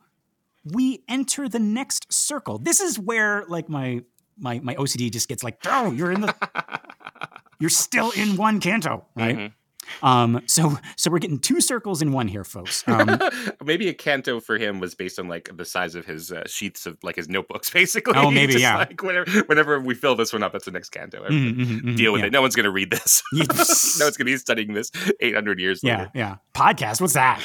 we 0.64 1.04
enter 1.08 1.46
the 1.46 1.58
next 1.58 2.10
circle. 2.10 2.56
This 2.58 2.80
is 2.80 2.98
where 2.98 3.44
like 3.48 3.68
my 3.68 4.00
my 4.38 4.60
my 4.60 4.74
OCD 4.76 5.10
just 5.12 5.28
gets 5.28 5.42
like, 5.44 5.58
oh, 5.66 5.92
you're 5.92 6.10
in 6.10 6.22
the, 6.22 6.34
you're 7.60 7.68
still 7.70 8.12
in 8.12 8.36
one 8.38 8.60
canto, 8.60 9.04
right? 9.14 9.52
Um, 10.02 10.42
so 10.46 10.78
so 10.96 11.10
we're 11.10 11.18
getting 11.18 11.38
two 11.38 11.60
circles 11.60 12.02
in 12.02 12.12
one 12.12 12.28
here, 12.28 12.44
folks. 12.44 12.84
Um, 12.86 13.18
maybe 13.64 13.88
a 13.88 13.94
canto 13.94 14.40
for 14.40 14.58
him 14.58 14.80
was 14.80 14.94
based 14.94 15.18
on 15.18 15.28
like 15.28 15.50
the 15.56 15.64
size 15.64 15.94
of 15.94 16.06
his 16.06 16.30
uh, 16.32 16.44
sheets 16.46 16.86
of 16.86 16.98
like 17.02 17.16
his 17.16 17.28
notebooks, 17.28 17.70
basically. 17.72 18.14
Oh, 18.16 18.30
maybe, 18.30 18.52
Just 18.52 18.62
yeah. 18.62 18.76
Like 18.78 19.02
whenever, 19.02 19.30
whenever 19.42 19.80
we 19.80 19.94
fill 19.94 20.14
this 20.14 20.32
one 20.32 20.42
up, 20.42 20.52
that's 20.52 20.64
the 20.66 20.70
next 20.70 20.90
canto. 20.90 21.22
mhm, 21.24 21.54
mhm, 21.56 21.80
mhm, 21.82 21.96
Deal 21.96 22.12
with 22.12 22.20
yeah. 22.22 22.26
it. 22.28 22.32
No 22.32 22.40
one's 22.42 22.54
going 22.56 22.64
to 22.64 22.70
read 22.70 22.90
this. 22.90 23.22
No 23.32 24.06
one's 24.06 24.16
going 24.16 24.24
to 24.26 24.32
be 24.32 24.36
studying 24.36 24.72
this 24.74 24.90
800 25.20 25.58
years 25.60 25.80
Yeah, 25.82 25.98
later. 25.98 26.10
yeah. 26.14 26.36
Podcast. 26.54 27.00
What's 27.00 27.14
that? 27.14 27.42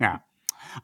yeah. 0.00 0.18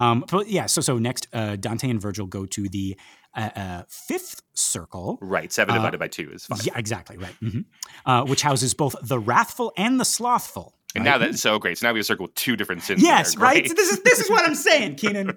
Um, 0.00 0.24
but 0.30 0.48
yeah, 0.48 0.66
so 0.66 0.80
so 0.80 0.98
next, 0.98 1.28
uh, 1.32 1.56
Dante 1.56 1.90
and 1.90 2.00
Virgil 2.00 2.26
go 2.26 2.46
to 2.46 2.68
the 2.68 2.96
uh, 3.36 3.82
fifth 3.88 4.42
circle. 4.54 5.18
right. 5.20 5.52
Seven 5.52 5.74
Uh, 5.74 5.78
divided 5.78 5.98
by 5.98 6.08
two 6.08 6.30
is 6.32 6.46
five. 6.46 6.64
Yeah, 6.64 6.78
exactly 6.78 7.16
right. 7.16 7.34
Mhm. 7.42 7.64
Uh, 8.06 8.24
which 8.24 8.42
houses 8.42 8.74
both 8.74 8.94
the 9.02 9.18
wrathful 9.18 9.72
and 9.76 9.98
the 10.00 10.04
slothful. 10.04 10.74
And 10.94 11.04
right? 11.04 11.10
now 11.12 11.18
that's 11.18 11.40
so 11.40 11.58
great. 11.58 11.78
So 11.78 11.86
now 11.88 11.92
we 11.92 11.98
have 11.98 12.06
circled 12.06 12.34
two 12.36 12.54
different 12.56 12.82
sins. 12.82 13.02
yes, 13.02 13.34
there. 13.34 13.42
right. 13.44 13.66
So 13.68 13.74
this 13.74 13.90
is 13.90 14.00
this 14.02 14.20
is 14.20 14.30
what 14.30 14.44
I'm 14.46 14.54
saying, 14.54 14.96
Kynan. 15.00 15.36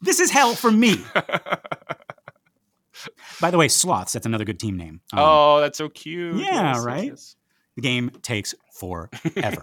This 0.00 0.20
is 0.20 0.30
hell 0.30 0.54
for 0.54 0.70
me. 0.70 0.96
By 3.40 3.50
the 3.50 3.58
way, 3.58 3.66
sloths. 3.68 4.12
That's 4.12 4.26
another 4.26 4.44
good 4.44 4.60
team 4.60 4.76
name. 4.76 5.00
Um, 5.12 5.18
oh, 5.18 5.60
that's 5.60 5.78
so 5.78 5.88
cute. 5.88 6.36
yeah, 6.36 6.74
yes, 6.74 6.84
right? 6.84 7.04
yes. 7.06 7.36
The 7.74 7.82
game 7.82 8.10
takes 8.22 8.54
forever. 8.72 9.62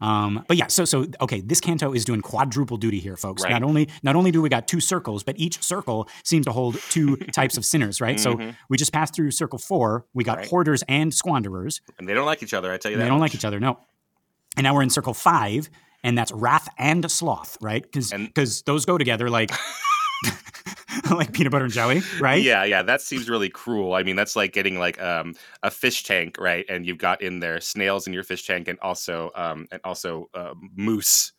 Um, 0.00 0.44
but 0.48 0.56
yeah, 0.56 0.66
so 0.68 0.84
so 0.84 1.06
okay, 1.20 1.40
this 1.40 1.60
canto 1.60 1.92
is 1.92 2.04
doing 2.04 2.20
quadruple 2.20 2.76
duty 2.76 2.98
here, 3.00 3.16
folks. 3.16 3.42
Right. 3.42 3.50
Not 3.52 3.62
only 3.62 3.88
not 4.02 4.16
only 4.16 4.30
do 4.30 4.42
we 4.42 4.48
got 4.48 4.68
two 4.68 4.80
circles, 4.80 5.22
but 5.22 5.38
each 5.38 5.62
circle 5.62 6.08
seems 6.24 6.46
to 6.46 6.52
hold 6.52 6.78
two 6.90 7.16
types 7.32 7.56
of 7.56 7.64
sinners, 7.64 8.00
right? 8.00 8.18
So 8.20 8.34
Mhm. 8.36 8.56
we 8.68 8.76
just 8.76 8.92
passed 8.92 9.14
through 9.14 9.30
circle 9.30 9.58
four. 9.58 10.06
We 10.14 10.24
got 10.24 10.38
Right. 10.38 10.48
hoarders 10.48 10.82
and 10.88 11.12
squanderers. 11.14 11.80
And 11.98 12.08
they 12.08 12.14
don't 12.14 12.26
like 12.26 12.42
each 12.42 12.54
other. 12.54 12.72
I 12.72 12.76
tell 12.78 12.90
you 12.90 12.96
that. 12.98 13.02
they 13.04 13.08
don't 13.08 13.18
much. 13.18 13.30
like 13.32 13.34
each 13.34 13.44
other, 13.44 13.58
no. 13.60 13.78
And 14.56 14.64
now 14.64 14.74
we're 14.74 14.82
in 14.82 14.90
circle 14.90 15.14
five, 15.14 15.68
and 16.02 16.16
that's 16.16 16.32
wrath 16.32 16.68
and 16.78 17.10
sloth, 17.10 17.58
right? 17.60 17.82
Because 17.82 18.12
And- 18.12 18.30
those 18.34 18.84
go 18.86 18.96
together 18.98 19.28
like 19.30 19.50
like 21.10 21.32
peanut 21.32 21.52
butter 21.52 21.64
and 21.64 21.72
jelly, 21.72 22.02
right? 22.20 22.42
Yeah, 22.42 22.64
yeah, 22.64 22.82
that 22.82 23.00
seems 23.00 23.28
really 23.28 23.48
cruel. 23.48 23.94
I 23.94 24.02
mean, 24.02 24.16
that's 24.16 24.36
like 24.36 24.52
getting 24.52 24.78
like 24.78 25.00
um, 25.00 25.34
a 25.62 25.70
fish 25.70 26.04
tank, 26.04 26.36
right? 26.38 26.64
And 26.68 26.86
you've 26.86 26.98
got 26.98 27.22
in 27.22 27.40
there 27.40 27.60
snails 27.60 28.06
in 28.06 28.12
your 28.12 28.22
fish 28.22 28.46
tank, 28.46 28.68
and 28.68 28.78
also 28.80 29.30
um, 29.34 29.66
and 29.70 29.80
also 29.84 30.28
uh, 30.34 30.54
moose. 30.74 31.32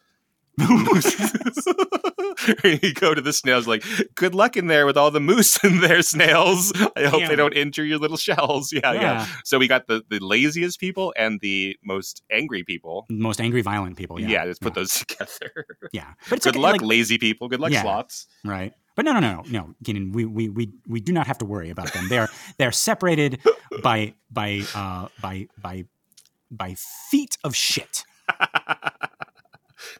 you 2.64 2.94
go 2.94 3.14
to 3.14 3.22
the 3.22 3.34
snails 3.34 3.68
like, 3.68 3.84
good 4.16 4.34
luck 4.36 4.58
in 4.58 4.68
there 4.68 4.86
with 4.86 4.98
all 4.98 5.12
the 5.12 5.20
moose 5.20 5.58
in 5.64 5.82
there, 5.82 6.02
snails. 6.02 6.72
I 6.96 7.04
hope 7.06 7.28
they 7.28 7.36
don't 7.36 7.54
injure 7.54 7.86
your 7.86 8.00
little 8.00 8.18
shells. 8.18 8.72
Yeah, 8.74 8.94
yeah. 8.94 9.02
Yeah. 9.02 9.28
So 9.46 9.60
we 9.60 9.68
got 9.68 9.88
the 9.88 10.04
the 10.10 10.20
laziest 10.20 10.80
people 10.80 11.14
and 11.18 11.40
the 11.42 11.78
most 11.84 12.24
angry 12.32 12.64
people. 12.64 13.06
Most 13.10 13.40
angry, 13.40 13.62
violent 13.62 13.98
people. 13.98 14.20
Yeah, 14.20 14.28
Yeah, 14.30 14.44
let's 14.46 14.60
put 14.60 14.74
those 14.74 15.00
together. 15.06 15.66
Yeah, 15.92 16.14
but 16.30 16.38
it's 16.38 16.46
good 16.46 16.56
like, 16.56 16.74
luck, 16.74 16.82
like- 16.82 16.90
lazy 16.90 17.18
people. 17.18 17.48
Good 17.50 17.60
luck, 17.60 17.72
Yeah. 17.72 17.84
sloths. 17.84 18.28
right? 18.44 18.74
But 18.96 19.06
no, 19.06 19.14
no, 19.14 19.20
no, 19.20 19.36
no, 19.36 19.44
no, 19.52 19.76
Kynan. 19.84 20.12
We, 20.12 20.26
we, 20.26 20.50
we, 20.50 20.72
we 20.88 21.00
do 21.00 21.12
not 21.14 21.28
have 21.28 21.38
to 21.38 21.46
worry 21.46 21.70
about 21.70 21.94
them. 21.94 22.08
They're 22.10 22.30
they're 22.58 22.72
separated 22.72 23.40
by 23.84 24.16
by 24.32 24.64
uh, 24.74 25.10
by 25.22 25.48
by 25.62 25.86
by 26.50 26.76
feet 27.12 27.38
of 27.44 27.56
shit. 27.56 28.04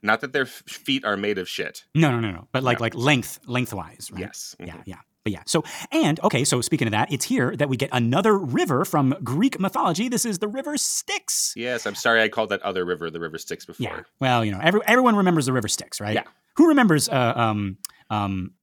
Not 0.02 0.22
that 0.22 0.34
their 0.34 0.44
f- 0.44 0.64
feet 0.68 1.04
are 1.06 1.18
made 1.18 1.38
of 1.38 1.48
shit. 1.50 1.84
No, 1.96 2.12
no, 2.12 2.20
no, 2.20 2.32
no. 2.32 2.48
But 2.52 2.64
like 2.64 2.80
No. 2.80 2.84
like 2.84 2.96
length 2.96 3.40
lengthwise. 3.46 4.10
Right? 4.12 4.22
Yes. 4.22 4.56
Yeah, 4.60 4.74
Mhm. 4.76 4.84
yeah. 4.86 4.98
But 5.24 5.34
yeah. 5.34 5.44
So 5.46 5.64
and 5.92 6.20
okay. 6.24 6.44
So 6.46 6.62
speaking 6.62 6.88
of 6.88 6.92
that, 6.92 7.12
it's 7.12 7.26
here 7.26 7.56
that 7.58 7.68
we 7.70 7.76
get 7.78 7.90
another 7.92 8.38
river 8.38 8.86
from 8.86 9.14
Greek 9.24 9.60
mythology. 9.60 10.08
This 10.10 10.24
is 10.26 10.40
the 10.40 10.48
river 10.48 10.78
Styx. 10.78 11.54
Yes, 11.56 11.86
I'm 11.86 11.96
sorry 11.96 12.22
I 12.22 12.30
called 12.30 12.50
that 12.50 12.62
other 12.62 12.86
river 12.86 13.10
the 13.12 13.20
River 13.20 13.38
Styx 13.38 13.66
before. 13.66 13.84
Yeah. 13.84 14.02
Well, 14.20 14.46
you 14.46 14.52
know, 14.52 14.60
every, 14.64 14.80
everyone 14.86 15.16
remembers 15.18 15.46
the 15.46 15.54
river 15.54 15.68
Styx, 15.68 16.00
right? 16.00 16.14
Yeah. 16.16 16.24
Who 16.56 16.70
remembers 16.70 17.10
uh, 17.10 17.34
um 17.36 17.78
um 18.10 18.54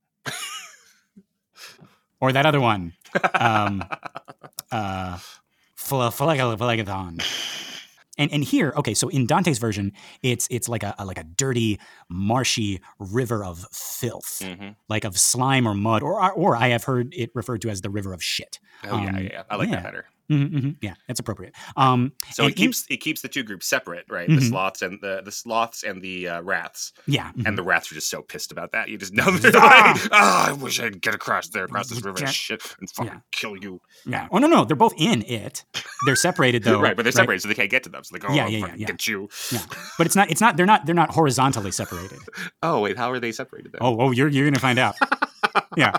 or 2.21 2.33
that 2.33 2.47
other 2.47 2.61
one, 2.61 2.95
um, 3.35 3.85
uh, 4.73 5.19
Phlegethon. 5.77 7.21
And 8.17 8.33
and 8.33 8.45
here, 8.45 8.73
okay, 8.77 8.95
so 8.95 9.09
in 9.09 9.27
Dante's 9.27 9.59
version, 9.59 9.93
it's 10.23 10.47
it's 10.51 10.69
like 10.69 10.83
a, 10.83 10.95
a 10.99 11.05
like 11.05 11.19
a 11.19 11.25
dirty, 11.25 11.81
marshy 12.09 12.81
river 12.99 13.45
of 13.45 13.67
filth, 13.73 14.43
hmm 14.45 14.71
like 14.89 15.05
of 15.05 15.19
slime 15.19 15.67
or 15.67 15.75
mud, 15.75 16.03
or 16.03 16.33
or 16.33 16.57
I 16.57 16.69
have 16.69 16.85
heard 16.85 17.13
it 17.15 17.31
referred 17.35 17.63
to 17.63 17.71
as 17.71 17.81
the 17.81 17.91
river 17.91 18.13
of 18.13 18.23
shit. 18.23 18.61
Oh 18.85 18.99
yeah, 18.99 19.09
Um, 19.09 19.17
yeah, 19.17 19.21
yeah. 19.21 19.43
I 19.51 19.57
like 19.57 19.69
yeah. 19.69 19.77
that 19.77 19.85
better. 19.85 20.07
Mhm, 20.31 20.51
mhm, 20.53 20.77
yeah, 20.81 20.95
that's 21.07 21.21
appropriate. 21.21 21.55
Um, 21.77 22.13
So 22.33 22.45
it 22.45 22.49
in- 22.49 22.55
keeps 22.55 22.87
it 22.89 22.97
keeps 22.99 23.21
the 23.21 23.29
two 23.29 23.43
groups 23.43 23.67
separate, 23.67 24.07
right? 24.09 24.27
The 24.29 24.37
Mhm. 24.37 24.49
sloths 24.49 24.81
and 24.83 24.99
the 25.03 25.21
the 25.25 25.31
sloths 25.33 25.83
and 25.83 26.01
the 26.01 26.29
uh, 26.29 26.41
wraths, 26.43 26.93
yeah, 27.07 27.31
and 27.45 27.59
the 27.59 27.63
wraths 27.63 27.93
are 27.93 27.95
just 27.95 28.09
so 28.09 28.23
pissed 28.23 28.51
about 28.51 28.73
that. 28.73 28.89
You 28.89 28.97
just 28.97 29.13
know 29.13 29.31
they're 29.37 29.53
Ah! 29.55 29.93
like, 29.95 30.09
ah, 30.13 30.49
I 30.49 30.53
wish 30.53 30.81
I'd 30.81 31.01
get 31.03 31.15
across 31.15 31.49
there, 31.49 31.65
across 31.65 31.89
this 31.89 32.03
river, 32.03 32.19
and 32.21 32.29
shit, 32.33 32.63
and 32.81 32.89
fucking 32.91 33.13
Yeah. 33.13 33.19
kill 33.33 33.57
you. 33.57 33.81
yeah. 34.07 34.29
Oh 34.31 34.39
no, 34.39 34.47
no, 34.47 34.65
they're 34.65 34.77
both 34.77 34.95
in 34.97 35.23
it. 35.29 35.65
They're 36.07 36.17
separated 36.17 36.63
though, 36.65 36.81
right, 36.81 36.97
but 36.97 37.03
they're 37.03 37.13
separated, 37.13 37.41
so 37.43 37.49
they 37.49 37.55
can't 37.55 37.71
get 37.71 37.83
to 37.83 37.91
them. 37.91 38.03
So 38.05 38.15
they 38.15 38.19
go, 38.19 38.29
oh, 38.29 38.35
Yeah, 38.35 38.47
yeah, 38.47 38.75
yeah. 38.77 38.87
get 38.87 39.07
you. 39.07 39.29
Yeah, 39.53 39.61
but 39.99 40.07
it's 40.07 40.17
not. 40.17 40.31
It's 40.31 40.41
not. 40.41 40.57
They're 40.57 40.65
not. 40.67 40.87
They're 40.87 40.95
not 40.95 41.11
horizontally 41.11 41.71
separated. 41.71 42.19
Oh 42.63 42.81
wait, 42.81 42.97
how 42.97 43.11
are 43.13 43.21
they 43.21 43.31
separated 43.33 43.73
then? 43.73 43.81
Oh, 43.83 43.99
oh, 44.01 44.11
you're 44.11 44.29
you're 44.29 44.47
gonna 44.47 44.59
find 44.59 44.79
out. 44.79 44.95
Yeah. 45.77 45.97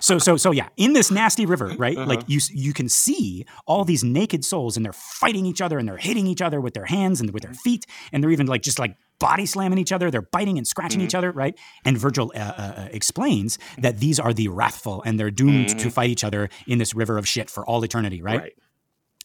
So 0.00 0.18
so 0.18 0.36
so 0.36 0.50
yeah, 0.50 0.68
in 0.76 0.92
this 0.92 1.10
nasty 1.10 1.46
river, 1.46 1.74
right? 1.78 1.96
Like 1.96 2.18
Uh-huh. 2.20 2.24
you 2.28 2.40
you 2.52 2.72
can 2.72 2.88
see 2.88 3.46
all 3.66 3.84
these 3.84 4.02
naked 4.04 4.44
souls, 4.44 4.76
and 4.76 4.84
they're 4.84 4.92
fighting 4.92 5.46
each 5.46 5.60
other, 5.60 5.78
and 5.78 5.86
they're 5.88 5.96
hitting 5.96 6.26
each 6.26 6.42
other 6.42 6.60
with 6.60 6.74
their 6.74 6.84
hands 6.86 7.20
and 7.20 7.30
with 7.32 7.42
their 7.42 7.54
feet, 7.54 7.86
and 8.12 8.22
they're 8.22 8.30
even 8.32 8.46
like 8.46 8.62
just 8.62 8.78
like 8.78 8.96
body 9.18 9.46
slamming 9.46 9.78
each 9.78 9.92
other. 9.92 10.10
They're 10.10 10.22
biting 10.30 10.58
and 10.58 10.66
scratching 10.66 11.00
each 11.00 11.14
other, 11.14 11.30
right? 11.32 11.58
And 11.84 11.96
Virgil 11.96 12.32
uh, 12.34 12.38
uh, 12.38 12.52
uh, 12.76 12.88
explains 12.92 13.58
that 13.78 13.98
these 13.98 14.20
are 14.20 14.32
the 14.34 14.48
wrathful, 14.48 15.02
and 15.04 15.18
they're 15.18 15.30
doomed 15.30 15.68
to 15.78 15.86
Mhm. 15.88 15.92
fight 15.92 16.10
each 16.10 16.24
other 16.24 16.48
in 16.66 16.78
this 16.78 16.94
river 16.94 17.16
of 17.18 17.26
shit 17.26 17.48
for 17.50 17.64
all 17.66 17.82
eternity, 17.84 18.20
right? 18.22 18.40
right. 18.40 18.52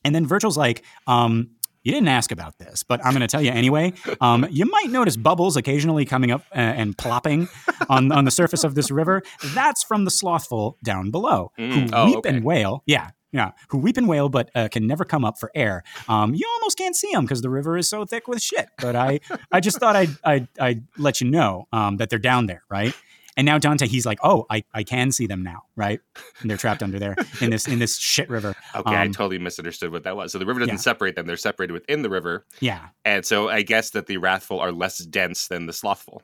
And 0.03 0.15
then 0.15 0.25
Virgil's 0.25 0.57
like, 0.57 0.83
um, 1.07 1.51
you 1.83 1.91
didn't 1.91 2.07
ask 2.09 2.31
about 2.31 2.57
this, 2.59 2.83
but 2.83 3.03
I'm 3.05 3.11
going 3.11 3.21
to 3.21 3.27
tell 3.27 3.41
you 3.41 3.51
anyway. 3.51 3.93
Um, 4.19 4.45
you 4.49 4.65
might 4.65 4.89
notice 4.89 5.15
bubbles 5.17 5.57
occasionally 5.57 6.05
coming 6.05 6.31
up 6.31 6.43
uh, 6.53 6.59
and 6.59 6.97
plopping 6.97 7.47
on, 7.89 8.11
on 8.11 8.25
the 8.25 8.31
surface 8.31 8.63
of 8.63 8.75
this 8.75 8.91
river. 8.91 9.21
That's 9.53 9.83
from 9.83 10.05
the 10.05 10.11
slothful 10.11 10.77
down 10.83 11.11
below 11.11 11.51
who 11.57 11.63
Mm, 11.63 11.89
oh, 11.93 12.05
weep 12.05 12.17
okay. 12.17 12.29
and 12.29 12.43
wail. 12.43 12.83
Yeah. 12.85 13.11
Yeah, 13.33 13.51
who 13.69 13.77
weep 13.77 13.95
and 13.95 14.09
wail, 14.09 14.27
but 14.27 14.51
uh, 14.55 14.67
can 14.69 14.85
never 14.87 15.05
come 15.05 15.23
up 15.23 15.39
for 15.39 15.51
air. 15.55 15.83
Um, 16.09 16.35
you 16.35 16.45
almost 16.55 16.77
can't 16.77 16.97
see 16.97 17.09
them 17.13 17.23
because 17.23 17.41
the 17.41 17.49
river 17.49 17.77
is 17.77 17.87
so 17.87 18.03
thick 18.03 18.27
with 18.27 18.41
shit. 18.41 18.67
But 18.81 18.97
I, 18.97 19.21
I 19.49 19.61
just 19.61 19.79
thought 19.79 19.95
I'd, 19.95 20.09
I'd, 20.25 20.49
I'd 20.59 20.83
let 20.97 21.21
you 21.21 21.29
know 21.31 21.65
um, 21.71 21.95
that 21.95 22.09
they're 22.09 22.19
down 22.19 22.47
there, 22.47 22.63
right? 22.69 22.93
And 23.37 23.45
now 23.45 23.57
Dante, 23.57 23.87
he's 23.87 24.05
like, 24.05 24.19
oh, 24.23 24.45
I, 24.49 24.63
I 24.73 24.83
can 24.83 25.11
see 25.11 25.25
them 25.25 25.41
now, 25.43 25.63
right? 25.75 25.99
And 26.41 26.49
they're 26.49 26.57
trapped 26.57 26.83
under 26.83 26.99
there 26.99 27.15
in 27.39 27.49
this 27.49 27.67
in 27.67 27.79
this 27.79 27.97
shit 27.97 28.29
river. 28.29 28.53
Okay, 28.75 28.95
I 28.95 29.05
Um, 29.05 29.11
totally 29.11 29.37
misunderstood 29.39 29.91
what 29.91 30.03
that 30.03 30.15
was. 30.15 30.31
So 30.31 30.37
the 30.39 30.45
river 30.45 30.59
doesn't 30.61 30.75
Yeah. 30.75 30.79
separate 30.79 31.15
them; 31.15 31.25
they're 31.27 31.37
separated 31.37 31.73
within 31.73 32.01
the 32.03 32.09
river, 32.09 32.45
Yeah, 32.59 32.87
and 33.05 33.25
so 33.25 33.49
I 33.49 33.61
guess 33.63 33.89
that 33.91 34.07
the 34.07 34.17
wrathful 34.17 34.59
are 34.59 34.71
less 34.71 34.97
dense 34.99 35.47
than 35.47 35.65
the 35.65 35.73
slothful. 35.73 36.21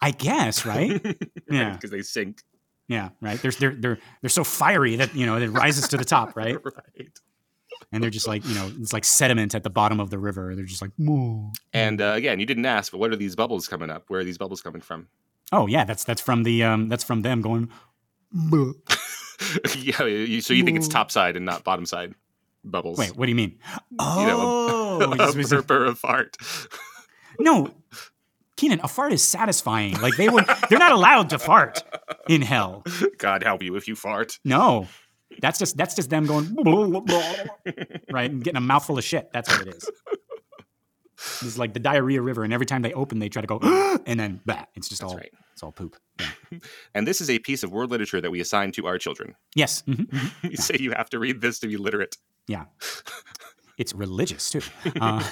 I 0.00 0.10
guess, 0.10 0.66
right? 0.66 1.00
Yeah. 1.50 1.74
because 1.74 1.90
they 1.90 2.02
sink. 2.02 2.42
Yeah, 2.88 3.10
right. 3.20 3.40
They're 3.40 3.52
they're 3.52 3.74
they're 3.76 3.98
they're 4.20 4.28
so 4.30 4.44
fiery 4.44 4.96
that 4.96 5.14
you 5.14 5.26
know 5.26 5.36
it 5.36 5.46
rises 5.48 5.88
to 5.88 5.96
the 5.96 6.04
top, 6.04 6.36
right? 6.36 6.56
right. 6.64 7.18
And 7.92 8.02
they're 8.02 8.10
just 8.10 8.26
like 8.28 8.44
you 8.44 8.54
know 8.54 8.70
it's 8.80 8.92
like 8.92 9.04
sediment 9.04 9.54
at 9.54 9.62
the 9.62 9.70
bottom 9.70 10.00
of 10.00 10.10
the 10.10 10.18
river. 10.18 10.54
They're 10.56 10.64
just 10.64 10.82
like, 10.82 10.90
"Moo." 10.98 11.50
And 11.72 12.00
uh, 12.00 12.12
again, 12.16 12.40
you 12.40 12.46
didn't 12.46 12.66
ask, 12.66 12.90
but 12.92 12.98
what 12.98 13.10
are 13.12 13.16
these 13.16 13.36
bubbles 13.36 13.68
coming 13.68 13.90
up? 13.90 14.04
Where 14.08 14.20
are 14.20 14.24
these 14.24 14.38
bubbles 14.38 14.60
coming 14.60 14.80
from? 14.80 15.06
Oh 15.52 15.66
yeah, 15.66 15.84
that's 15.84 16.04
that's 16.04 16.20
from 16.20 16.42
the 16.44 16.62
um 16.64 16.88
that's 16.88 17.04
from 17.04 17.22
them 17.22 17.40
going. 17.42 17.70
Yeah, 19.74 20.04
you, 20.04 20.42
so 20.42 20.52
you 20.52 20.64
think 20.64 20.76
it's 20.76 20.86
top 20.86 21.10
side 21.10 21.34
and 21.34 21.46
not 21.46 21.64
bottom 21.64 21.86
side 21.86 22.14
bubbles? 22.62 22.98
Wait, 22.98 23.16
what 23.16 23.24
do 23.24 23.30
you 23.30 23.36
mean? 23.36 23.58
know, 23.90 23.96
Oh, 23.98 24.98
a 25.00 25.14
it's- 25.14 25.30
it's- 25.34 25.48
burper 25.48 25.88
of 25.88 25.98
fart. 25.98 26.36
no, 27.40 27.70
Kynan, 28.58 28.80
a 28.84 28.88
fart 28.88 29.14
is 29.14 29.22
satisfying. 29.22 29.98
Like 30.02 30.16
they 30.16 30.28
would, 30.28 30.44
they're 30.68 30.78
not 30.78 30.92
allowed 30.92 31.30
to 31.30 31.38
fart 31.38 31.82
in 32.28 32.42
hell. 32.42 32.84
God 33.16 33.42
help 33.42 33.62
you 33.62 33.76
if 33.76 33.88
you 33.88 33.96
fart. 33.96 34.38
No, 34.44 34.86
that's 35.40 35.58
just 35.58 35.78
that's 35.78 35.94
just 35.94 36.10
them 36.10 36.26
going 36.26 36.54
right 38.12 38.30
and 38.30 38.44
getting 38.44 38.58
a 38.58 38.60
mouthful 38.60 38.98
of 38.98 39.04
shit. 39.04 39.30
That's 39.32 39.48
what 39.50 39.66
it 39.66 39.74
is. 39.74 39.90
It's 41.42 41.58
like 41.58 41.74
the 41.74 41.80
diarrhea 41.80 42.22
river, 42.22 42.44
and 42.44 42.52
every 42.52 42.66
time 42.66 42.82
they 42.82 42.92
open, 42.94 43.18
they 43.18 43.28
try 43.28 43.42
to 43.42 43.46
go, 43.48 43.58
and 44.06 44.18
then 44.18 44.40
bah, 44.46 44.64
it's 44.74 44.88
just 44.88 45.00
That's 45.02 45.12
all 45.12 45.18
right. 45.18 45.32
it's 45.52 45.62
all 45.62 45.72
poop. 45.72 45.96
Yeah. 46.18 46.30
And 46.94 47.06
this 47.06 47.20
is 47.20 47.30
a 47.30 47.38
piece 47.38 47.62
of 47.62 47.70
world 47.72 47.90
literature 47.90 48.20
that 48.20 48.30
we 48.30 48.40
assign 48.40 48.72
to 48.72 48.86
our 48.86 48.98
children. 48.98 49.34
Yes, 49.54 49.82
mhm, 49.86 50.06
mhm. 50.10 50.50
You 50.50 50.56
say 50.56 50.76
you 50.80 50.92
have 50.92 51.08
to 51.10 51.18
read 51.18 51.40
this 51.40 51.58
to 51.60 51.66
be 51.68 51.76
literate. 51.76 52.16
yeah, 52.48 52.64
it's 53.78 53.94
religious 53.94 54.50
too. 54.50 54.60
Uh, 55.00 55.22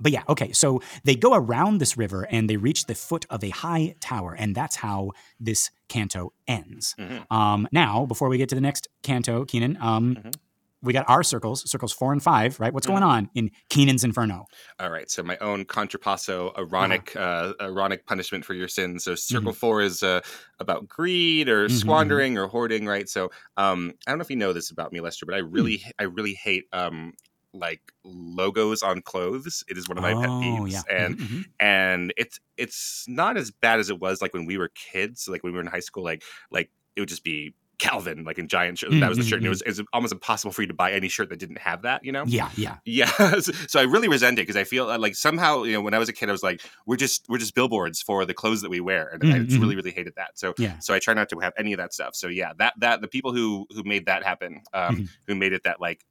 but 0.00 0.12
yeah, 0.12 0.22
okay. 0.28 0.52
So 0.52 0.80
they 1.04 1.14
go 1.14 1.34
around 1.34 1.78
this 1.78 1.96
river 1.96 2.26
and 2.30 2.48
they 2.48 2.56
reach 2.56 2.86
the 2.86 2.94
foot 2.94 3.26
of 3.30 3.42
a 3.44 3.50
high 3.50 3.94
tower, 4.00 4.34
and 4.38 4.54
that's 4.54 4.76
how 4.76 5.10
this 5.40 5.70
canto 5.88 6.32
ends. 6.46 6.94
Mhm. 6.98 7.30
Um, 7.30 7.68
now, 7.72 8.06
before 8.06 8.28
we 8.28 8.38
get 8.38 8.48
to 8.50 8.54
the 8.54 8.60
next 8.60 8.88
canto, 9.02 9.44
Kynan, 9.44 9.80
um, 9.80 10.16
Mhm. 10.16 10.32
We 10.82 10.92
got 10.92 11.08
our 11.08 11.22
circles, 11.22 11.68
circles 11.70 11.92
four 11.92 12.12
and 12.12 12.22
five, 12.22 12.58
right? 12.60 12.72
What's 12.72 12.86
Mm-hmm. 12.86 13.02
going 13.02 13.02
on 13.02 13.30
in 13.34 13.50
Kynan's 13.70 14.04
Inferno? 14.04 14.46
All 14.78 14.90
right, 14.90 15.10
so 15.10 15.22
my 15.22 15.36
own 15.38 15.64
contrapasso, 15.64 16.56
ironic, 16.58 17.14
uh, 17.16 17.54
ironic 17.60 18.06
punishment 18.06 18.44
for 18.44 18.54
your 18.54 18.68
sins. 18.68 19.04
So 19.04 19.14
Mm-hmm. 19.30 19.48
circle 19.48 19.52
four 19.52 19.80
is 19.80 20.02
uh, 20.02 20.20
about 20.58 20.88
greed 20.88 21.48
or 21.48 21.68
Mhm, 21.68 21.68
squandering 21.68 22.36
or 22.38 22.48
hoarding, 22.48 22.86
right? 22.86 23.08
So 23.08 23.30
um, 23.56 23.94
I 24.06 24.10
don't 24.10 24.18
know 24.18 24.22
if 24.22 24.30
you 24.30 24.36
know 24.36 24.52
this 24.52 24.70
about 24.70 24.92
me, 24.92 25.00
Lester, 25.00 25.26
but 25.26 25.34
I 25.34 25.38
Hmm. 25.56 25.66
really, 25.66 25.82
I 25.98 26.04
really 26.04 26.34
hate 26.34 26.64
um, 26.72 27.14
like 27.54 27.80
logos 28.04 28.82
on 28.82 29.02
clothes. 29.02 29.64
It 29.68 29.78
is 29.78 29.88
one 29.88 29.98
of 29.98 30.02
my 30.02 30.14
pet 30.14 30.32
oh, 30.32 30.42
peeves, 30.42 30.72
yeah. 30.72 30.84
and 30.90 31.16
Mhm, 31.16 31.18
mhm. 31.18 31.44
and 31.60 32.12
it's 32.16 32.38
it's 32.56 33.04
not 33.08 33.36
as 33.36 33.50
bad 33.50 33.80
as 33.80 33.90
it 33.90 34.00
was 34.00 34.20
like 34.22 34.34
when 34.34 34.46
we 34.46 34.58
were 34.58 34.70
kids, 34.74 35.28
like 35.28 35.42
when 35.42 35.52
we 35.52 35.56
were 35.56 35.62
in 35.62 35.68
high 35.70 35.80
school, 35.80 36.04
like 36.04 36.22
like 36.50 36.70
it 36.96 37.00
would 37.00 37.08
just 37.08 37.24
be 37.24 37.54
Calvin, 37.82 38.24
like 38.24 38.38
in 38.38 38.48
giant 38.48 38.78
shirt. 38.78 38.90
That 39.00 39.08
was 39.08 39.18
the 39.18 39.24
shirt, 39.24 39.38
and 39.40 39.46
it 39.46 39.50
Mhm, 39.50 39.56
was, 39.56 39.62
it 39.62 39.68
was 39.68 39.82
almost 39.92 40.12
impossible 40.12 40.52
for 40.52 40.62
you 40.62 40.68
to 40.68 40.74
buy 40.74 40.92
any 40.92 41.08
shirt 41.08 41.28
that 41.30 41.38
didn't 41.38 41.58
have 41.58 41.82
that, 41.82 42.04
you 42.04 42.12
know. 42.12 42.26
Yeah, 42.26 42.50
yeah. 42.56 42.78
Yeah, 42.84 43.06
so 43.40 43.78
I 43.80 43.84
really 43.84 44.08
resent 44.08 44.38
it 44.38 44.42
because 44.42 44.56
I 44.56 44.64
feel 44.64 44.90
uh, 44.90 44.98
like 44.98 45.14
somehow 45.14 45.62
you 45.62 45.72
know 45.74 45.80
when 45.82 45.94
I 45.94 45.98
was 45.98 46.08
a 46.08 46.12
kid 46.12 46.28
I 46.28 46.32
was 46.32 46.42
like 46.42 46.60
we're 46.84 46.96
just 46.96 47.28
we're 47.28 47.38
just 47.38 47.54
billboards 47.54 48.02
for 48.02 48.24
the 48.24 48.34
clothes 48.34 48.60
that 48.62 48.70
we 48.70 48.80
wear 48.80 49.08
and 49.08 49.22
I 49.30 49.38
Mhm, 49.38 49.46
just 49.46 49.58
really 49.60 49.76
really 49.76 49.92
hated 49.92 50.14
that. 50.16 50.38
So 50.38 50.54
Yeah. 50.58 50.76
so 50.80 50.92
I 50.92 50.98
try 50.98 51.14
not 51.14 51.28
to 51.30 51.38
have 51.38 51.52
any 51.56 51.72
of 51.72 51.78
that 51.78 51.94
stuff. 51.94 52.16
So 52.16 52.26
yeah, 52.26 52.52
that 52.58 52.74
that 52.78 53.00
the 53.00 53.08
people 53.08 53.32
who 53.32 53.66
who 53.70 53.84
made 53.84 54.06
that 54.06 54.24
happen, 54.24 54.62
um, 54.72 54.94
Mhm. 54.96 55.08
who 55.28 55.36
made 55.36 55.52
it 55.52 55.62
that 55.64 55.80
like 55.80 56.04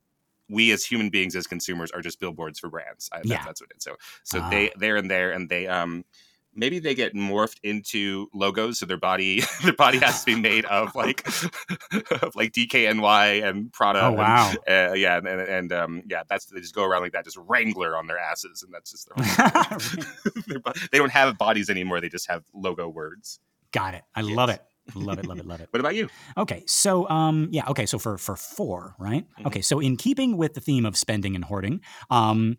we 0.50 0.72
as 0.72 0.84
human 0.86 1.10
beings 1.10 1.36
as 1.36 1.48
consumers 1.48 1.92
are 1.92 2.02
just 2.02 2.20
billboards 2.20 2.60
for 2.60 2.70
brands. 2.70 3.10
I, 3.14 3.24
Yeah. 3.24 3.38
that's, 3.38 3.46
that's 3.46 3.62
what 3.62 3.72
it 3.72 3.78
is. 3.78 3.84
So 3.84 3.96
so 4.24 4.42
Ah. 4.42 4.50
they 4.50 4.72
they're 4.78 4.98
in 4.98 5.08
there 5.08 5.32
and 5.32 5.50
they 5.50 5.68
um 5.68 6.06
maybe 6.54 6.80
they 6.80 6.94
get 6.96 7.14
morphed 7.14 7.58
into 7.64 8.28
logos 8.34 8.80
so 8.80 8.86
their 8.86 8.98
body 8.98 9.42
their 9.64 9.74
body 9.74 9.98
has 10.00 10.20
to 10.24 10.36
be 10.36 10.40
made 10.40 10.66
of 10.66 10.94
like 10.96 11.26
of 12.22 12.36
like 12.36 12.52
DKNY 12.54 13.44
and 13.48 13.72
Prada 13.72 14.02
Oh 14.02 14.08
and- 14.10 14.18
wow. 14.18 14.52
uh, 14.68 14.94
yeah, 14.94 15.18
and, 15.18 15.28
and, 15.28 15.42
and 15.42 15.72
um, 15.74 16.04
yeah, 16.10 16.24
that's 16.30 16.46
they 16.48 16.60
just 16.60 16.76
go 16.76 16.84
around 16.84 17.02
like 17.04 17.14
that, 17.14 17.24
just 17.26 17.38
Wrangler 17.38 17.96
on 17.98 18.08
their 18.08 18.20
asses, 18.20 18.64
and 18.64 18.74
that's 18.74 18.92
just 18.92 19.08
their 19.16 19.26
whole 19.26 20.74
they 20.92 20.98
don't 20.98 21.12
have 21.12 21.38
bodies 21.38 21.70
anymore; 21.70 22.02
they 22.02 22.10
just 22.10 22.30
have 22.30 22.44
logo 22.54 22.88
words. 22.90 23.40
Got 23.72 23.94
it. 23.94 24.04
I 24.16 24.22
love 24.22 24.50
it. 24.50 24.62
Love 24.96 25.20
it. 25.20 25.26
Love 25.26 25.40
it. 25.40 25.46
Love 25.46 25.62
it. 25.62 25.70
What 25.72 25.80
about 25.80 25.96
you? 25.96 26.10
Okay, 26.38 26.64
so 26.68 27.08
um, 27.10 27.48
yeah, 27.52 27.64
okay, 27.70 27.86
so 27.86 27.98
for 28.00 28.18
for 28.18 28.36
four, 28.36 28.96
right? 29.00 29.26
Mhm. 29.40 29.46
Okay, 29.48 29.62
so 29.62 29.80
in 29.80 29.96
keeping 29.96 30.38
with 30.38 30.54
the 30.54 30.60
theme 30.62 30.86
of 30.86 30.98
spending 30.98 31.36
and 31.36 31.46
hoarding, 31.46 31.82
um, 32.10 32.58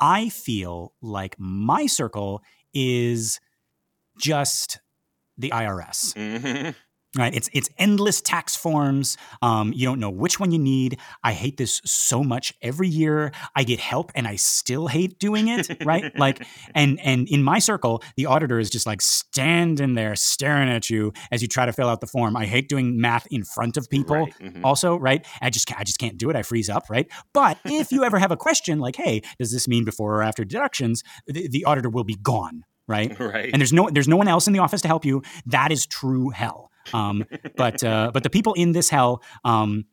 I 0.00 0.28
feel 0.28 0.94
like 1.02 1.34
my 1.38 1.86
circle 1.86 2.42
is 2.76 3.40
just 4.20 4.80
the 5.38 5.52
IRS. 5.52 6.14
Mhm. 6.16 6.74
Right, 7.16 7.34
it's 7.34 7.48
it's 7.54 7.70
endless 7.78 8.20
tax 8.20 8.54
forms. 8.56 9.16
Um, 9.40 9.72
you 9.72 9.86
don't 9.86 10.00
know 10.00 10.10
which 10.10 10.38
one 10.38 10.50
you 10.50 10.58
need. 10.58 10.98
I 11.24 11.32
hate 11.32 11.56
this 11.56 11.80
so 11.84 12.22
much. 12.22 12.52
Every 12.60 12.88
year 12.88 13.32
I 13.54 13.64
get 13.64 13.80
help, 13.80 14.12
and 14.14 14.26
I 14.28 14.36
still 14.36 14.86
hate 14.86 15.18
doing 15.18 15.48
it. 15.48 15.66
Right, 15.86 16.16
like 16.18 16.44
and 16.74 16.98
and 17.00 17.28
in 17.28 17.42
my 17.42 17.58
circle, 17.58 18.02
the 18.16 18.26
auditor 18.26 18.58
is 18.58 18.70
just 18.70 18.86
like 18.86 19.00
standing 19.00 19.94
there 19.94 20.16
staring 20.16 20.68
at 20.68 20.90
you 20.90 21.12
as 21.30 21.42
you 21.42 21.48
try 21.48 21.64
to 21.64 21.72
fill 21.72 21.88
out 21.88 22.00
the 22.00 22.06
form. 22.06 22.36
I 22.36 22.44
hate 22.44 22.68
doing 22.68 23.00
math 23.00 23.26
in 23.30 23.44
front 23.44 23.76
of 23.76 23.88
people. 23.88 24.16
Right, 24.16 24.34
mhm. 24.40 24.64
Also, 24.64 24.96
right? 24.96 25.24
I 25.40 25.50
just 25.50 25.72
I 25.78 25.84
just 25.84 25.98
can't 25.98 26.18
do 26.18 26.28
it. 26.28 26.36
I 26.36 26.42
freeze 26.42 26.68
up, 26.68 26.90
right? 26.90 27.06
But 27.32 27.58
if 27.64 27.92
you 27.92 28.04
ever 28.04 28.18
have 28.18 28.30
a 28.32 28.36
question 28.36 28.78
like, 28.80 28.96
"Hey, 28.96 29.22
does 29.38 29.52
this 29.52 29.68
mean 29.68 29.84
before 29.84 30.16
or 30.16 30.22
after 30.22 30.44
deductions?" 30.44 31.02
the, 31.26 31.48
the 31.48 31.64
auditor 31.64 31.88
will 31.88 32.04
be 32.04 32.16
gone, 32.16 32.64
right? 32.88 33.18
right. 33.20 33.50
and 33.52 33.60
there's 33.60 33.72
no 33.72 33.88
there's 33.90 34.08
no 34.08 34.16
one 34.16 34.28
else 34.28 34.46
in 34.46 34.52
the 34.52 34.58
office 34.60 34.82
to 34.82 34.88
help 34.88 35.04
you. 35.04 35.22
That 35.46 35.72
is 35.72 35.86
true 35.86 36.30
hell. 36.30 36.70
Um, 36.92 37.24
but 37.56 37.82
uh, 37.82 38.10
but 38.12 38.22
the 38.22 38.30
people 38.30 38.54
in 38.54 38.72
this 38.72 38.88
hell, 38.90 39.22
um, 39.44 39.86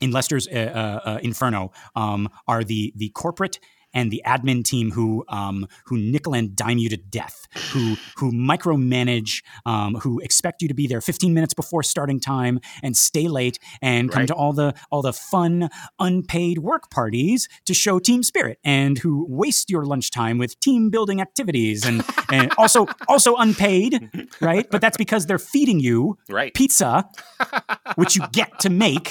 in 0.00 0.10
Lester's 0.10 0.48
uh, 0.48 1.00
uh, 1.04 1.08
uh, 1.08 1.18
Inferno, 1.22 1.72
um, 1.94 2.28
are 2.46 2.64
the 2.64 2.92
the 2.96 3.10
corporate 3.10 3.60
and 3.94 4.10
the 4.10 4.22
admin 4.26 4.62
team 4.64 4.90
who 4.90 5.24
um, 5.28 5.66
who 5.86 5.96
nickel 5.96 6.34
and 6.34 6.54
dime 6.54 6.78
you 6.78 6.88
to 6.90 6.96
death, 6.96 7.46
who 7.68 7.96
who 8.16 8.32
micromanage, 8.32 9.42
um, 9.64 9.94
who 9.96 10.20
expect 10.20 10.60
you 10.62 10.68
to 10.68 10.74
be 10.74 10.86
there 10.86 11.00
15 11.00 11.32
minutes 11.32 11.54
before 11.54 11.82
starting 11.82 12.20
time 12.20 12.60
and 12.82 12.96
stay 12.96 13.28
late 13.28 13.58
and 13.80 14.10
come 14.10 14.20
Right. 14.22 14.28
to 14.28 14.34
all 14.34 14.52
the 14.52 14.74
all 14.90 15.02
the 15.02 15.12
fun 15.12 15.68
unpaid 15.98 16.58
work 16.58 16.90
parties 16.90 17.48
to 17.64 17.74
show 17.74 17.98
team 17.98 18.22
spirit, 18.22 18.58
and 18.64 18.98
who 18.98 19.26
waste 19.28 19.70
your 19.70 19.84
lunchtime 19.86 20.38
with 20.38 20.58
team 20.60 20.90
building 20.90 21.20
activities 21.20 21.84
and 21.86 22.04
and 22.30 22.50
also 22.58 22.86
also 23.08 23.36
unpaid, 23.36 24.10
right? 24.40 24.66
But 24.70 24.80
that's 24.80 24.96
because 24.96 25.26
they're 25.26 25.38
feeding 25.38 25.80
you 25.80 26.18
Right. 26.28 26.52
pizza, 26.54 27.08
which 27.96 28.16
you 28.16 28.22
get 28.32 28.58
to 28.60 28.70
make 28.70 29.10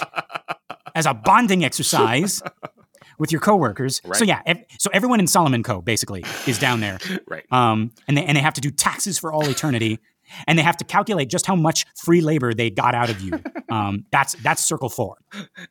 as 0.96 1.06
a 1.06 1.14
bonding 1.14 1.64
exercise 1.64 2.42
with 3.20 3.32
your 3.32 3.42
coworkers. 3.42 4.02
So 4.14 4.24
yeah, 4.26 4.42
ev- 4.46 4.64
so 4.80 4.90
everyone 4.94 5.20
in 5.20 5.28
Solomon 5.28 5.64
Co. 5.64 5.82
basically 5.82 6.24
is 6.48 6.60
down 6.60 6.80
there, 6.80 7.00
Right. 7.28 7.44
um, 7.52 7.92
and 8.08 8.18
they 8.18 8.26
and 8.26 8.36
they 8.38 8.42
have 8.42 8.54
to 8.56 8.62
do 8.62 8.70
taxes 8.72 9.20
for 9.20 9.32
all 9.34 9.48
eternity, 9.50 10.00
and 10.48 10.58
they 10.58 10.64
have 10.64 10.78
to 10.78 10.84
calculate 10.86 11.30
just 11.30 11.46
how 11.46 11.56
much 11.56 11.86
free 11.96 12.22
labor 12.22 12.54
they 12.54 12.70
got 12.70 12.96
out 12.96 13.10
of 13.10 13.22
you. 13.22 13.40
Um, 13.70 14.06
that's 14.12 14.34
that's 14.44 14.64
circle 14.64 14.90
four. 14.90 15.18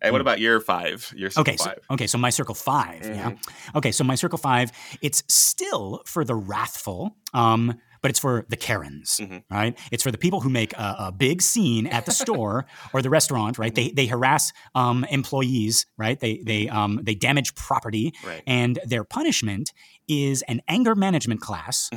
And 0.01 0.13
what 0.13 0.21
about 0.21 0.41
your 0.41 0.61
five? 0.61 1.13
Your 1.17 1.31
circle 1.31 1.43
Okay, 1.53 1.57
so, 1.57 1.75
okay, 1.93 2.07
so 2.07 2.19
my 2.19 2.31
circle 2.31 2.55
5 2.55 3.05
yeah. 3.07 3.33
Okay, 3.75 3.93
so 3.93 4.03
my 4.05 4.15
circle 4.17 4.39
five, 4.39 4.73
it's 5.01 5.23
still 5.29 6.03
for 6.07 6.25
the 6.25 6.35
wrathful, 6.35 7.17
um, 7.33 7.79
but 8.03 8.11
it's 8.11 8.19
for 8.19 8.45
the 8.49 8.57
Karens, 8.57 9.19
Mhm. 9.23 9.45
right? 9.51 9.79
It's 9.91 10.03
for 10.03 10.11
the 10.11 10.19
people 10.19 10.41
who 10.41 10.51
make 10.51 10.73
a, 10.75 10.97
a 11.09 11.13
big 11.13 11.41
scene 11.41 11.87
at 11.87 12.05
the 12.05 12.13
store 12.13 12.67
or 12.93 13.01
the 13.01 13.11
restaurant, 13.11 13.59
right? 13.59 13.75
They 13.75 13.91
they 13.91 14.07
harass 14.07 14.53
um, 14.75 15.05
employees, 15.11 15.87
right? 15.97 16.19
They 16.21 16.43
they 16.45 16.69
um, 16.69 17.01
they 17.03 17.15
damage 17.15 17.55
property, 17.55 18.13
Right. 18.27 18.43
and 18.47 18.79
their 18.85 19.05
punishment 19.05 19.73
is 20.09 20.43
an 20.43 20.61
anger 20.69 20.95
management 20.95 21.41
class 21.41 21.89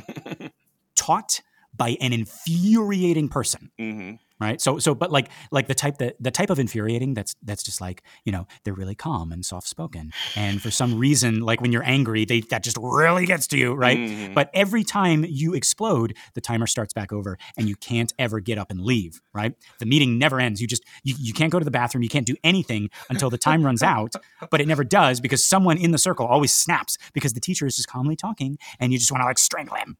taught 0.94 1.40
by 1.76 1.96
an 2.00 2.12
infuriating 2.12 3.28
person 3.28 3.70
hmm 3.78 4.12
right? 4.40 4.60
So 4.60 4.78
so 4.78 4.94
but 4.94 5.10
like 5.10 5.28
like 5.50 5.66
the 5.68 5.74
type 5.74 5.98
that 5.98 6.16
the 6.20 6.30
type 6.30 6.50
of 6.50 6.58
infuriating 6.58 7.14
that's 7.14 7.34
that's 7.42 7.62
just 7.62 7.80
like 7.80 8.02
you 8.24 8.32
know 8.32 8.46
they're 8.64 8.74
really 8.74 8.94
calm 8.94 9.32
and 9.32 9.44
soft 9.44 9.68
spoken 9.68 10.12
and 10.34 10.60
for 10.60 10.70
some 10.70 10.98
reason 10.98 11.40
like 11.40 11.60
when 11.60 11.72
you're 11.72 11.84
angry 11.84 12.24
they 12.24 12.40
that 12.42 12.62
just 12.62 12.76
really 12.80 13.26
gets 13.26 13.46
to 13.48 13.58
you 13.58 13.74
right? 13.74 13.98
Mhm. 13.98 14.34
but 14.34 14.50
every 14.54 14.84
time 14.84 15.24
you 15.28 15.54
explode 15.54 16.16
the 16.34 16.40
timer 16.40 16.66
starts 16.66 16.92
back 16.92 17.12
over 17.12 17.38
and 17.56 17.68
you 17.68 17.76
can't 17.76 18.12
ever 18.18 18.40
get 18.40 18.58
up 18.58 18.70
and 18.70 18.80
leave 18.80 19.20
right? 19.32 19.54
The 19.78 19.86
meeting 19.86 20.18
never 20.18 20.40
ends. 20.40 20.60
You 20.60 20.66
just 20.66 20.84
you, 21.02 21.14
you 21.18 21.32
can't 21.34 21.52
go 21.52 21.58
to 21.58 21.64
the 21.64 21.70
bathroom. 21.70 22.02
You 22.02 22.08
can't 22.08 22.26
do 22.26 22.36
anything 22.42 22.88
until 23.10 23.28
the 23.30 23.38
time 23.38 23.64
runs 23.64 23.82
out 23.82 24.12
but 24.50 24.60
it 24.60 24.68
never 24.68 24.84
does 24.84 25.20
because 25.20 25.44
someone 25.44 25.76
in 25.78 25.90
the 25.90 25.98
circle 25.98 26.26
always 26.26 26.54
snaps 26.54 26.96
because 27.12 27.32
the 27.32 27.40
teacher 27.40 27.66
is 27.66 27.76
just 27.76 27.88
calmly 27.88 28.16
talking 28.16 28.58
and 28.80 28.92
you 28.92 28.98
just 28.98 29.10
want 29.12 29.22
to 29.22 29.26
like 29.26 29.38
strangle 29.38 29.76
him 29.76 29.96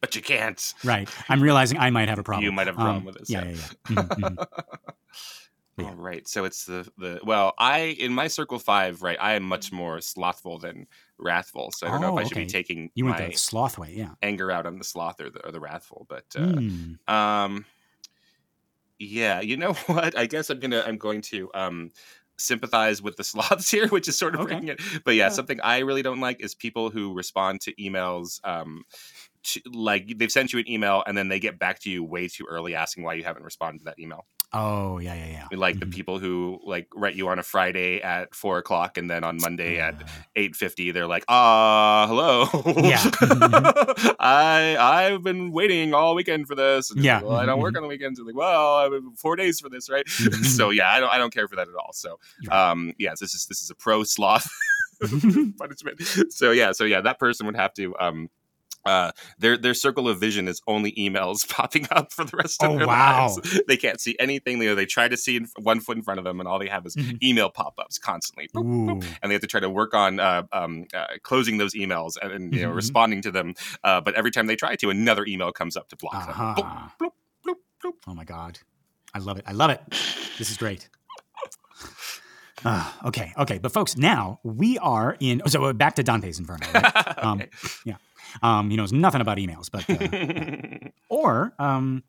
but 0.00 0.14
you 0.16 0.22
can't. 0.22 0.74
right 0.82 1.08
i'm 1.28 1.42
realizing 1.42 1.78
i 1.78 1.90
might 1.90 2.08
have 2.08 2.18
a 2.18 2.22
problem 2.22 2.44
You 2.44 2.52
might 2.52 2.66
have 2.66 2.76
a 2.76 2.78
Um, 2.78 2.80
problem 2.80 3.04
with 3.04 3.16
this, 3.18 3.34
yeah 3.34 3.42
yeah. 3.42 3.44
yeah, 3.44 3.50
yeah. 3.50 3.68
Mhm, 3.90 4.10
mhm. 4.16 4.38
Yeah. 5.76 5.86
All 5.86 5.94
right. 5.94 6.28
So 6.28 6.44
it's 6.44 6.66
the 6.66 6.90
the 6.98 7.20
well, 7.24 7.54
I 7.58 7.96
in 7.98 8.12
my 8.12 8.28
circle 8.28 8.58
five, 8.58 9.02
right? 9.02 9.16
I 9.20 9.32
am 9.34 9.42
much 9.44 9.72
more 9.72 10.00
slothful 10.02 10.58
than 10.58 10.86
wrathful. 11.18 11.70
So 11.72 11.86
I 11.86 11.90
don't 11.90 12.00
know 12.02 12.08
Oh, 12.08 12.10
if 12.10 12.18
I 12.18 12.24
should 12.24 12.36
okay. 12.36 12.38
be 12.38 12.46
taking 12.46 12.90
You 12.94 13.04
went 13.04 13.16
my 13.16 13.30
the 13.30 13.32
sloth 13.32 13.78
way, 13.78 13.92
yeah. 13.94 14.14
anger 14.22 14.50
out 14.50 14.66
on 14.66 14.78
the 14.78 14.84
sloth 14.84 15.20
or 15.20 15.30
the, 15.30 15.46
or 15.46 15.52
the 15.52 15.60
wrathful. 15.60 16.06
But 16.08 16.26
uh, 16.36 16.62
Mm. 16.68 16.98
um, 17.08 17.66
yeah, 18.98 19.40
you 19.40 19.56
know 19.56 19.72
what? 19.86 20.16
I 20.16 20.26
guess 20.26 20.50
I'm 20.50 20.60
gonna 20.60 20.82
I'm 20.86 20.98
going 20.98 21.22
to 21.22 21.50
um 21.54 21.90
sympathize 22.38 23.02
with 23.02 23.16
the 23.16 23.24
sloths 23.32 23.70
here, 23.70 23.88
which 23.88 24.08
is 24.08 24.18
sort 24.18 24.34
of 24.34 24.40
Okay. 24.40 24.42
bringing 24.42 24.68
it. 24.68 24.80
But 25.04 25.14
yeah, 25.14 25.28
Yeah. 25.28 25.30
something 25.30 25.60
I 25.62 25.78
really 25.80 26.02
don't 26.02 26.20
like 26.20 26.42
is 26.42 26.54
people 26.54 26.90
who 26.90 27.14
respond 27.14 27.60
to 27.62 27.74
emails. 27.74 28.40
Um, 28.44 28.84
to, 29.44 29.60
like 29.72 30.18
they've 30.18 30.30
sent 30.32 30.52
you 30.52 30.58
an 30.58 30.68
email 30.70 31.02
and 31.06 31.16
then 31.16 31.28
they 31.28 31.40
get 31.40 31.58
back 31.58 31.78
to 31.80 31.90
you 31.90 32.04
way 32.04 32.28
too 32.28 32.44
early 32.48 32.74
asking 32.74 33.04
why 33.04 33.14
you 33.14 33.24
haven't 33.24 33.42
responded 33.44 33.78
to 33.80 33.84
that 33.86 33.98
email 33.98 34.26
Oh, 34.52 34.98
yeah, 34.98 35.14
yeah, 35.14 35.26
yeah. 35.52 35.56
like 35.56 35.78
the 35.78 35.86
Mhm. 35.86 35.92
people 35.92 36.18
who 36.18 36.58
like 36.64 36.88
write 36.96 37.14
you 37.14 37.28
on 37.28 37.38
a 37.38 37.42
Friday 37.44 38.00
at 38.02 38.34
four 38.34 38.58
o'clock 38.58 38.98
and 38.98 39.08
then 39.08 39.22
on 39.22 39.36
Monday 39.40 39.78
at 39.78 39.94
Uh, 39.94 40.06
eight 40.34 40.56
fifty 40.56 40.90
they're 40.90 41.06
like, 41.06 41.24
ah, 41.28 42.06
hello. 42.08 42.48
Yeah. 42.82 42.98
I 44.18 44.76
I've 44.76 45.22
been 45.22 45.52
waiting 45.52 45.94
all 45.94 46.16
weekend 46.16 46.48
for 46.48 46.56
this. 46.56 46.90
And 46.90 47.00
Yeah. 47.04 47.18
like, 47.18 47.26
well, 47.26 47.36
I 47.36 47.46
don't 47.46 47.60
work 47.60 47.74
Mhm. 47.74 47.76
on 47.76 47.82
the 47.84 47.88
weekends. 47.90 48.18
It's 48.18 48.26
like, 48.26 48.34
well, 48.34 48.74
I 48.74 48.82
have 48.84 48.92
four 49.18 49.36
days 49.36 49.60
for 49.60 49.68
this, 49.68 49.88
right? 49.88 50.04
Mhm. 50.18 50.44
so 50.44 50.70
yeah, 50.70 50.90
I 50.90 50.98
don't 50.98 51.10
I 51.10 51.18
don't 51.18 51.32
care 51.32 51.46
for 51.46 51.54
that 51.54 51.68
at 51.68 51.74
all. 51.76 51.92
So 51.92 52.18
um 52.50 52.92
yeah, 52.98 53.10
this 53.20 53.34
is 53.34 53.46
this 53.46 53.62
is 53.62 53.70
a 53.70 53.76
pro 53.76 54.02
sloth 54.02 54.50
punishment. 55.58 56.00
So 56.30 56.50
yeah, 56.50 56.72
so 56.72 56.82
yeah, 56.84 57.00
that 57.02 57.18
person 57.20 57.46
would 57.46 57.56
have 57.56 57.72
to 57.74 57.94
um 58.00 58.28
uh 58.86 59.12
their 59.38 59.56
their 59.56 59.74
circle 59.74 60.08
of 60.08 60.18
vision 60.18 60.48
is 60.48 60.60
only 60.66 60.92
emails 60.92 61.46
popping 61.56 61.86
up 61.90 62.12
for 62.12 62.24
the 62.24 62.36
rest 62.36 62.62
of 62.62 62.70
Oh, 62.70 62.78
their 62.78 62.86
wow. 62.86 63.28
lives. 63.36 63.60
They 63.68 63.76
can't 63.76 64.00
see 64.00 64.16
anything. 64.18 64.58
They, 64.58 64.72
they 64.74 64.86
try 64.86 65.08
to 65.08 65.16
see 65.16 65.36
in, 65.36 65.46
one 65.60 65.80
foot 65.80 65.96
in 65.96 66.02
front 66.02 66.18
of 66.18 66.24
them, 66.24 66.40
and 66.40 66.48
all 66.48 66.58
they 66.58 66.68
have 66.68 66.86
is 66.86 66.96
Mhm. 66.96 67.22
email 67.22 67.50
pop-ups 67.50 67.98
constantly. 67.98 68.48
Boop, 68.54 68.64
boop. 68.86 69.04
And 69.22 69.30
they 69.30 69.34
have 69.34 69.42
to 69.42 69.46
try 69.46 69.60
to 69.60 69.70
work 69.70 69.92
on 69.94 70.18
uh, 70.20 70.42
um, 70.52 70.86
uh, 70.94 71.06
closing 71.22 71.58
those 71.58 71.74
emails 71.74 72.14
and, 72.20 72.32
and, 72.32 72.54
you 72.54 72.62
know 72.62 72.70
Mhm. 72.70 72.76
responding 72.76 73.22
to 73.22 73.30
them. 73.30 73.54
Uh, 73.84 74.00
but 74.00 74.14
every 74.14 74.30
time 74.30 74.46
they 74.46 74.56
try 74.56 74.76
to, 74.76 74.90
another 74.90 75.24
email 75.26 75.52
comes 75.52 75.76
up 75.76 75.88
to 75.90 75.96
block 75.96 76.14
Uh-huh. 76.14 76.54
them. 76.54 76.64
Bloop, 76.64 76.90
bloop, 77.00 77.10
bloop, 77.46 77.56
bloop. 77.84 77.92
Oh 78.06 78.14
my 78.14 78.24
god. 78.24 78.58
I 79.14 79.18
love 79.18 79.38
it. 79.38 79.44
I 79.46 79.52
love 79.52 79.70
it. 79.70 79.80
This 80.38 80.50
is 80.50 80.56
great. 80.56 80.88
Ah, 82.62 82.94
okay, 83.06 83.32
okay. 83.38 83.56
But 83.58 83.72
folks, 83.72 83.96
now 83.96 84.38
we 84.42 84.76
are 84.78 85.16
in 85.18 85.40
so 85.46 85.64
uh, 85.64 85.72
back 85.72 85.94
to 85.96 86.02
Dante's 86.02 86.38
Inferno. 86.38 86.66
Right? 86.74 86.92
Um, 87.24 87.40
Okay. 87.40 87.96
Um, 88.42 88.70
he 88.70 88.76
knows 88.76 88.92
nothing 88.92 89.20
about 89.20 89.38
emails, 89.38 89.70
but 89.70 89.88
uh, 89.88 90.88
or 91.08 91.52
um, 91.58 92.02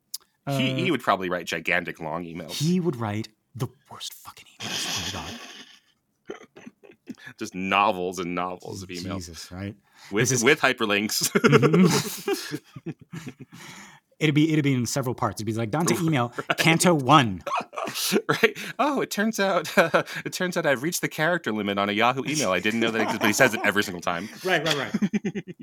uh, 0.48 0.58
he, 0.58 0.74
he 0.74 0.92
would 0.92 1.02
probably 1.02 1.30
write 1.30 1.46
gigantic 1.46 2.00
long 2.00 2.24
emails, 2.26 2.52
he 2.54 2.80
would 2.80 2.96
write 2.96 3.28
the 3.56 3.68
worst 3.90 4.14
fucking 4.14 4.46
emails. 4.60 5.16
Oh 5.16 5.20
my 5.20 6.38
god. 6.38 6.38
just 7.38 7.54
novels 7.56 8.20
and 8.20 8.34
novels 8.36 8.84
of 8.84 8.90
emails 8.90 9.16
Jesus, 9.18 9.52
right? 9.52 9.76
with 10.12 10.24
This 10.30 10.32
is- 10.40 10.44
with 10.44 10.60
hyperlinks. 10.62 11.30
It'd 14.20 14.36
be 14.36 14.52
it'd 14.54 14.64
be 14.64 14.74
in 14.74 14.86
several 14.86 15.16
parts. 15.16 15.38
It'd 15.42 15.48
be 15.48 15.54
like 15.54 15.72
Dante 15.72 15.96
email 15.96 16.32
Canto 16.60 16.94
one. 16.94 17.42
right? 18.30 18.56
Oh, 18.78 19.02
it 19.02 19.10
turns 19.10 19.40
out 19.40 19.72
it 20.24 20.32
turns 20.32 20.56
out 20.58 20.68
I've 20.68 20.84
reached 20.84 21.02
the 21.02 21.08
character 21.08 21.52
limit 21.52 21.80
on 21.80 21.90
a 21.90 21.92
Yahoo 21.92 22.22
email. 22.28 22.52
I 22.52 22.60
didn't 22.60 22.82
know 22.82 22.92
that 22.92 23.00
existed, 23.02 23.20
but 23.22 23.26
he 23.28 23.34
says 23.34 23.56
it 23.56 23.62
every 23.64 23.82
single 23.84 24.00
time. 24.02 24.30
Right, 24.46 24.64
right, 24.64 24.78
right. 24.78 25.56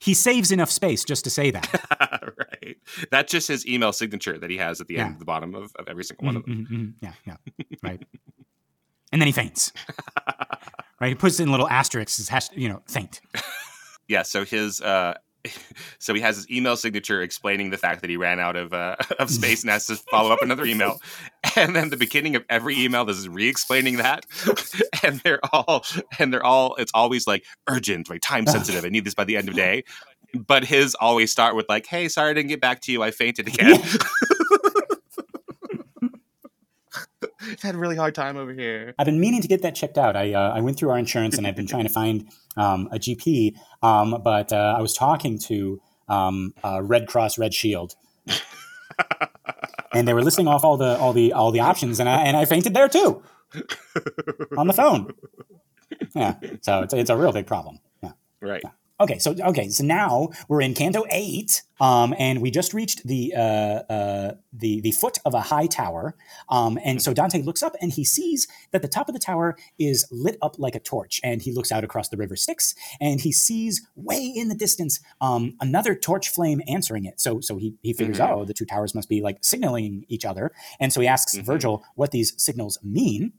He 0.00 0.14
saves 0.14 0.50
enough 0.52 0.70
space 0.70 1.04
just 1.04 1.24
to 1.24 1.30
say 1.30 1.50
that. 1.50 1.68
right. 2.38 2.76
That's 3.10 3.30
just 3.32 3.48
his 3.48 3.66
email 3.66 3.92
signature 3.92 4.38
that 4.38 4.50
he 4.50 4.56
has 4.56 4.80
at 4.80 4.86
the 4.88 4.96
end 4.98 5.08
Yeah. 5.08 5.12
of 5.14 5.18
the 5.18 5.24
bottom 5.24 5.54
of, 5.54 5.72
of 5.76 5.88
every 5.88 6.04
single 6.04 6.26
one 6.26 6.36
of 6.36 6.44
them. 6.44 6.66
Mhm, 6.70 6.72
mhm, 6.72 6.80
mhm. 6.86 6.92
Yeah, 7.00 7.12
yeah, 7.26 7.36
right. 7.82 8.02
And 9.12 9.20
then 9.22 9.26
he 9.26 9.32
faints. 9.32 9.72
Right, 11.00 11.10
he 11.10 11.14
puts 11.14 11.38
in 11.38 11.48
little 11.52 11.68
asterisks. 11.68 12.18
as 12.18 12.28
hash- 12.28 12.50
You 12.56 12.68
know, 12.68 12.82
faint. 12.88 13.20
Yeah, 14.08 14.22
so 14.24 14.44
his 14.44 14.80
uh 14.80 15.14
so 15.98 16.14
he 16.14 16.20
has 16.20 16.36
his 16.36 16.50
email 16.50 16.76
signature 16.76 17.22
explaining 17.22 17.70
the 17.70 17.76
fact 17.76 18.00
that 18.00 18.10
he 18.10 18.16
ran 18.16 18.40
out 18.40 18.56
of 18.56 18.72
uh, 18.72 18.96
of 19.18 19.30
space 19.30 19.62
and 19.62 19.70
has 19.70 19.86
to 19.86 19.96
follow 20.10 20.32
up 20.32 20.42
another 20.42 20.64
email. 20.64 21.00
And 21.56 21.74
then 21.74 21.90
the 21.90 21.96
beginning 21.96 22.36
of 22.36 22.44
every 22.48 22.78
email 22.78 23.04
this 23.04 23.18
is 23.18 23.28
re-explaining 23.28 23.96
that. 23.96 24.26
and 25.02 25.20
they're 25.20 25.40
all 25.52 25.84
and 26.18 26.32
they're 26.32 26.44
all 26.44 26.74
it's 26.76 26.92
always 26.94 27.26
like 27.26 27.44
urgent, 27.68 28.10
like 28.10 28.20
Time 28.20 28.46
sensitive. 28.46 28.84
I 28.84 28.88
need 28.88 29.04
this 29.04 29.14
by 29.14 29.24
the 29.24 29.36
end 29.36 29.48
of 29.48 29.54
day. 29.54 29.84
But 30.34 30.64
his 30.64 30.94
always 31.00 31.32
start 31.32 31.56
with 31.56 31.66
like, 31.70 31.86
"Hey, 31.86 32.08
sorry 32.08 32.30
I 32.30 32.34
didn't 32.34 32.50
get 32.50 32.60
back 32.60 32.82
to 32.82 32.92
you. 32.92 33.02
I 33.02 33.10
fainted 33.10 33.48
again." 33.48 33.80
I've 37.48 37.62
had 37.62 37.74
a 37.74 37.78
really 37.78 37.96
hard 37.96 38.14
time 38.14 38.36
over 38.36 38.52
here. 38.52 38.94
I've 38.98 39.06
been 39.06 39.20
meaning 39.20 39.42
to 39.42 39.48
get 39.48 39.62
that 39.62 39.74
checked 39.74 39.98
out. 39.98 40.16
I 40.16 40.32
uh, 40.32 40.52
I 40.54 40.60
went 40.60 40.78
through 40.78 40.90
our 40.90 40.98
insurance 40.98 41.38
and 41.38 41.46
I've 41.46 41.56
been 41.56 41.66
trying 41.66 41.84
to 41.84 41.90
find 41.90 42.28
um, 42.56 42.88
a 42.92 42.98
GP, 42.98 43.54
um, 43.82 44.20
but 44.22 44.52
uh, 44.52 44.74
I 44.76 44.80
was 44.80 44.94
talking 44.94 45.38
to 45.40 45.80
um, 46.08 46.54
uh, 46.64 46.82
Red 46.82 47.06
Cross 47.06 47.38
Red 47.38 47.54
Shield, 47.54 47.94
and 49.92 50.06
they 50.06 50.14
were 50.14 50.22
listing 50.22 50.48
off 50.48 50.64
all 50.64 50.76
the 50.76 50.98
all 50.98 51.12
the 51.12 51.32
all 51.32 51.50
the 51.50 51.60
options, 51.60 52.00
and 52.00 52.08
I 52.08 52.22
and 52.22 52.36
I 52.36 52.44
fainted 52.44 52.74
there 52.74 52.88
too 52.88 53.22
on 54.56 54.66
the 54.66 54.72
phone. 54.72 55.12
Yeah, 56.14 56.34
so 56.62 56.82
it's 56.82 56.94
it's 56.94 57.10
a 57.10 57.16
real 57.16 57.32
big 57.32 57.46
problem. 57.46 57.78
Yeah. 58.02 58.12
Right. 58.40 58.62
Okay, 59.00 59.18
so 59.20 59.32
okay, 59.40 59.68
so 59.68 59.84
now 59.84 60.30
we're 60.48 60.60
in 60.60 60.74
Canto 60.74 61.04
Eight, 61.10 61.62
um, 61.80 62.12
and 62.18 62.42
we 62.42 62.50
just 62.50 62.74
reached 62.74 63.06
the 63.06 63.32
uh, 63.36 63.40
uh, 63.40 64.34
the 64.52 64.80
the 64.80 64.90
foot 64.90 65.18
of 65.24 65.34
a 65.34 65.40
high 65.40 65.68
tower, 65.68 66.16
um, 66.48 66.80
and 66.84 67.00
so 67.00 67.14
Dante 67.14 67.40
looks 67.42 67.62
up 67.62 67.76
and 67.80 67.92
he 67.92 68.04
sees 68.04 68.48
that 68.72 68.82
the 68.82 68.88
top 68.88 69.08
of 69.08 69.14
the 69.14 69.20
tower 69.20 69.56
is 69.78 70.04
lit 70.10 70.36
up 70.42 70.58
like 70.58 70.74
a 70.74 70.80
torch, 70.80 71.20
and 71.22 71.40
he 71.40 71.52
looks 71.52 71.70
out 71.70 71.84
across 71.84 72.08
the 72.08 72.16
river 72.16 72.34
Styx, 72.34 72.74
and 73.00 73.20
he 73.20 73.30
sees 73.30 73.86
way 73.94 74.20
in 74.34 74.48
the 74.48 74.56
distance 74.56 74.98
um, 75.20 75.54
another 75.60 75.94
torch 75.94 76.28
flame 76.28 76.60
answering 76.66 77.04
it. 77.04 77.20
So 77.20 77.40
so 77.40 77.56
he 77.56 77.76
he 77.82 77.92
figures, 77.92 78.18
Mhm. 78.18 78.28
oh, 78.30 78.44
the 78.44 78.54
two 78.54 78.66
towers 78.66 78.96
must 78.96 79.08
be 79.08 79.20
like 79.22 79.38
signaling 79.42 80.06
each 80.08 80.24
other, 80.24 80.50
and 80.80 80.92
so 80.92 81.00
he 81.00 81.06
asks 81.06 81.36
Mhm. 81.36 81.44
Virgil 81.44 81.84
what 81.94 82.10
these 82.10 82.34
signals 82.36 82.78
mean. 82.82 83.32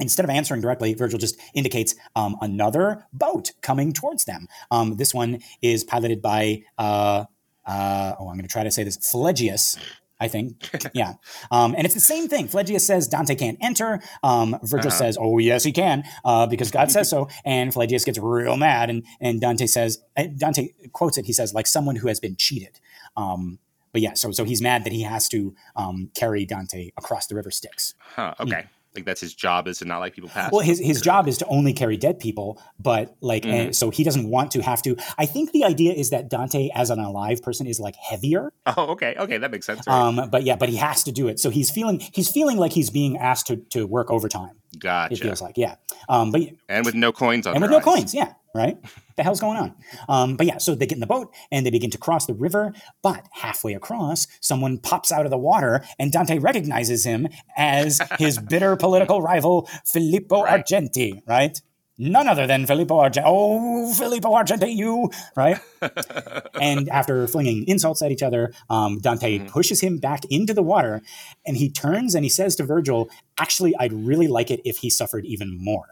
Instead 0.00 0.24
of 0.24 0.30
answering 0.30 0.60
directly, 0.60 0.94
Virgil 0.94 1.18
just 1.18 1.38
indicates 1.54 1.94
um, 2.16 2.36
another 2.40 3.06
boat 3.12 3.52
coming 3.60 3.92
towards 3.92 4.24
them. 4.24 4.48
Um, 4.70 4.96
this 4.96 5.12
one 5.14 5.40
is 5.62 5.84
piloted 5.84 6.20
by, 6.22 6.62
uh, 6.78 7.24
uh, 7.66 8.14
oh, 8.18 8.28
I'm 8.28 8.36
going 8.36 8.42
to 8.42 8.48
try 8.48 8.64
to 8.64 8.70
say 8.70 8.82
this, 8.82 8.96
Phlegyas, 8.96 9.78
I 10.18 10.28
think. 10.28 10.68
Yeah. 10.94 11.14
Um, 11.50 11.74
and 11.76 11.84
it's 11.84 11.94
the 11.94 12.00
same 12.00 12.28
thing. 12.28 12.48
Phlegyas 12.48 12.80
says 12.80 13.06
Dante 13.08 13.34
can't 13.34 13.58
enter. 13.60 14.00
Um, 14.22 14.58
Virgil 14.62 14.88
Uh-huh. 14.88 14.98
says, 14.98 15.16
oh, 15.20 15.38
yes, 15.38 15.62
he 15.64 15.72
can, 15.72 16.04
uh, 16.24 16.46
because 16.46 16.70
God 16.70 16.90
says 16.90 17.08
so. 17.08 17.28
And 17.44 17.72
Phlegyas 17.72 18.04
gets 18.04 18.18
real 18.18 18.56
mad. 18.56 18.90
And, 18.90 19.04
and 19.20 19.40
Dante 19.40 19.66
says, 19.66 19.98
uh, 20.16 20.24
Dante 20.36 20.68
quotes 20.92 21.16
it, 21.18 21.26
he 21.26 21.32
says, 21.32 21.54
like 21.54 21.66
someone 21.66 21.96
who 21.96 22.08
has 22.08 22.18
been 22.20 22.36
cheated. 22.36 22.80
Um, 23.16 23.58
but 23.92 24.02
yeah, 24.02 24.14
so 24.14 24.30
so 24.30 24.44
he's 24.44 24.62
mad 24.62 24.84
that 24.84 24.92
he 24.92 25.02
has 25.02 25.28
to 25.30 25.54
um, 25.74 26.10
carry 26.14 26.44
Dante 26.46 26.90
across 26.96 27.26
the 27.26 27.34
river 27.34 27.50
Styx. 27.50 27.94
Huh, 27.98 28.34
okay. 28.38 28.66
Like 28.94 29.04
that's 29.04 29.20
his 29.20 29.34
job 29.34 29.68
is 29.68 29.78
to 29.78 29.84
not 29.84 30.00
let 30.00 30.14
people 30.14 30.28
pass. 30.30 30.50
Well, 30.50 30.62
his, 30.62 30.80
his 30.80 31.00
job 31.00 31.28
is 31.28 31.38
to 31.38 31.46
only 31.46 31.72
carry 31.72 31.96
dead 31.96 32.18
people, 32.18 32.60
but 32.78 33.14
like, 33.20 33.44
Mhm. 33.44 33.68
uh, 33.68 33.72
so 33.72 33.90
he 33.90 34.02
doesn't 34.02 34.28
want 34.28 34.50
to 34.52 34.62
have 34.62 34.82
to. 34.82 34.96
I 35.16 35.26
think 35.26 35.52
the 35.52 35.62
idea 35.64 35.92
is 35.92 36.10
that 36.10 36.28
Dante, 36.28 36.70
as 36.74 36.90
an 36.90 36.98
alive 36.98 37.40
person, 37.40 37.66
is 37.68 37.78
like 37.78 37.94
heavier. 37.96 38.52
Oh, 38.66 38.86
okay. 38.92 39.14
Okay, 39.16 39.38
that 39.38 39.50
makes 39.50 39.66
sense. 39.66 39.86
Right? 39.86 39.94
Um, 39.96 40.28
but 40.30 40.42
yeah, 40.42 40.56
but 40.56 40.68
he 40.68 40.76
has 40.76 41.04
to 41.04 41.12
do 41.12 41.28
it. 41.28 41.38
So 41.38 41.50
he's 41.50 41.70
feeling 41.70 42.00
he's 42.12 42.30
feeling 42.30 42.56
like 42.56 42.72
he's 42.72 42.90
being 42.90 43.16
asked 43.16 43.46
to 43.46 43.56
to 43.70 43.86
work 43.86 44.10
overtime. 44.10 44.59
It 44.80 44.84
gotcha. 44.84 45.16
feels 45.22 45.42
like, 45.42 45.56
yeah. 45.56 45.76
Um, 46.08 46.30
but 46.30 46.42
and 46.68 46.84
with 46.84 46.94
no 46.94 47.12
coins 47.12 47.46
on 47.46 47.54
and 47.54 47.62
with 47.62 47.70
no 47.70 47.78
eyes. 47.78 47.84
coins, 47.84 48.14
yeah, 48.14 48.32
right. 48.54 48.76
the 49.16 49.22
hell's 49.22 49.40
going 49.40 49.58
on? 49.58 49.74
Um, 50.08 50.36
but 50.36 50.46
yeah, 50.46 50.58
so 50.58 50.74
they 50.74 50.86
get 50.86 50.96
in 50.96 51.00
the 51.00 51.06
boat 51.06 51.32
and 51.52 51.64
they 51.64 51.70
begin 51.70 51.90
to 51.90 51.98
cross 51.98 52.26
the 52.26 52.34
river. 52.34 52.72
But 53.02 53.26
halfway 53.32 53.74
across, 53.74 54.26
someone 54.40 54.78
pops 54.78 55.12
out 55.12 55.24
of 55.24 55.30
the 55.30 55.38
water, 55.38 55.84
and 55.98 56.10
Dante 56.10 56.38
recognizes 56.38 57.04
him 57.04 57.28
as 57.56 58.00
his 58.18 58.38
bitter 58.38 58.76
political 58.76 59.20
rival 59.22 59.68
Filippo 59.84 60.42
Right. 60.44 60.64
Argenti, 60.64 61.22
right? 61.26 61.60
None 62.02 62.28
other 62.28 62.46
than 62.46 62.64
Filippo 62.66 62.96
Argenti. 62.98 63.22
Oh, 63.26 63.92
Filippo 63.92 64.30
Argenti, 64.34 64.74
you 64.74 65.10
right? 65.36 65.58
and 66.60 66.88
after 66.88 67.26
flinging 67.28 67.64
insults 67.68 68.00
at 68.00 68.10
each 68.10 68.22
other, 68.22 68.52
um, 68.70 68.98
Dante 69.00 69.38
Mhm. 69.38 69.48
pushes 69.48 69.80
him 69.82 69.98
back 69.98 70.24
into 70.30 70.54
the 70.54 70.62
water, 70.62 71.02
and 71.46 71.58
he 71.58 71.68
turns 71.70 72.14
and 72.14 72.24
he 72.24 72.30
says 72.30 72.56
to 72.56 72.64
Virgil, 72.64 73.10
"Actually, 73.38 73.74
I'd 73.78 73.92
really 73.92 74.28
like 74.28 74.50
it 74.50 74.60
if 74.64 74.78
he 74.78 74.88
suffered 74.88 75.26
even 75.26 75.56
more." 75.62 75.88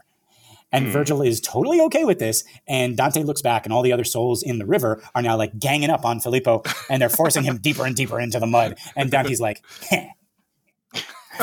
And 0.71 0.85
Hmm. 0.85 0.91
Virgil 0.91 1.21
is 1.21 1.39
totally 1.41 1.79
okay 1.81 2.05
with 2.05 2.19
this. 2.19 2.43
And 2.67 2.97
Dante 2.97 3.23
looks 3.23 3.41
back, 3.41 3.65
and 3.65 3.73
all 3.73 3.81
the 3.83 3.93
other 3.93 4.03
souls 4.03 4.41
in 4.43 4.57
the 4.59 4.65
river 4.65 5.01
are 5.13 5.21
now 5.21 5.37
like 5.37 5.57
ganging 5.59 5.89
up 5.91 6.05
on 6.05 6.19
Filippo, 6.19 6.63
and 6.89 7.01
they're 7.01 7.09
forcing 7.09 7.43
him 7.43 7.57
deeper 7.61 7.85
and 7.85 7.95
deeper 7.95 8.19
into 8.19 8.39
the 8.39 8.47
mud. 8.47 8.77
And 8.95 9.11
Dante's 9.11 9.41
like, 9.41 9.61
Heh. 9.89 10.07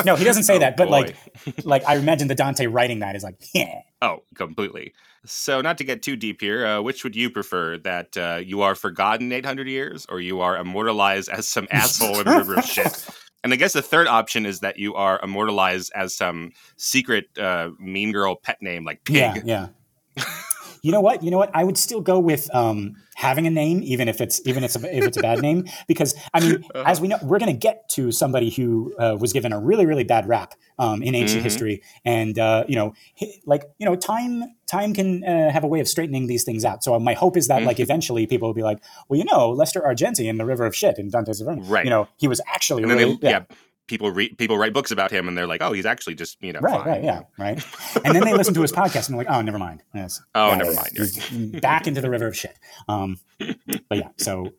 No, 0.05 0.15
he 0.15 0.23
doesn't 0.23 0.43
say 0.43 0.55
Oh, 0.57 0.59
that, 0.59 0.77
but 0.77 0.85
boy. 0.85 0.91
like, 0.91 1.15
like 1.65 1.85
I 1.85 1.95
imagine 1.95 2.27
the 2.27 2.35
Dante 2.35 2.67
writing 2.67 2.99
that 2.99 3.15
is 3.15 3.23
like, 3.23 3.35
yeah. 3.53 3.81
Oh, 4.01 4.23
completely. 4.35 4.93
So, 5.25 5.61
not 5.61 5.77
to 5.79 5.83
get 5.83 6.03
too 6.03 6.15
deep 6.15 6.39
here, 6.39 6.65
uh, 6.65 6.81
which 6.81 7.03
would 7.03 7.15
you 7.15 7.29
prefer? 7.29 7.77
That 7.77 8.15
uh, 8.15 8.41
you 8.43 8.61
are 8.61 8.75
forgotten 8.75 9.31
800 9.31 9.67
years, 9.67 10.05
or 10.09 10.19
you 10.21 10.39
are 10.41 10.57
immortalized 10.57 11.29
as 11.29 11.47
some 11.47 11.67
asshole 11.71 12.19
in 12.21 12.27
a 12.27 12.37
river 12.37 12.55
of 12.55 12.65
shit? 12.65 13.05
And 13.43 13.53
I 13.53 13.55
guess 13.55 13.73
the 13.73 13.81
third 13.81 14.07
option 14.07 14.45
is 14.45 14.61
that 14.61 14.79
you 14.79 14.95
are 14.95 15.19
immortalized 15.21 15.91
as 15.95 16.15
some 16.15 16.51
secret 16.77 17.25
uh, 17.37 17.71
mean 17.79 18.11
girl 18.11 18.35
pet 18.35 18.61
name 18.61 18.83
like 18.85 19.03
Pig. 19.03 19.43
Yeah, 19.45 19.69
yeah. 20.15 20.23
You 20.87 20.91
know 20.95 21.01
what? 21.07 21.21
You 21.23 21.31
know 21.31 21.37
what? 21.37 21.51
I 21.53 21.63
would 21.67 21.77
still 21.77 22.01
go 22.01 22.17
with 22.19 22.43
um, 22.55 22.95
having 23.15 23.45
a 23.45 23.49
name, 23.63 23.81
even 23.83 24.07
if 24.07 24.21
it's 24.21 24.41
even 24.49 24.63
if 24.63 24.75
it's 24.75 24.83
a, 24.83 24.97
if 24.97 25.03
it's 25.09 25.17
a 25.17 25.21
bad 25.21 25.41
name, 25.41 25.65
because 25.87 26.15
I 26.33 26.39
mean, 26.39 26.63
as 26.73 27.01
we 27.01 27.07
know, 27.09 27.17
we're 27.21 27.39
going 27.39 27.51
to 27.51 27.57
get 27.69 27.89
to 27.97 28.11
somebody 28.11 28.49
who 28.49 28.93
uh, 28.97 29.17
was 29.19 29.33
given 29.33 29.51
a 29.53 29.59
really 29.59 29.85
really 29.85 30.03
bad 30.05 30.27
rap 30.27 30.53
um, 30.79 31.03
in 31.03 31.13
ancient 31.15 31.41
Mhm. 31.41 31.43
history, 31.49 31.75
and 32.05 32.39
uh, 32.39 32.63
you 32.69 32.75
know, 32.79 32.93
like 33.45 33.63
you 33.79 33.85
know, 33.85 33.95
time 33.95 34.43
time 34.65 34.93
can 34.93 35.23
uh, 35.23 35.49
have 35.51 35.63
a 35.63 35.67
way 35.67 35.79
of 35.79 35.87
straightening 35.87 36.27
these 36.27 36.43
things 36.43 36.63
out. 36.65 36.83
So 36.83 36.97
my 36.99 37.13
hope 37.13 37.35
is 37.37 37.47
that 37.47 37.63
like 37.63 37.79
eventually 37.79 38.27
people 38.27 38.47
will 38.49 38.53
be 38.53 38.63
like, 38.71 38.79
well, 39.07 39.17
you 39.17 39.25
know, 39.31 39.49
Lester 39.51 39.81
Argenti 39.81 40.25
in 40.27 40.37
the 40.37 40.45
River 40.45 40.65
of 40.65 40.75
Shit 40.75 40.97
in 40.99 41.09
Dante's 41.09 41.39
Inferno, 41.41 41.61
Right. 41.63 41.83
You 41.85 41.89
know, 41.89 42.07
he 42.17 42.27
was 42.27 42.41
actually 42.47 42.83
really 42.85 43.15
they, 43.21 43.29
yeah. 43.29 43.43
People 43.87 44.11
read 44.11 44.37
people 44.37 44.57
write 44.57 44.73
books 44.73 44.91
about 44.91 45.11
him, 45.11 45.27
and 45.27 45.37
they're 45.37 45.47
like, 45.47 45.61
"Oh, 45.61 45.71
he's 45.71 45.85
actually 45.85 46.15
just 46.15 46.41
you 46.41 46.53
know 46.53 46.59
Right, 46.59 46.77
fine." 46.77 46.87
right, 46.87 47.03
yeah, 47.03 47.21
right. 47.37 47.65
And 48.03 48.15
then 48.15 48.23
they 48.23 48.33
listen 48.33 48.53
to 48.53 48.61
his 48.61 48.71
podcast 48.71 49.09
and 49.09 49.17
they're 49.17 49.25
like, 49.25 49.35
oh, 49.35 49.41
never 49.41 49.59
mind. 49.59 49.83
Yes. 49.93 50.21
Oh, 50.35 50.49
Yeah, 50.49 50.55
never 50.57 50.73
mind. 50.73 51.61
Back 51.61 51.87
into 51.87 52.01
the 52.01 52.09
river 52.09 52.27
of 52.27 52.35
shit. 52.37 52.57
Um, 52.87 53.19
but 53.89 53.97
yeah, 53.97 54.09
so, 54.17 54.53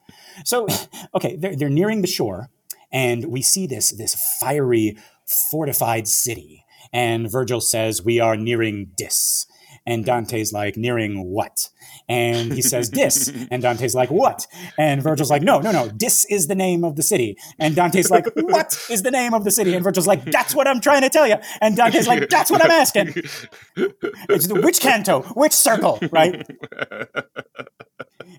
so, 0.45 0.67
okay, 1.15 1.37
they're, 1.37 1.57
they're 1.57 1.69
nearing 1.69 2.03
the 2.03 2.07
shore 2.09 2.51
and 2.93 3.27
we 3.27 3.43
see 3.43 3.67
this, 3.67 3.91
this 3.91 4.15
fiery, 4.41 4.97
fortified 5.27 6.09
city. 6.09 6.65
And 6.93 7.31
Virgil 7.31 7.61
says, 7.61 8.03
we 8.03 8.19
are 8.21 8.37
nearing 8.37 8.93
Dis. 8.97 9.47
And 9.89 10.05
Dante's 10.05 10.53
like, 10.53 10.77
nearing 10.77 11.25
what? 11.25 11.71
And 12.11 12.53
he 12.53 12.61
says, 12.61 12.91
Dis. 12.91 13.33
And 13.51 13.63
Dante's 13.63 13.95
like, 13.95 14.11
what? 14.11 14.47
And 14.77 15.03
Virgil's 15.03 15.31
like, 15.31 15.41
no, 15.41 15.61
no, 15.61 15.73
no. 15.73 15.89
Dis 15.89 16.27
is 16.29 16.47
the 16.47 16.55
name 16.55 16.85
of 16.85 16.97
the 16.97 17.03
city. 17.03 17.39
And 17.59 17.75
Dante's 17.75 18.11
like, 18.11 18.27
what 18.35 18.79
is 18.91 19.03
the 19.03 19.11
name 19.11 19.33
of 19.33 19.45
the 19.45 19.51
city? 19.51 19.73
And 19.73 19.83
Virgil's 19.83 20.07
like, 20.07 20.25
that's 20.27 20.55
what 20.55 20.69
I'm 20.69 20.81
trying 20.81 21.01
to 21.03 21.09
tell 21.09 21.27
you. 21.27 21.37
And 21.63 21.75
Dante's 21.75 22.07
like, 22.07 22.29
that's 22.29 22.51
what 22.51 22.63
I'm 22.63 22.71
asking. 22.71 23.15
It's 24.29 24.47
the, 24.49 24.61
which 24.61 24.81
canto? 24.81 25.23
Which 25.23 25.53
circle? 25.53 25.99
Right? 26.11 26.47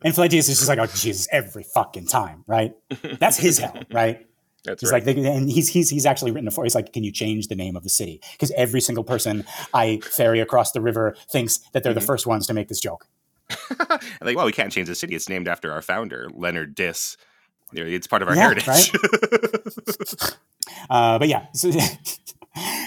And 0.03 0.13
Phlegyas 0.13 0.49
is 0.49 0.59
just 0.59 0.67
like, 0.67 0.77
oh, 0.77 0.85
Jesus, 0.85 1.27
every 1.31 1.63
fucking 1.63 2.07
time, 2.07 2.43
right? 2.45 2.73
That's 3.19 3.37
his 3.37 3.57
hell, 3.57 3.75
right? 3.91 4.28
That's 4.65 4.81
He's 4.81 4.91
right. 4.91 5.05
like, 5.05 5.15
they, 5.15 5.25
and 5.25 5.49
he's, 5.49 5.69
he's, 5.69 5.89
he's 5.89 6.05
actually 6.05 6.31
written 6.31 6.47
a 6.47 6.51
for. 6.51 6.63
He's 6.65 6.75
like, 6.75 6.91
can 6.93 7.03
you 7.03 7.11
change 7.11 7.47
the 7.47 7.55
name 7.55 7.75
of 7.75 7.83
the 7.83 7.89
city? 7.89 8.19
Because 8.33 8.51
every 8.57 8.81
single 8.81 9.03
person 9.03 9.45
I 9.73 9.99
ferry 10.03 10.39
across 10.41 10.71
the 10.73 10.81
river 10.81 11.15
thinks 11.31 11.59
that 11.73 11.83
they're 11.83 11.93
the 11.93 12.01
Mhm. 12.01 12.05
first 12.05 12.27
ones 12.27 12.45
to 12.47 12.53
make 12.53 12.67
this 12.67 12.79
joke. 12.81 13.07
I'm 13.79 13.99
like, 14.21 14.35
well, 14.35 14.45
we 14.45 14.51
can't 14.51 14.71
change 14.71 14.87
the 14.87 14.95
city. 14.95 15.15
It's 15.15 15.29
named 15.29 15.47
after 15.47 15.71
our 15.71 15.81
founder, 15.81 16.29
Leonard 16.33 16.75
Dis. 16.75 17.15
It's 17.71 18.07
part 18.07 18.21
of 18.21 18.27
our 18.27 18.35
Yeah, 18.35 18.41
heritage. 18.53 18.91
Uh, 20.89 21.17
but 21.19 21.27
yeah, 21.27 21.45
so, 21.53 21.71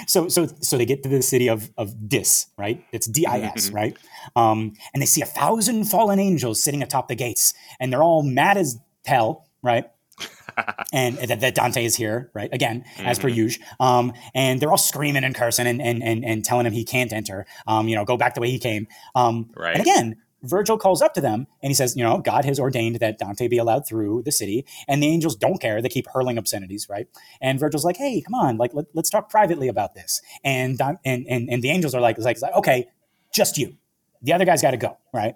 so 0.07 0.29
so 0.29 0.47
so 0.61 0.79
they 0.79 0.85
get 0.87 1.03
to 1.03 1.09
the 1.09 1.23
city 1.23 1.49
of 1.49 1.71
of 1.77 2.09
Dis, 2.09 2.47
right? 2.57 2.85
It's 2.93 3.07
D 3.07 3.27
I 3.27 3.41
S, 3.41 3.71
Mhm. 3.71 3.75
right? 3.75 3.97
Um, 4.37 4.75
and 4.93 5.03
they 5.03 5.07
see 5.07 5.21
a 5.23 5.27
thousand 5.27 5.85
fallen 5.87 6.19
angels 6.19 6.63
sitting 6.63 6.83
atop 6.83 7.09
the 7.09 7.15
gates, 7.17 7.55
and 7.81 7.93
they're 7.93 8.03
all 8.03 8.23
mad 8.23 8.57
as 8.57 8.79
hell, 9.05 9.47
right? 9.63 9.85
and 10.93 11.17
that, 11.17 11.41
that 11.41 11.55
Dante 11.55 11.85
is 11.85 11.97
here, 11.97 12.31
right? 12.35 12.51
Again, 12.53 12.85
as 12.99 13.19
per 13.19 13.29
usual. 13.29 13.65
Um, 13.81 14.13
and 14.35 14.61
they're 14.61 14.71
all 14.71 14.79
screaming 14.79 15.25
and 15.25 15.35
cursing 15.35 15.67
and, 15.67 15.81
and 15.81 16.03
and 16.03 16.25
and 16.25 16.45
telling 16.45 16.67
him 16.67 16.73
he 16.73 16.85
can't 16.85 17.13
enter. 17.13 17.47
Um, 17.67 17.89
you 17.89 17.97
know, 17.97 18.05
go 18.05 18.17
back 18.17 18.35
the 18.35 18.41
way 18.41 18.51
he 18.51 18.59
came. 18.59 18.87
Um, 19.15 19.51
Right. 19.57 19.75
And 19.75 19.83
again, 19.83 20.17
Virgil 20.43 20.77
calls 20.77 21.01
up 21.03 21.15
to 21.15 21.21
them 21.21 21.47
and 21.63 21.71
he 21.71 21.75
says, 21.75 21.97
you 21.97 22.03
know, 22.03 22.19
God 22.19 22.45
has 22.45 22.59
ordained 22.59 22.97
that 22.97 23.19
Dante 23.19 23.49
be 23.49 23.59
allowed 23.59 23.87
through 23.87 24.23
the 24.25 24.33
city, 24.33 24.67
and 24.89 25.03
the 25.03 25.09
angels 25.09 25.37
don't 25.37 25.61
care. 25.61 25.81
They 25.81 25.89
keep 25.89 26.07
hurling 26.13 26.39
obscenities, 26.39 26.89
right? 26.89 27.07
And 27.41 27.61
Virgil's 27.61 27.85
like, 27.85 27.97
hey, 27.97 28.21
come 28.21 28.35
on, 28.35 28.57
like 28.57 28.73
let, 28.75 28.87
us 28.97 29.11
talk 29.11 29.31
privately 29.31 29.69
about 29.69 29.95
this. 29.95 30.21
And 30.45 30.79
Don, 30.79 30.99
and, 31.05 31.27
and 31.29 31.49
and 31.49 31.63
the 31.63 31.71
angels 31.71 31.95
are 31.95 32.01
like, 32.01 32.19
like, 32.19 32.41
like, 32.41 32.55
okay, 32.55 32.89
just 33.33 33.59
you. 33.59 33.77
The 34.23 34.33
other 34.33 34.45
guy's 34.45 34.63
got 34.63 34.71
to 34.71 34.77
go, 34.77 34.99
right? 35.13 35.35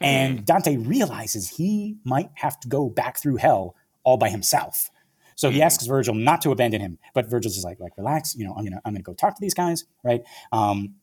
And 0.00 0.44
Dante 0.46 0.76
realizes 0.76 1.48
he 1.48 1.96
might 2.04 2.30
have 2.34 2.58
to 2.60 2.68
go 2.68 2.88
back 2.88 3.18
through 3.18 3.36
hell 3.36 3.74
all 4.04 4.16
by 4.16 4.28
himself. 4.28 4.90
So 5.36 5.50
he 5.50 5.58
Mhm. 5.58 5.62
asks 5.64 5.86
Virgil 5.86 6.14
not 6.14 6.42
to 6.42 6.50
abandon 6.52 6.80
him, 6.80 6.98
but 7.14 7.26
Virgil's 7.30 7.54
just 7.54 7.64
like, 7.64 7.80
like, 7.80 7.96
relax, 7.96 8.34
you 8.36 8.44
know, 8.44 8.54
I'm 8.56 8.64
gonna 8.64 8.80
I'm 8.84 8.92
gonna 8.92 9.02
go 9.02 9.14
talk 9.14 9.34
to 9.34 9.40
these 9.40 9.54
guys, 9.54 9.84
right? 10.02 10.22
Um, 10.52 10.96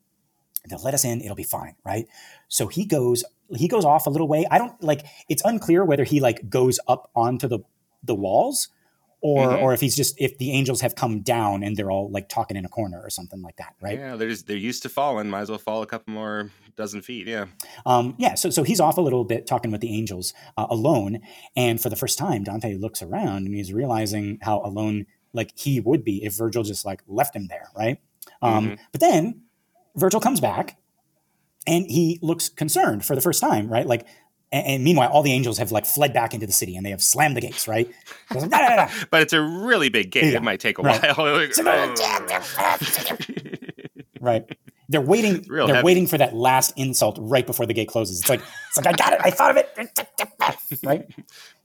they'll 0.70 0.82
let 0.84 0.94
us 0.94 1.06
in, 1.06 1.22
it'll 1.22 1.36
be 1.36 1.44
fine, 1.44 1.76
right? 1.86 2.08
So 2.48 2.68
he 2.68 2.86
goes 2.86 3.24
he 3.56 3.68
goes 3.68 3.86
off 3.86 4.06
a 4.08 4.10
little 4.10 4.28
way. 4.28 4.46
I 4.52 4.58
don't 4.58 4.82
like 4.84 5.06
it's 5.30 5.42
unclear 5.46 5.84
whether 5.86 6.04
he 6.04 6.20
like 6.20 6.50
goes 6.50 6.80
up 6.88 7.10
onto 7.16 7.48
the 7.48 7.60
the 8.04 8.16
walls 8.16 8.68
or 9.22 9.48
Mhm. 9.48 9.62
or 9.64 9.74
if 9.74 9.82
he's 9.82 9.96
just 9.96 10.14
if 10.20 10.38
the 10.38 10.52
angels 10.52 10.82
have 10.82 10.94
come 10.96 11.22
down 11.22 11.64
and 11.64 11.76
they're 11.76 11.90
all 11.90 12.10
like 12.12 12.30
talking 12.30 12.56
in 12.56 12.66
a 12.66 12.70
corner 12.70 13.02
or 13.04 13.10
something 13.10 13.42
like 13.42 13.56
that, 13.58 13.74
right? 13.82 13.98
Yeah, 13.98 14.16
they're 14.16 14.30
just, 14.30 14.46
they're 14.48 14.56
used 14.58 14.84
to 14.84 14.90
falling. 14.90 15.30
Might 15.30 15.42
as 15.42 15.50
well 15.50 15.58
fall 15.58 15.82
a 15.82 15.88
couple 15.88 16.14
more 16.14 16.52
dozen 16.76 17.02
feet. 17.02 17.28
Yeah. 17.28 17.46
Um, 17.86 18.14
yeah, 18.20 18.36
so 18.36 18.50
so 18.52 18.62
he's 18.64 18.80
off 18.80 18.98
a 18.98 19.02
little 19.02 19.24
bit 19.24 19.48
talking 19.48 19.72
with 19.72 19.82
the 19.82 19.94
angels 19.96 20.34
uh, 20.58 20.68
alone, 20.70 21.20
and 21.56 21.82
for 21.82 21.90
the 21.90 21.96
first 21.96 22.18
time, 22.18 22.44
Dante 22.44 22.76
looks 22.76 23.02
around 23.02 23.46
and 23.48 23.56
he's 23.56 23.74
realizing 23.74 24.38
how 24.44 24.62
alone 24.64 25.06
like 25.34 25.52
he 25.58 25.80
would 25.80 26.04
be 26.04 26.24
if 26.24 26.36
Virgil 26.38 26.64
just 26.64 26.86
like 26.86 27.02
left 27.08 27.36
him 27.36 27.48
there, 27.48 27.70
right? 27.76 28.00
Um, 28.42 28.70
Mhm. 28.72 28.80
But 28.92 29.02
then 29.02 29.42
Virgil 29.96 30.20
comes 30.20 30.40
back, 30.40 30.78
and 31.66 31.86
he 31.90 32.20
looks 32.22 32.50
concerned 32.50 33.04
for 33.04 33.16
the 33.16 33.22
first 33.22 33.42
time, 33.42 33.68
right? 33.68 33.86
Like, 33.88 34.06
and, 34.52 34.84
meanwhile, 34.84 35.10
all 35.10 35.24
the 35.24 35.34
angels 35.34 35.58
have 35.58 35.72
like 35.72 35.86
fled 35.86 36.14
back 36.14 36.34
into 36.34 36.46
the 36.48 36.54
city 36.54 36.76
and 36.78 36.86
they 36.86 36.92
have 36.92 37.02
slammed 37.04 37.36
the 37.36 37.42
gates, 37.42 37.68
right? 37.68 37.90
So 38.32 38.40
like, 38.40 38.50
"Da, 38.50 38.60
da, 38.60 38.68
da, 38.70 38.76
da." 38.86 38.92
But 39.12 39.22
it's 39.24 39.34
a 39.34 39.42
really 39.42 39.90
big 39.90 40.10
gate. 40.12 40.32
Yeah. 40.32 40.38
It 40.38 40.44
might 40.44 40.60
take 40.60 40.78
a 40.80 40.82
Right. 40.84 41.18
while. 41.18 41.48
right? 44.22 44.46
They're 44.90 45.02
waiting. 45.02 45.46
Real 45.50 45.68
they're 45.68 45.76
heavy. 45.78 45.86
waiting 45.86 46.08
for 46.08 46.18
that 46.18 46.34
last 46.36 46.74
insult 46.78 47.18
right 47.20 47.46
before 47.46 47.66
the 47.66 47.74
gate 47.74 47.90
closes. 47.90 48.20
It's 48.22 48.30
like 48.30 48.42
it's 48.70 48.78
like 48.78 48.88
I 48.88 48.94
got 48.94 49.14
it. 49.14 49.20
I 49.24 49.32
thought 49.32 49.52
of 49.52 49.58
it. 49.58 49.70
Right? 50.84 51.06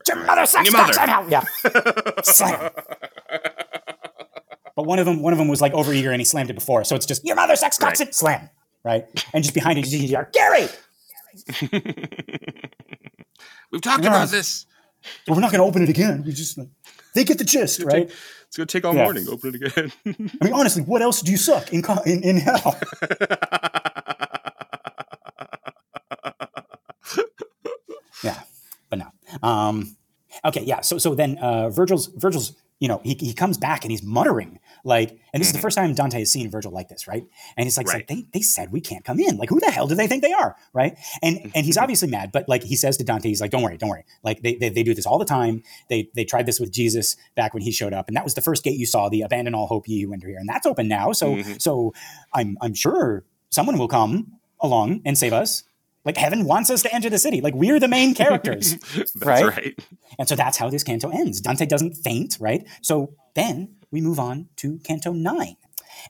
Your 0.09 0.17
mother 0.25 0.47
sucks 0.47 0.65
Your 0.71 0.73
mother. 0.81 0.93
somehow. 0.93 1.27
Yeah. 1.29 1.43
Slam. 2.25 2.71
but 4.75 4.85
one 4.87 4.99
of 4.99 5.07
them 5.07 5.23
one 5.23 5.33
of 5.33 5.39
them 5.39 5.49
was 5.49 5.61
like 5.61 5.73
overeager 5.73 6.11
and 6.11 6.21
he 6.21 6.25
slammed 6.25 6.51
it 6.51 6.55
before, 6.55 6.83
so 6.85 6.97
it's 6.97 7.07
just 7.07 7.25
your 7.25 7.37
mother 7.37 7.55
sex 7.57 7.79
cocks 7.79 8.01
Right. 8.01 8.09
it 8.09 8.15
slam, 8.15 8.51
right? 8.85 9.05
And 9.33 9.45
just 9.45 9.55
behind 9.55 9.79
it, 9.79 9.87
you 9.87 9.99
hear 10.01 10.29
Gary. 10.33 10.67
We've 13.71 13.81
talked 13.81 14.05
about 14.05 14.29
this. 14.29 14.67
We're 15.27 15.41
not 15.41 15.51
going 15.51 15.61
to 15.63 15.67
open 15.69 15.83
it 15.83 15.89
again. 15.89 16.23
We 16.25 16.33
just 16.33 16.57
like, 16.59 16.69
they 17.15 17.25
get 17.25 17.39
the 17.39 17.45
gist, 17.45 17.81
It's 17.81 17.87
right? 17.87 18.09
take- 18.09 18.17
It's 18.47 18.57
gonna 18.57 18.67
take 18.67 18.85
all 18.85 18.95
Yeah. 18.95 19.05
morning. 19.05 19.27
Open 19.29 19.55
it 19.55 19.63
again. 19.63 19.93
I 20.41 20.45
mean, 20.45 20.53
honestly, 20.53 20.83
what 20.83 21.01
else 21.03 21.23
do 21.23 21.31
you 21.33 21.39
suck 21.39 21.73
in 21.73 21.83
in, 22.07 22.23
in 22.23 22.37
hell? 22.37 22.77
yeah, 28.23 28.41
but 28.91 28.99
no. 28.99 29.07
Um, 29.43 29.97
okay, 30.45 30.63
yeah. 30.65 30.81
So 30.83 30.99
so 30.99 31.15
then 31.15 31.39
uh, 31.39 31.71
Virgil's 31.71 32.07
Virgil's 32.09 32.55
you 32.79 32.89
know 32.89 33.01
he, 33.05 33.15
he 33.15 33.33
comes 33.35 33.59
back 33.59 33.85
and 33.85 33.91
he's 33.91 34.03
muttering 34.03 34.59
like, 34.85 35.11
and 35.33 35.41
this 35.41 35.49
is 35.49 35.53
the 35.53 35.61
first 35.61 35.77
time 35.77 35.95
Dante 35.95 36.19
has 36.19 36.31
seen 36.31 36.51
Virgil 36.51 36.73
like 36.73 36.89
this, 36.89 37.07
right? 37.07 37.25
And 37.57 37.65
he's 37.67 37.77
like, 37.77 37.87
it's 37.87 37.95
like, 37.95 38.07
they 38.09 38.27
they 38.33 38.41
said 38.41 38.73
we 38.73 38.81
can't 38.81 39.05
come 39.05 39.21
in. 39.21 39.37
Like, 39.37 39.49
who 39.49 39.61
the 39.61 39.71
hell 39.71 39.87
do 39.87 39.95
they 39.95 40.07
think 40.07 40.23
they 40.23 40.33
are, 40.33 40.57
right? 40.73 40.97
And 41.23 41.51
and 41.55 41.65
he's 41.67 41.77
obviously 41.79 42.09
mad, 42.09 42.31
but 42.33 42.49
like 42.49 42.63
he 42.63 42.77
says 42.77 42.97
to 42.99 43.05
Dante, 43.05 43.29
he's 43.29 43.41
like, 43.41 43.51
don't 43.51 43.63
worry, 43.63 43.77
don't 43.79 43.91
worry. 43.91 44.05
Like 44.23 44.43
they, 44.43 44.55
they 44.57 44.69
they 44.71 44.83
do 44.83 44.95
this 44.95 45.07
all 45.07 45.19
the 45.19 45.25
time. 45.25 45.63
They 45.89 46.09
they 46.15 46.25
tried 46.25 46.47
this 46.47 46.59
with 46.61 46.73
Jesus 46.73 47.17
back 47.35 47.55
when 47.55 47.63
he 47.63 47.71
showed 47.71 47.93
up, 47.93 48.09
and 48.09 48.17
that 48.17 48.25
was 48.25 48.35
the 48.35 48.41
first 48.41 48.65
gate 48.65 48.79
you 48.79 48.87
saw, 48.87 49.09
the 49.09 49.23
abandon 49.23 49.55
all 49.55 49.67
hope 49.67 49.87
ye 49.89 50.03
who 50.03 50.13
enter 50.13 50.29
here, 50.29 50.39
and 50.39 50.49
that's 50.49 50.67
open 50.67 50.89
now. 50.89 51.13
So 51.13 51.37
Mhm. 51.37 51.61
so 51.63 51.95
I'm 52.33 52.57
I'm 52.61 52.75
sure 52.75 53.25
someone 53.51 53.79
will 53.79 53.89
come 53.89 54.33
along 54.61 55.03
and 55.05 55.17
save 55.17 55.33
us. 55.33 55.65
Like 56.05 56.17
heaven 56.17 56.47
wants 56.47 56.69
us 56.71 56.83
to 56.83 56.93
enter 56.93 57.09
the 57.09 57.19
city. 57.19 57.41
Like 57.41 57.55
we're 57.55 57.79
the 57.79 57.87
main 57.89 58.13
characters. 58.23 58.77
That's 58.97 59.15
Right? 59.17 59.45
right. 59.45 59.79
and 60.19 60.29
so 60.29 60.35
that's 60.35 60.57
how 60.59 60.69
this 60.69 60.83
canto 60.83 61.11
ends. 61.11 61.41
Dante 61.41 61.65
doesn't 61.67 61.95
faint, 61.95 62.39
right? 62.41 62.67
So 62.81 63.15
then 63.35 63.77
we 63.93 64.01
move 64.01 64.19
on 64.19 64.49
to 64.57 64.79
canto 64.79 65.13
9. 65.13 65.57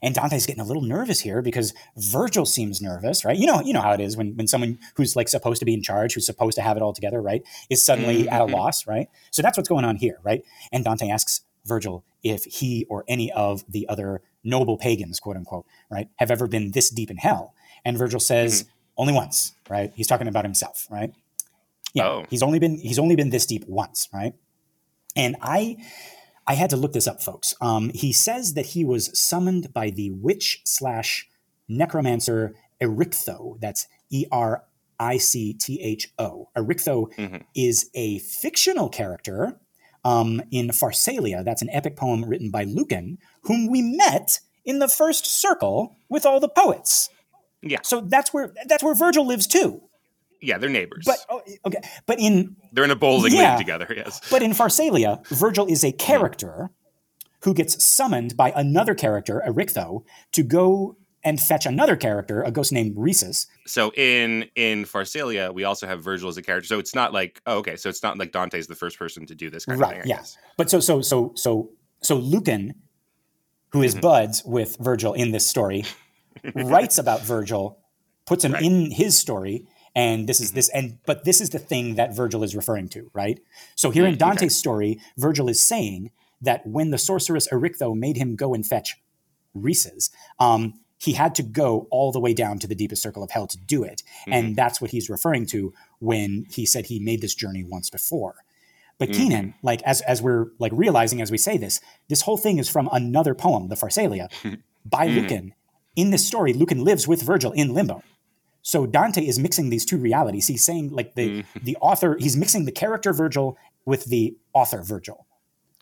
And 0.01 0.15
Dante's 0.15 0.45
getting 0.45 0.61
a 0.61 0.65
little 0.65 0.81
nervous 0.81 1.19
here 1.19 1.41
because 1.41 1.73
Virgil 1.97 2.45
seems 2.45 2.81
nervous, 2.81 3.23
right? 3.25 3.37
You 3.37 3.45
know, 3.45 3.61
you 3.61 3.73
know 3.73 3.81
how 3.81 3.91
it 3.93 3.99
is 3.99 4.15
when 4.17 4.35
when 4.37 4.47
someone 4.47 4.79
who's 4.95 5.15
like 5.15 5.27
supposed 5.29 5.59
to 5.59 5.65
be 5.65 5.73
in 5.73 5.83
charge, 5.83 6.13
who's 6.13 6.25
supposed 6.25 6.55
to 6.55 6.61
have 6.63 6.77
it 6.77 6.81
all 6.81 6.93
together, 6.93 7.21
right, 7.21 7.43
is 7.69 7.85
suddenly 7.85 8.27
at 8.29 8.41
a 8.41 8.45
Mhm. 8.45 8.53
loss, 8.53 8.87
right? 8.87 9.09
So 9.29 9.41
that's 9.41 9.57
what's 9.57 9.69
going 9.69 9.85
on 9.85 9.97
here, 9.97 10.19
right? 10.23 10.41
And 10.71 10.83
Dante 10.85 11.09
asks 11.09 11.41
Virgil 11.65 12.03
if 12.23 12.45
he 12.45 12.85
or 12.89 13.03
any 13.07 13.31
of 13.33 13.63
the 13.69 13.87
other 13.89 14.21
noble 14.43 14.77
pagans, 14.77 15.19
quote 15.19 15.35
unquote, 15.37 15.65
right, 15.91 16.07
have 16.15 16.31
ever 16.31 16.47
been 16.47 16.71
this 16.71 16.89
deep 16.89 17.11
in 17.11 17.17
hell. 17.17 17.53
And 17.85 17.97
Virgil 17.97 18.19
says, 18.21 18.65
only 18.97 19.13
once, 19.13 19.53
right? 19.69 19.91
He's 19.95 20.07
talking 20.07 20.27
about 20.27 20.45
himself, 20.45 20.87
right? 20.89 21.13
Yeah, 21.93 22.07
Oh. 22.07 22.25
he's 22.29 22.41
only 22.41 22.57
been 22.57 22.77
he's 22.79 22.97
only 22.99 23.15
been 23.17 23.29
this 23.31 23.45
deep 23.45 23.65
once, 23.67 24.07
right? 24.13 24.33
And 25.15 25.35
I 25.41 25.77
I 26.45 26.55
had 26.55 26.69
to 26.71 26.77
look 26.77 26.93
this 26.93 27.07
up, 27.07 27.21
folks. 27.23 27.53
Um, 27.61 27.89
he 27.93 28.11
says 28.11 28.53
that 28.55 28.67
he 28.67 28.83
was 28.83 29.17
summoned 29.17 29.73
by 29.73 29.89
the 29.89 30.11
witch 30.11 30.61
slash 30.65 31.27
necromancer 31.67 32.55
Erichtho. 32.81 33.59
That's 33.59 33.87
E 34.09 34.25
R 34.31 34.63
I 34.99 35.17
C 35.17 35.53
T 35.53 35.81
H 35.81 36.11
O. 36.19 36.49
Erichtho 36.55 37.13
Mhm. 37.15 37.43
is 37.55 37.89
a 37.93 38.19
fictional 38.19 38.89
character 38.89 39.57
um, 40.05 40.41
in 40.51 40.67
Pharsalia. 40.67 41.43
That's 41.45 41.61
an 41.61 41.69
epic 41.69 41.95
poem 41.95 42.25
written 42.25 42.51
by 42.51 42.65
Lucan, 42.65 43.17
whom 43.43 43.67
we 43.67 43.81
met 43.81 44.39
in 44.65 44.79
the 44.79 44.89
first 44.89 45.25
circle 45.25 45.95
with 46.09 46.25
all 46.25 46.39
the 46.41 46.49
poets. 46.49 47.09
Yeah. 47.61 47.79
So 47.83 48.01
that's 48.01 48.33
where 48.33 48.53
that's 48.65 48.83
where 48.83 48.93
Virgil 48.95 49.25
lives 49.25 49.47
too. 49.47 49.81
Yeah, 50.43 50.57
they're 50.57 50.69
neighbors. 50.69 51.03
But 51.05 51.17
oh, 51.29 51.41
okay, 51.65 51.79
but 52.05 52.19
in 52.19 52.55
they're 52.71 52.83
in 52.83 52.91
a 52.91 52.95
bowling 52.95 53.33
Yeah. 53.33 53.51
league 53.51 53.65
together. 53.65 53.87
Yes. 53.95 54.19
but 54.29 54.41
in 54.43 54.51
Pharsalia, 54.51 55.25
Virgil 55.27 55.65
is 55.67 55.83
a 55.83 55.91
character 55.91 56.69
who 57.43 57.53
gets 57.53 57.83
summoned 57.83 58.35
by 58.37 58.51
another 58.55 58.93
character, 58.95 59.41
Erichtho, 59.47 60.03
to 60.31 60.43
go 60.43 60.95
and 61.25 61.39
fetch 61.39 61.65
another 61.65 61.95
character, 61.95 62.41
a 62.41 62.51
ghost 62.51 62.71
named 62.73 62.93
Rhesus. 62.97 63.47
So 63.65 63.91
in 63.95 64.49
in 64.55 64.83
Pharsalia, 64.83 65.53
we 65.53 65.63
also 65.63 65.87
have 65.87 66.03
Virgil 66.03 66.27
as 66.29 66.37
a 66.37 66.41
character. 66.41 66.67
So 66.67 66.79
it's 66.79 66.93
not 66.93 67.13
like 67.13 67.41
oh, 67.45 67.57
okay. 67.59 67.75
So 67.77 67.87
it's 67.89 68.03
not 68.03 68.17
like 68.17 68.31
Dante's 68.33 68.67
the 68.67 68.75
first 68.75 68.99
person 68.99 69.25
to 69.27 69.35
do 69.35 69.49
this 69.49 69.65
kind 69.65 69.75
of 69.77 69.81
Right, 69.81 70.03
thing. 70.03 70.11
I 70.11 70.15
yeah. 70.17 70.23
But 70.57 70.69
so 70.69 70.79
so 70.81 71.01
so 71.01 71.31
so 71.35 71.69
so 72.01 72.15
Lucan, 72.15 72.73
who 73.71 73.81
is 73.83 73.95
Mhm. 73.95 74.01
buds 74.01 74.43
with 74.45 74.75
Virgil 74.81 75.13
in 75.13 75.31
this 75.31 75.47
story, 75.47 75.85
writes 76.55 76.97
about 76.97 77.21
Virgil, 77.21 77.79
puts 78.25 78.43
him 78.43 78.51
Right. 78.53 78.63
in 78.63 78.91
his 78.91 79.17
story, 79.17 79.65
and 79.95 80.27
this 80.27 80.39
is 80.41 80.51
Mhm. 80.51 80.55
this 80.55 80.69
and 80.69 80.97
but 81.05 81.23
this 81.25 81.39
is 81.41 81.49
the 81.51 81.59
thing 81.59 81.95
that 81.95 82.15
Virgil 82.15 82.43
is 82.43 82.55
referring 82.55 82.89
to, 82.89 83.09
right? 83.13 83.39
So 83.75 83.91
here 83.91 84.05
in 84.05 84.15
Mm, 84.15 84.21
okay. 84.21 84.25
Dante's 84.25 84.57
story, 84.57 84.99
Virgil 85.17 85.47
is 85.49 85.61
saying 85.61 86.11
that 86.41 86.65
when 86.67 86.89
the 86.91 86.97
sorceress 86.97 87.47
Erichtho 87.49 87.95
made 87.95 88.17
him 88.17 88.35
go 88.35 88.53
and 88.53 88.65
fetch 88.65 88.95
Rhesus, 89.53 90.09
um, 90.39 90.73
he 90.97 91.13
had 91.13 91.35
to 91.35 91.43
go 91.43 91.87
all 91.91 92.11
the 92.11 92.19
way 92.19 92.33
down 92.33 92.59
to 92.59 92.67
the 92.67 92.75
deepest 92.75 93.01
circle 93.03 93.23
of 93.23 93.31
hell 93.31 93.45
to 93.47 93.57
do 93.57 93.83
it. 93.83 94.03
Mm-hmm. 94.21 94.33
And 94.33 94.55
that's 94.55 94.79
what 94.81 94.91
he's 94.91 95.09
referring 95.09 95.45
to 95.47 95.73
when 95.99 96.45
he 96.49 96.65
said 96.65 96.85
he 96.87 96.99
made 96.99 97.21
this 97.21 97.35
journey 97.35 97.63
once 97.63 97.89
before. 97.89 98.35
But 98.97 99.09
Mhm. 99.09 99.15
Kynan, 99.15 99.53
like 99.63 99.81
as 99.83 100.01
as 100.01 100.21
we're 100.21 100.47
like 100.59 100.71
realizing 100.73 101.21
as 101.21 101.31
we 101.31 101.37
say 101.37 101.57
this, 101.57 101.81
this 102.07 102.21
whole 102.21 102.37
thing 102.37 102.57
is 102.57 102.69
from 102.69 102.89
another 102.91 103.35
poem, 103.35 103.67
the 103.67 103.75
Pharsalia, 103.75 104.29
by 104.85 105.07
Mhm. 105.07 105.15
Lucan. 105.15 105.53
In 105.95 106.09
this 106.09 106.25
story, 106.25 106.53
Lucan 106.53 106.83
lives 106.83 107.07
with 107.07 107.21
Virgil 107.21 107.51
in 107.51 107.73
limbo. 107.73 108.01
So 108.63 108.85
Dante 108.87 109.21
is 109.25 109.37
mixing 109.37 109.69
these 109.69 109.85
two 109.85 109.97
realities. 109.97 110.47
He's 110.47 110.63
saying 110.63 110.89
like 110.89 111.13
the 111.15 111.43
Mhm. 111.43 111.45
the 111.63 111.75
author, 111.81 112.17
he's 112.19 112.35
mixing 112.37 112.65
the 112.65 112.71
character 112.71 113.13
Virgil 113.13 113.57
with 113.85 114.05
the 114.05 114.35
author 114.53 114.81
Virgil, 114.81 115.27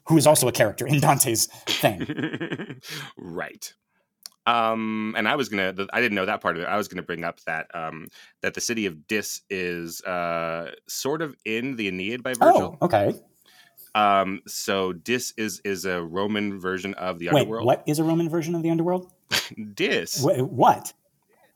who 0.07 0.17
is 0.17 0.25
also 0.27 0.47
a 0.47 0.51
character 0.51 0.85
in 0.87 0.99
Dante's 0.99 1.45
thing. 1.67 2.79
right. 3.17 3.73
Um, 4.47 5.13
and 5.15 5.27
I 5.27 5.35
was 5.35 5.49
gonna, 5.49 5.73
I 5.93 6.01
didn't 6.01 6.15
know 6.15 6.25
that 6.25 6.41
part 6.41 6.57
of 6.57 6.63
it. 6.63 6.65
I 6.65 6.75
was 6.75 6.87
gonna 6.87 7.03
bring 7.03 7.23
up 7.23 7.39
that 7.41 7.67
um, 7.75 8.07
that 8.41 8.55
the 8.55 8.61
city 8.61 8.87
of 8.87 9.07
Dis 9.07 9.41
is 9.51 10.01
uh, 10.01 10.71
sort 10.87 11.21
of 11.21 11.35
in 11.45 11.75
the 11.75 11.87
Aeneid 11.87 12.23
by 12.23 12.33
Virgil. 12.33 12.77
Oh, 12.81 12.85
okay. 12.85 13.13
Um, 13.93 14.41
so 14.47 14.93
Dis 14.93 15.33
is 15.37 15.61
is 15.63 15.85
a 15.85 16.01
Roman 16.01 16.59
version 16.59 16.95
of 16.95 17.19
the 17.19 17.27
Wait, 17.27 17.41
underworld. 17.41 17.65
what 17.67 17.83
is 17.85 17.99
a 17.99 18.03
Roman 18.03 18.29
version 18.29 18.55
of 18.55 18.63
the 18.63 18.71
underworld? 18.71 19.11
Dis. 19.75 20.23
Wh- 20.23 20.51
what? 20.51 20.93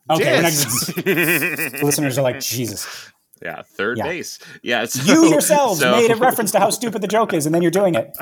Okay, 0.10 0.42
just, 0.42 0.98
listeners 1.84 2.18
are 2.18 2.22
like 2.22 2.40
Jesus. 2.40 3.12
yeah, 3.42 3.62
third 3.64 3.98
Yeah. 3.98 4.04
base. 4.06 4.40
Yeah, 4.64 4.86
so, 4.90 5.02
You 5.14 5.30
yourselves 5.30 5.80
so- 5.80 5.92
made 5.92 6.12
a 6.12 6.16
reference 6.16 6.52
to 6.52 6.60
how 6.60 6.70
stupid 6.70 7.02
the 7.02 7.08
joke 7.08 7.34
is, 7.34 7.46
and 7.46 7.54
then 7.56 7.62
you're 7.62 7.72
doing 7.72 7.96
it. 7.96 8.16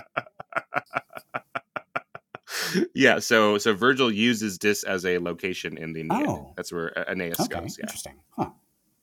yeah, 2.94 3.20
so 3.20 3.58
so 3.58 3.74
Virgil 3.74 4.12
uses 4.12 4.58
this 4.60 4.84
as 4.84 5.06
a 5.06 5.18
location 5.20 5.78
in 5.78 5.94
the 5.94 6.02
Aeneid. 6.02 6.28
Oh. 6.28 6.54
That's 6.56 6.72
where 6.72 6.92
Aeneas 7.10 7.40
Okay, 7.40 7.60
goes. 7.60 7.78
Yeah. 7.78 7.84
interesting. 7.84 8.14
Huh. 8.32 8.50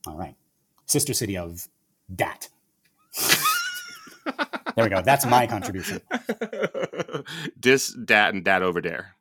All 0.06 0.16
right. 0.16 0.34
Sister 0.86 1.12
city 1.14 1.36
of 1.36 1.68
Dat. 2.14 2.48
there 4.76 4.84
we 4.84 4.88
go. 4.88 5.02
That's 5.02 5.26
my 5.26 5.46
contribution. 5.46 6.00
Dis, 7.58 7.88
dat, 8.04 8.32
and 8.34 8.44
dat 8.44 8.62
over 8.62 8.80
there. 8.80 9.14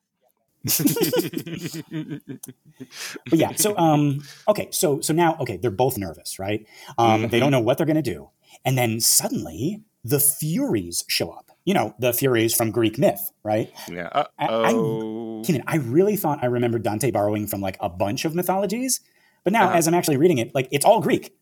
But 3.29 3.39
yeah, 3.39 3.53
so 3.55 3.77
um, 3.77 4.21
okay, 4.47 4.67
so 4.71 5.01
so 5.01 5.13
now 5.13 5.37
okay, 5.41 5.57
they're 5.57 5.71
both 5.71 5.97
nervous, 5.97 6.39
right? 6.39 6.65
Um, 6.97 7.21
They 7.29 7.37
Mhm. 7.37 7.39
don't 7.41 7.51
know 7.51 7.59
what 7.59 7.77
they're 7.77 7.85
gonna 7.87 8.01
do, 8.01 8.29
and 8.65 8.77
then 8.77 8.99
suddenly 8.99 9.81
the 10.03 10.19
Furies 10.19 11.03
show 11.07 11.29
up. 11.31 11.51
You 11.65 11.73
know, 11.73 11.93
the 11.99 12.13
Furies 12.13 12.53
from 12.55 12.71
Greek 12.71 12.97
myth, 12.97 13.31
right? 13.43 13.71
yeah. 13.91 14.07
Uh 14.11 14.23
I- 14.39 14.45
I- 14.47 14.73
oh. 14.73 15.43
Kynan, 15.45 15.63
I 15.67 15.77
really 15.77 16.15
thought 16.15 16.39
I 16.41 16.47
remembered 16.47 16.83
Dante 16.83 17.11
borrowing 17.11 17.47
from 17.47 17.61
like 17.61 17.77
a 17.79 17.89
bunch 17.89 18.25
of 18.25 18.33
mythologies, 18.35 19.01
but 19.43 19.53
now 19.53 19.67
Uh-huh. 19.67 19.77
as 19.77 19.87
I'm 19.87 19.93
actually 19.93 20.17
reading 20.17 20.37
it, 20.37 20.53
like 20.55 20.67
it's 20.71 20.85
all 20.85 20.99
Greek. 21.01 21.33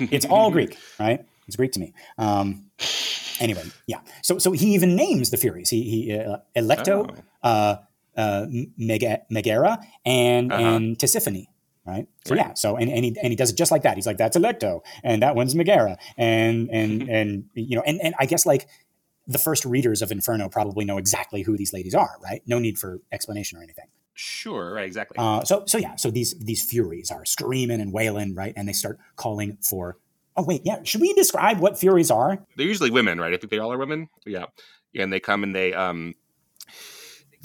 It's 0.00 0.26
all 0.26 0.50
Greek, 0.50 0.76
right? 1.00 1.24
It's 1.46 1.56
Greek 1.56 1.72
to 1.72 1.80
me. 1.80 1.92
Um, 2.18 2.66
anyway, 3.40 3.62
yeah. 3.86 4.00
So 4.22 4.38
so 4.38 4.52
he 4.52 4.74
even 4.74 4.96
names 4.96 5.30
the 5.30 5.36
Furies. 5.36 5.70
He 5.70 5.82
he 5.82 6.18
uh, 6.18 6.38
Alecto, 6.56 7.08
Oh. 7.44 7.48
uh, 7.48 7.76
uh, 8.16 8.46
Megaera, 9.30 9.78
and 10.04 10.52
Uh-huh. 10.52 10.62
and 10.62 10.98
Tisiphone, 10.98 11.46
right? 11.86 12.06
So 12.24 12.34
Right. 12.34 12.46
yeah. 12.46 12.54
So 12.54 12.76
and, 12.76 12.90
and 12.90 13.04
he 13.04 13.16
and 13.22 13.30
he 13.32 13.36
does 13.36 13.50
it 13.50 13.56
just 13.56 13.70
like 13.70 13.82
that. 13.82 13.96
He's 13.96 14.06
like 14.06 14.16
that's 14.18 14.36
Alecto, 14.36 14.80
and 15.02 15.22
that 15.22 15.34
one's 15.36 15.54
Megaera, 15.54 15.96
and 16.16 16.68
and 16.70 17.02
and 17.10 17.44
you 17.54 17.76
know, 17.76 17.82
and 17.86 18.00
and 18.02 18.14
I 18.18 18.26
guess 18.26 18.46
like 18.46 18.68
the 19.26 19.38
first 19.38 19.64
readers 19.64 20.02
of 20.02 20.12
Inferno 20.12 20.48
probably 20.48 20.84
know 20.84 20.98
exactly 20.98 21.42
who 21.42 21.56
these 21.56 21.72
ladies 21.72 21.94
are, 21.94 22.16
right? 22.22 22.42
No 22.46 22.58
need 22.58 22.78
for 22.78 23.00
explanation 23.10 23.58
or 23.58 23.62
anything. 23.62 23.86
Sure, 24.14 24.72
right, 24.72 24.86
exactly. 24.86 25.16
Uh, 25.18 25.42
so 25.44 25.64
so 25.66 25.78
yeah, 25.78 25.96
so 25.96 26.10
these 26.10 26.34
these 26.38 26.62
furies 26.64 27.10
are 27.10 27.24
screaming 27.24 27.80
and 27.80 27.92
wailing, 27.92 28.34
right? 28.34 28.54
And 28.56 28.68
they 28.68 28.72
start 28.72 28.98
calling 29.16 29.58
for. 29.60 29.98
Oh 30.38 30.42
wait, 30.44 30.62
yeah. 30.64 30.82
Should 30.84 31.00
we 31.00 31.12
describe 31.14 31.60
what 31.60 31.78
furies 31.78 32.10
are? 32.10 32.44
They're 32.56 32.66
usually 32.66 32.90
women, 32.90 33.18
right? 33.18 33.32
I 33.32 33.36
think 33.38 33.50
they 33.50 33.58
all 33.58 33.72
are 33.72 33.78
women. 33.78 34.08
Yeah. 34.26 34.46
Yeah, 34.92 35.02
and 35.04 35.12
they 35.12 35.20
come 35.20 35.42
and 35.42 35.54
they 35.54 35.72
um 35.74 36.14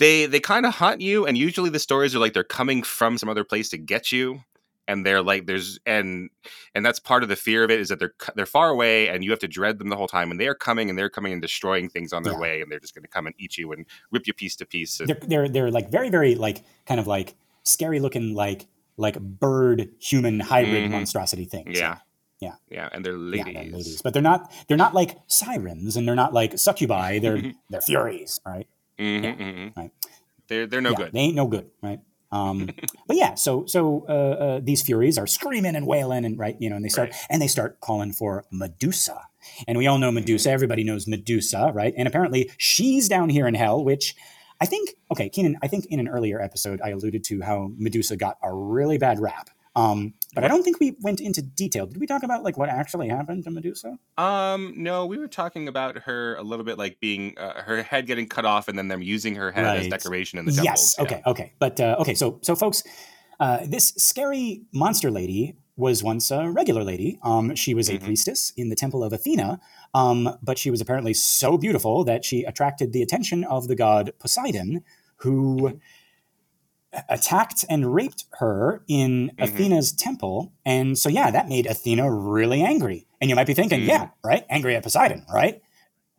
they 0.01 0.25
they 0.25 0.39
kind 0.39 0.65
of 0.65 0.73
hunt 0.75 0.99
you 1.01 1.25
and 1.27 1.37
usually 1.37 1.69
the 1.69 1.79
stories 1.79 2.13
are 2.15 2.19
like 2.19 2.33
they're 2.33 2.43
coming 2.59 2.83
from 2.83 3.17
some 3.17 3.29
other 3.29 3.43
place 3.43 3.69
to 3.69 3.77
get 3.77 4.11
you 4.11 4.43
and 4.87 5.05
they're 5.05 5.21
like 5.21 5.45
there's 5.45 5.79
and 5.85 6.29
and 6.75 6.85
that's 6.85 6.99
part 6.99 7.23
of 7.23 7.29
the 7.29 7.35
fear 7.35 7.63
of 7.63 7.69
it 7.71 7.79
is 7.79 7.89
that 7.89 7.99
they're 7.99 8.13
they're 8.35 8.45
far 8.57 8.69
away 8.69 9.07
and 9.09 9.23
you 9.23 9.29
have 9.29 9.39
to 9.39 9.47
dread 9.47 9.77
them 9.79 9.89
the 9.89 9.95
whole 9.95 10.07
time 10.07 10.31
and 10.31 10.39
they 10.39 10.47
are 10.47 10.55
coming 10.55 10.89
and 10.89 10.97
they're 10.97 11.09
coming 11.17 11.31
and 11.33 11.41
destroying 11.41 11.87
things 11.87 12.11
on 12.13 12.23
their 12.23 12.33
Yeah. 12.33 12.39
way 12.45 12.61
and 12.61 12.71
they're 12.71 12.79
just 12.79 12.95
going 12.95 13.03
to 13.03 13.09
come 13.09 13.27
and 13.27 13.35
eat 13.37 13.57
you 13.57 13.71
and 13.73 13.85
rip 14.11 14.25
you 14.27 14.33
piece 14.33 14.55
to 14.57 14.65
piece 14.65 14.99
and, 14.99 15.07
they're 15.09 15.19
they're 15.31 15.49
they're 15.49 15.71
like 15.71 15.89
very 15.91 16.09
very 16.09 16.33
like 16.35 16.63
kind 16.85 16.99
of 16.99 17.07
like 17.07 17.35
scary 17.63 17.99
looking 17.99 18.33
like 18.33 18.67
like 18.97 19.19
bird 19.19 19.89
human 19.99 20.39
hybrid 20.39 20.83
Mhm. 20.85 20.91
monstrosity 20.91 21.45
things. 21.45 21.77
yeah 21.79 21.97
Yeah. 22.39 22.55
yeah 22.69 22.89
and 22.91 23.05
they're 23.05 23.17
Yeah, 23.17 23.43
they're 23.45 23.53
ladies, 23.79 24.01
but 24.01 24.13
they're 24.13 24.21
not. 24.33 24.51
They're 24.67 24.77
not 24.85 24.93
like 24.95 25.11
sirens, 25.27 25.95
and 25.95 26.07
they're 26.07 26.15
not 26.23 26.33
like 26.33 26.57
succubi. 26.57 27.19
They're 27.19 27.39
they're 27.69 27.81
furies, 27.81 28.39
right? 28.45 28.67
Mhm, 29.01 29.23
Yeah, 29.23 29.33
mhm. 29.35 29.77
right. 29.77 29.91
they're 30.47 30.67
they're 30.67 30.81
no 30.81 30.91
yeah, 30.91 30.95
good 30.97 31.11
They 31.13 31.19
ain't 31.19 31.35
no 31.35 31.47
good, 31.47 31.69
right? 31.81 31.99
Um, 32.31 32.69
but 33.07 33.17
yeah, 33.17 33.33
so 33.35 33.65
so 33.65 34.05
uh, 34.07 34.11
uh, 34.11 34.59
these 34.63 34.81
furies 34.83 35.17
are 35.17 35.27
screaming 35.27 35.75
and 35.75 35.85
wailing, 35.87 36.23
and 36.25 36.37
right, 36.39 36.55
you 36.59 36.69
know, 36.69 36.75
and 36.77 36.85
they 36.85 36.89
start 36.89 37.09
Right. 37.11 37.19
and 37.29 37.41
they 37.41 37.47
start 37.47 37.79
calling 37.81 38.13
for 38.13 38.45
Medusa, 38.51 39.19
and 39.67 39.77
we 39.77 39.87
all 39.87 39.97
know 39.97 40.11
Medusa. 40.11 40.49
Mm-hmm. 40.49 40.53
Everybody 40.53 40.83
knows 40.83 41.07
Medusa, 41.07 41.71
right? 41.73 41.93
And 41.97 42.07
apparently, 42.07 42.49
she's 42.57 43.09
down 43.09 43.29
here 43.29 43.47
in 43.47 43.55
hell, 43.55 43.83
which. 43.83 44.15
I 44.63 44.67
think 44.67 44.91
okay, 45.11 45.27
Kynan. 45.27 45.55
I 45.63 45.67
think 45.67 45.87
in 45.87 45.99
an 45.99 46.07
earlier 46.07 46.39
episode 46.39 46.81
I 46.81 46.89
alluded 46.89 47.23
to 47.23 47.41
how 47.41 47.71
Medusa 47.77 48.15
got 48.15 48.37
a 48.43 48.53
really 48.53 48.99
bad 48.99 49.19
rap, 49.19 49.49
um, 49.75 50.13
but 50.33 50.43
I 50.43 50.47
don't 50.47 50.63
think 50.63 50.79
we 50.79 50.95
went 51.01 51.19
into 51.19 51.41
detail. 51.41 51.85
Did 51.85 51.97
we 51.99 52.07
talk 52.07 52.23
about 52.23 52.43
like 52.43 52.57
what 52.57 52.69
actually 52.69 53.09
happened 53.09 53.43
to 53.43 53.51
Medusa? 53.51 53.97
Um, 54.17 54.73
no, 54.77 55.05
we 55.05 55.17
were 55.17 55.27
talking 55.27 55.67
about 55.67 55.97
her 55.99 56.35
a 56.35 56.43
little 56.43 56.65
bit, 56.65 56.77
like 56.77 56.99
being 56.99 57.37
uh, 57.37 57.61
her 57.63 57.83
head 57.83 58.07
getting 58.07 58.27
cut 58.27 58.45
off, 58.45 58.67
and 58.67 58.77
then 58.77 58.87
them 58.87 59.01
using 59.01 59.35
her 59.35 59.51
head 59.51 59.65
as 59.77 59.87
decoration 59.87 60.39
in 60.39 60.45
the 60.45 60.51
temples. 60.51 60.65
Yes. 60.65 60.95
yeah. 60.97 61.03
Okay. 61.03 61.21
Okay. 61.25 61.53
But 61.59 61.79
uh, 61.79 61.97
okay. 61.99 62.13
So 62.15 62.39
so 62.41 62.55
folks, 62.55 62.83
uh, 63.39 63.59
this 63.65 63.93
scary 63.97 64.61
monster 64.71 65.11
lady 65.11 65.55
was 65.77 66.03
once 66.03 66.29
a 66.31 66.49
regular 66.49 66.83
lady. 66.83 67.17
Um, 67.23 67.55
she 67.55 67.73
was 67.73 67.89
a 67.89 67.93
Mhm. 67.97 68.03
priestess 68.03 68.53
in 68.55 68.69
the 68.69 68.75
temple 68.75 69.03
of 69.03 69.13
Athena, 69.13 69.59
um, 69.93 70.37
but 70.43 70.57
she 70.57 70.69
was 70.69 70.79
apparently 70.79 71.13
so 71.13 71.57
beautiful 71.57 72.03
that 72.03 72.23
she 72.23 72.43
attracted 72.43 72.93
the 72.93 73.01
attention 73.01 73.43
of 73.45 73.67
the 73.67 73.75
god 73.75 74.11
Poseidon, 74.19 74.83
who 75.17 75.79
attacked 77.09 77.63
and 77.69 77.93
raped 77.93 78.25
her 78.39 78.83
in 78.87 79.31
Mhm. 79.37 79.43
Athena's 79.43 79.91
temple. 79.93 80.51
And 80.65 80.97
so 80.97 81.09
yeah, 81.09 81.31
that 81.31 81.47
made 81.47 81.65
Athena 81.65 82.11
really 82.11 82.61
angry. 82.61 83.07
And 83.21 83.29
you 83.29 83.35
might 83.35 83.47
be 83.47 83.53
thinking, 83.53 83.81
Mhm. 83.81 83.87
yeah, 83.87 84.09
right, 84.23 84.45
angry 84.49 84.75
at 84.75 84.83
Poseidon, 84.83 85.25
right? 85.33 85.61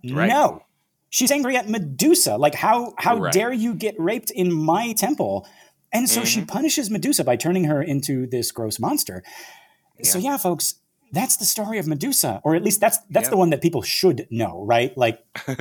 Right. 0.09 0.29
No. 0.29 0.63
She's 1.11 1.31
angry 1.31 1.57
at 1.57 1.69
Medusa. 1.69 2.37
Like 2.39 2.55
how 2.55 2.95
how 2.99 3.17
Right. 3.17 3.33
dare 3.33 3.53
you 3.53 3.75
get 3.75 3.95
raped 4.01 4.31
in 4.31 4.51
my 4.53 4.93
temple? 4.95 5.47
And 5.93 6.09
so 6.09 6.25
she 6.25 6.41
Mhm. 6.41 6.49
punishes 6.49 6.89
Medusa 6.91 7.23
by 7.23 7.37
turning 7.37 7.65
her 7.65 7.83
into 7.83 8.27
this 8.27 8.51
gross 8.51 8.79
monster. 8.79 9.23
So 10.03 10.19
Yeah. 10.19 10.33
yeah, 10.33 10.37
folks, 10.39 10.77
that's 11.13 11.37
the 11.37 11.45
story 11.45 11.79
of 11.79 11.87
Medusa, 11.87 12.41
or 12.43 12.55
at 12.55 12.63
least 12.65 12.81
that's 12.81 12.99
that's 13.11 13.27
Yeah. 13.27 13.31
the 13.31 13.37
one 13.37 13.51
that 13.51 13.61
people 13.61 13.83
should 13.83 14.27
know, 14.31 14.65
right? 14.65 14.97
Like 14.97 15.23
like 15.49 15.59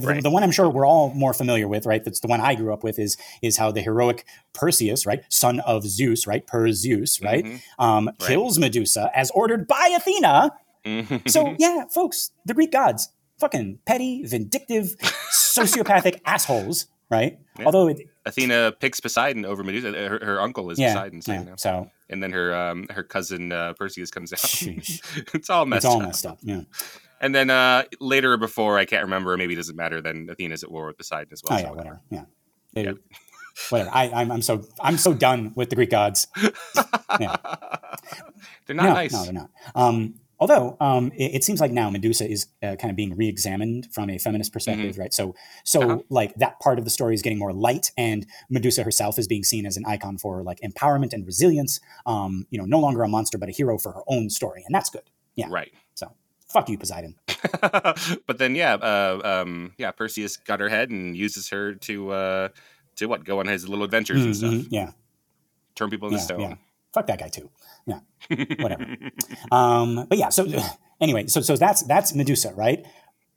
Right. 0.04 0.22
the 0.22 0.30
one 0.30 0.42
I'm 0.42 0.50
sure 0.52 0.68
we're 0.68 0.86
all 0.86 1.12
more 1.14 1.32
familiar 1.34 1.66
with, 1.66 1.86
right? 1.86 2.04
That's 2.04 2.20
the 2.20 2.28
one 2.28 2.40
I 2.40 2.54
grew 2.54 2.72
up 2.72 2.84
with 2.84 2.98
is 2.98 3.16
is 3.42 3.56
how 3.56 3.70
the 3.72 3.80
heroic 3.80 4.24
Perseus, 4.52 5.06
right, 5.06 5.22
son 5.30 5.60
of 5.60 5.84
Zeus, 5.86 6.26
right, 6.26 6.46
Perseus, 6.46 7.20
right, 7.22 7.44
Mhm. 7.44 7.60
um, 7.78 8.10
kills 8.18 8.58
Medusa 8.58 9.10
as 9.14 9.30
ordered 9.32 9.66
by 9.66 9.90
Athena. 9.96 10.50
So 11.26 11.54
yeah, 11.58 11.84
folks, 11.88 12.30
the 12.44 12.54
Greek 12.54 12.72
gods, 12.72 13.08
fucking 13.38 13.78
petty, 13.86 14.24
vindictive, 14.26 14.94
sociopathic 15.32 16.20
assholes, 16.26 16.86
right? 17.12 17.38
Yeah. 17.58 17.66
Although 17.66 17.88
it, 17.88 17.98
Athena 18.26 18.72
picks 18.80 18.98
Poseidon 18.98 19.44
over 19.44 19.62
Medusa. 19.62 19.88
uh, 19.90 20.08
Her, 20.08 20.18
her 20.24 20.40
uncle 20.40 20.70
is 20.70 20.78
yeah, 20.78 20.94
Poseidon, 20.94 21.22
so, 21.22 21.32
yeah, 21.32 21.38
you 21.40 21.44
know. 21.44 21.54
so 21.56 21.90
and 22.08 22.22
then 22.22 22.32
her 22.32 22.54
um 22.54 22.86
her 22.90 23.02
cousin 23.02 23.52
uh, 23.52 23.74
Perseus 23.74 24.10
comes 24.10 24.32
out. 24.32 24.62
It's 25.34 25.50
all 25.50 25.66
messed 25.66 25.84
it's 25.84 25.84
all 25.84 26.00
up. 26.00 26.06
messed 26.08 26.26
up. 26.26 26.38
Yeah. 26.42 26.62
And 27.20 27.34
then 27.34 27.50
uh 27.50 27.84
later 28.00 28.32
or 28.32 28.36
before, 28.38 28.78
I 28.78 28.84
can't 28.86 29.04
remember. 29.04 29.36
Maybe 29.36 29.52
it 29.52 29.56
doesn't 29.56 29.76
matter. 29.76 30.00
Then 30.00 30.28
Athena's 30.30 30.64
at 30.64 30.70
war 30.72 30.86
with 30.86 30.96
Poseidon 30.98 31.28
as 31.32 31.42
well. 31.44 31.58
Oh 31.58 31.60
so 31.60 31.66
yeah, 31.66 31.70
whatever. 31.70 32.00
whatever. 32.08 32.26
Yeah. 32.74 32.82
Yep. 32.82 32.96
Whatever. 33.68 33.90
I, 33.92 34.08
I'm, 34.08 34.32
I'm 34.32 34.40
so 34.40 34.64
I'm 34.80 34.96
so 34.96 35.12
done 35.12 35.52
with 35.54 35.68
the 35.68 35.76
Greek 35.76 35.90
gods. 35.90 36.26
Yeah. 37.20 37.36
They're 38.66 38.74
not 38.76 38.84
no, 38.86 38.94
nice. 38.94 39.12
no, 39.12 39.24
they're 39.24 39.32
not. 39.34 39.50
Um, 39.74 40.14
although 40.42 40.76
um, 40.80 41.12
it, 41.14 41.36
it 41.36 41.44
seems 41.44 41.60
like 41.60 41.70
now 41.70 41.88
Medusa 41.88 42.28
is 42.28 42.46
uh, 42.64 42.74
kind 42.80 42.90
of 42.90 42.96
being 42.96 43.14
re-examined 43.16 43.86
from 43.94 44.10
a 44.10 44.18
feminist 44.18 44.52
perspective, 44.52 44.98
right? 44.98 45.14
So, 45.14 45.34
so 45.64 45.80
Mm-hmm. 45.80 45.90
Uh-huh. 45.92 46.02
like 46.10 46.34
that 46.36 46.58
part 46.60 46.78
of 46.80 46.84
the 46.84 46.90
story 46.90 47.14
is 47.14 47.22
getting 47.22 47.38
more 47.38 47.52
light, 47.52 47.92
and 47.96 48.26
Medusa 48.50 48.82
herself 48.82 49.18
is 49.18 49.26
being 49.28 49.44
seen 49.44 49.64
as 49.66 49.76
an 49.76 49.84
icon 49.86 50.18
for 50.18 50.42
like 50.42 50.58
empowerment 50.60 51.12
and 51.12 51.24
resilience. 51.24 51.80
Um, 52.06 52.46
you 52.50 52.58
know, 52.58 52.64
no 52.66 52.80
longer 52.80 53.02
a 53.04 53.08
monster, 53.08 53.38
but 53.38 53.48
a 53.48 53.52
hero 53.52 53.78
for 53.78 53.92
her 53.92 54.02
own 54.08 54.28
story, 54.30 54.62
and 54.66 54.74
that's 54.74 54.90
good. 54.90 55.06
Yeah. 55.36 55.46
Right. 55.50 55.72
So, 55.94 56.06
fuck 56.52 56.68
you, 56.68 56.76
Poseidon. 56.78 57.14
but 58.26 58.38
then 58.38 58.54
yeah, 58.54 58.74
uh, 58.74 59.20
um, 59.42 59.72
yeah, 59.78 59.90
Perseus 59.92 60.36
got 60.36 60.60
her 60.60 60.68
head 60.68 60.90
and 60.90 61.16
uses 61.16 61.48
her 61.50 61.74
to 61.74 62.10
uh, 62.10 62.48
to 62.96 63.06
what 63.06 63.24
go 63.24 63.38
on 63.40 63.46
his 63.46 63.68
little 63.68 63.84
adventures 63.84 64.24
and 64.24 64.36
stuff, 64.36 64.54
Yeah, 64.70 64.90
turn 65.74 65.90
people 65.90 66.08
into 66.08 66.18
yeah, 66.18 66.24
stone. 66.24 66.40
yeah. 66.40 66.54
Fuck 66.92 67.06
that 67.06 67.18
guy 67.18 67.28
too. 67.28 67.48
Yeah. 67.86 68.00
whatever. 68.60 68.86
Um, 69.50 70.06
but 70.08 70.18
yeah, 70.18 70.28
so 70.28 70.46
anyway, 71.00 71.26
so 71.26 71.40
so 71.40 71.56
that's 71.56 71.82
that's 71.82 72.14
Medusa, 72.14 72.52
right? 72.54 72.84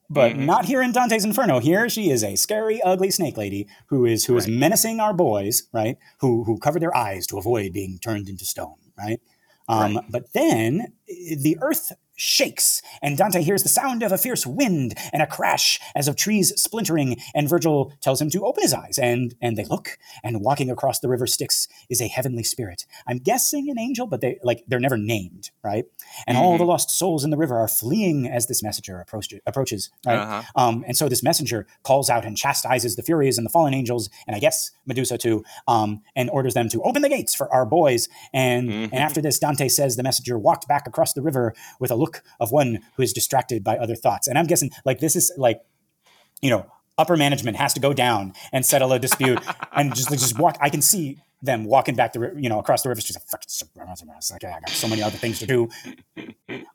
But 0.09 0.33
Mhm. 0.33 0.45
not 0.45 0.65
here 0.65 0.83
in 0.83 0.91
Dante's 0.91 1.25
Inferno. 1.25 1.59
Here 1.59 1.89
she 1.89 2.11
is 2.11 2.23
a 2.23 2.35
scary, 2.35 2.79
ugly 2.83 3.09
snake 3.09 3.37
lady 3.37 3.67
who 3.87 4.05
is 4.05 4.25
who 4.25 4.37
is 4.37 4.47
Right. 4.47 4.55
menacing 4.57 4.99
our 4.99 5.13
boys, 5.13 5.63
right? 5.73 5.97
Who 6.19 6.43
who 6.43 6.59
cover 6.59 6.79
their 6.79 6.95
eyes 6.95 7.25
to 7.27 7.37
avoid 7.39 7.73
being 7.73 7.97
turned 7.99 8.29
into 8.29 8.45
stone, 8.45 8.75
right? 8.97 9.19
Um, 9.67 9.95
Right. 9.95 10.05
But 10.11 10.33
then 10.33 10.93
the 11.07 11.57
earth 11.61 11.91
shakes, 12.15 12.81
and 13.01 13.17
Dante 13.17 13.41
hears 13.41 13.63
the 13.63 13.69
sound 13.69 14.03
of 14.03 14.11
a 14.11 14.17
fierce 14.17 14.45
wind 14.45 14.93
and 15.13 15.21
a 15.21 15.27
crash 15.27 15.79
as 15.95 16.07
of 16.07 16.15
trees 16.15 16.53
splintering. 16.59 17.17
And 17.33 17.49
Virgil 17.49 17.93
tells 18.01 18.21
him 18.21 18.29
to 18.31 18.45
open 18.45 18.63
his 18.63 18.73
eyes, 18.73 18.97
and 18.97 19.35
and 19.41 19.57
they 19.57 19.65
look, 19.65 19.97
and 20.23 20.41
walking 20.41 20.69
across 20.69 20.99
the 20.99 21.09
river 21.09 21.27
Styx 21.27 21.67
is 21.89 22.01
a 22.01 22.07
heavenly 22.07 22.43
spirit. 22.43 22.85
I'm 23.07 23.17
guessing 23.19 23.69
an 23.69 23.77
angel, 23.79 24.07
but 24.07 24.21
they 24.21 24.39
like 24.43 24.63
they're 24.67 24.79
never 24.79 24.97
named, 24.97 25.51
right? 25.63 25.85
And 26.27 26.37
all 26.37 26.55
Mhm. 26.55 26.59
the 26.59 26.65
lost 26.65 26.89
souls 26.89 27.23
in 27.23 27.29
the 27.29 27.37
river 27.37 27.57
are 27.57 27.67
fleeing 27.67 28.27
as 28.27 28.47
this 28.47 28.63
messenger 28.63 28.99
approach, 28.99 29.33
approaches, 29.45 29.89
right? 30.05 30.19
Uh-huh. 30.19 30.41
Um, 30.55 30.83
and 30.87 30.95
so 30.97 31.09
this 31.09 31.23
messenger 31.23 31.67
calls 31.83 32.09
out 32.09 32.25
and 32.25 32.37
chastises 32.37 32.95
the 32.95 33.03
Furies 33.03 33.37
and 33.37 33.45
the 33.45 33.49
fallen 33.49 33.73
angels, 33.73 34.09
and 34.27 34.35
I 34.35 34.39
guess 34.39 34.71
Medusa 34.85 35.17
too, 35.17 35.43
um, 35.67 36.01
and 36.15 36.29
orders 36.29 36.53
them 36.53 36.69
to 36.69 36.81
open 36.83 37.01
the 37.01 37.09
gates 37.09 37.35
for 37.35 37.51
our 37.53 37.65
boys. 37.65 38.07
And, 38.33 38.69
Mhm. 38.69 38.83
and 38.85 38.95
after 38.95 39.21
this, 39.21 39.39
Dante 39.39 39.67
says 39.67 39.95
the 39.95 40.03
messenger 40.03 40.37
walked 40.37 40.67
back 40.67 40.87
across 40.87 41.13
the 41.13 41.21
river 41.21 41.53
with 41.79 41.91
a 41.91 41.95
look 42.05 42.23
of 42.39 42.51
one 42.51 42.79
who 42.95 43.03
is 43.03 43.13
distracted 43.13 43.63
by 43.63 43.77
other 43.77 43.95
thoughts. 43.95 44.27
And 44.27 44.37
I'm 44.37 44.45
guessing 44.45 44.71
like 44.85 44.99
this 44.99 45.15
is 45.15 45.31
like, 45.37 45.61
you 46.41 46.49
know, 46.49 46.71
upper 46.97 47.17
management 47.17 47.57
has 47.57 47.73
to 47.73 47.79
go 47.79 47.93
down 47.93 48.33
and 48.51 48.65
settle 48.65 48.93
a 48.93 48.99
dispute 48.99 49.39
and 49.75 49.95
just 49.95 50.09
just 50.09 50.37
walk. 50.39 50.57
I 50.61 50.69
can 50.69 50.81
see 50.81 51.17
them 51.41 51.65
walking 51.65 51.95
back 51.95 52.13
the 52.13 52.33
you 52.37 52.49
know 52.49 52.59
across 52.59 52.83
the 52.83 52.89
river. 52.89 53.01
She's 53.01 53.15
like, 53.15 53.27
"Fuck, 53.27 53.43
it's 53.43 53.63
like 54.31 54.43
I 54.43 54.59
got 54.59 54.69
so 54.69 54.87
many 54.87 55.01
other 55.01 55.17
things 55.17 55.39
to 55.39 55.45
do. 55.45 55.69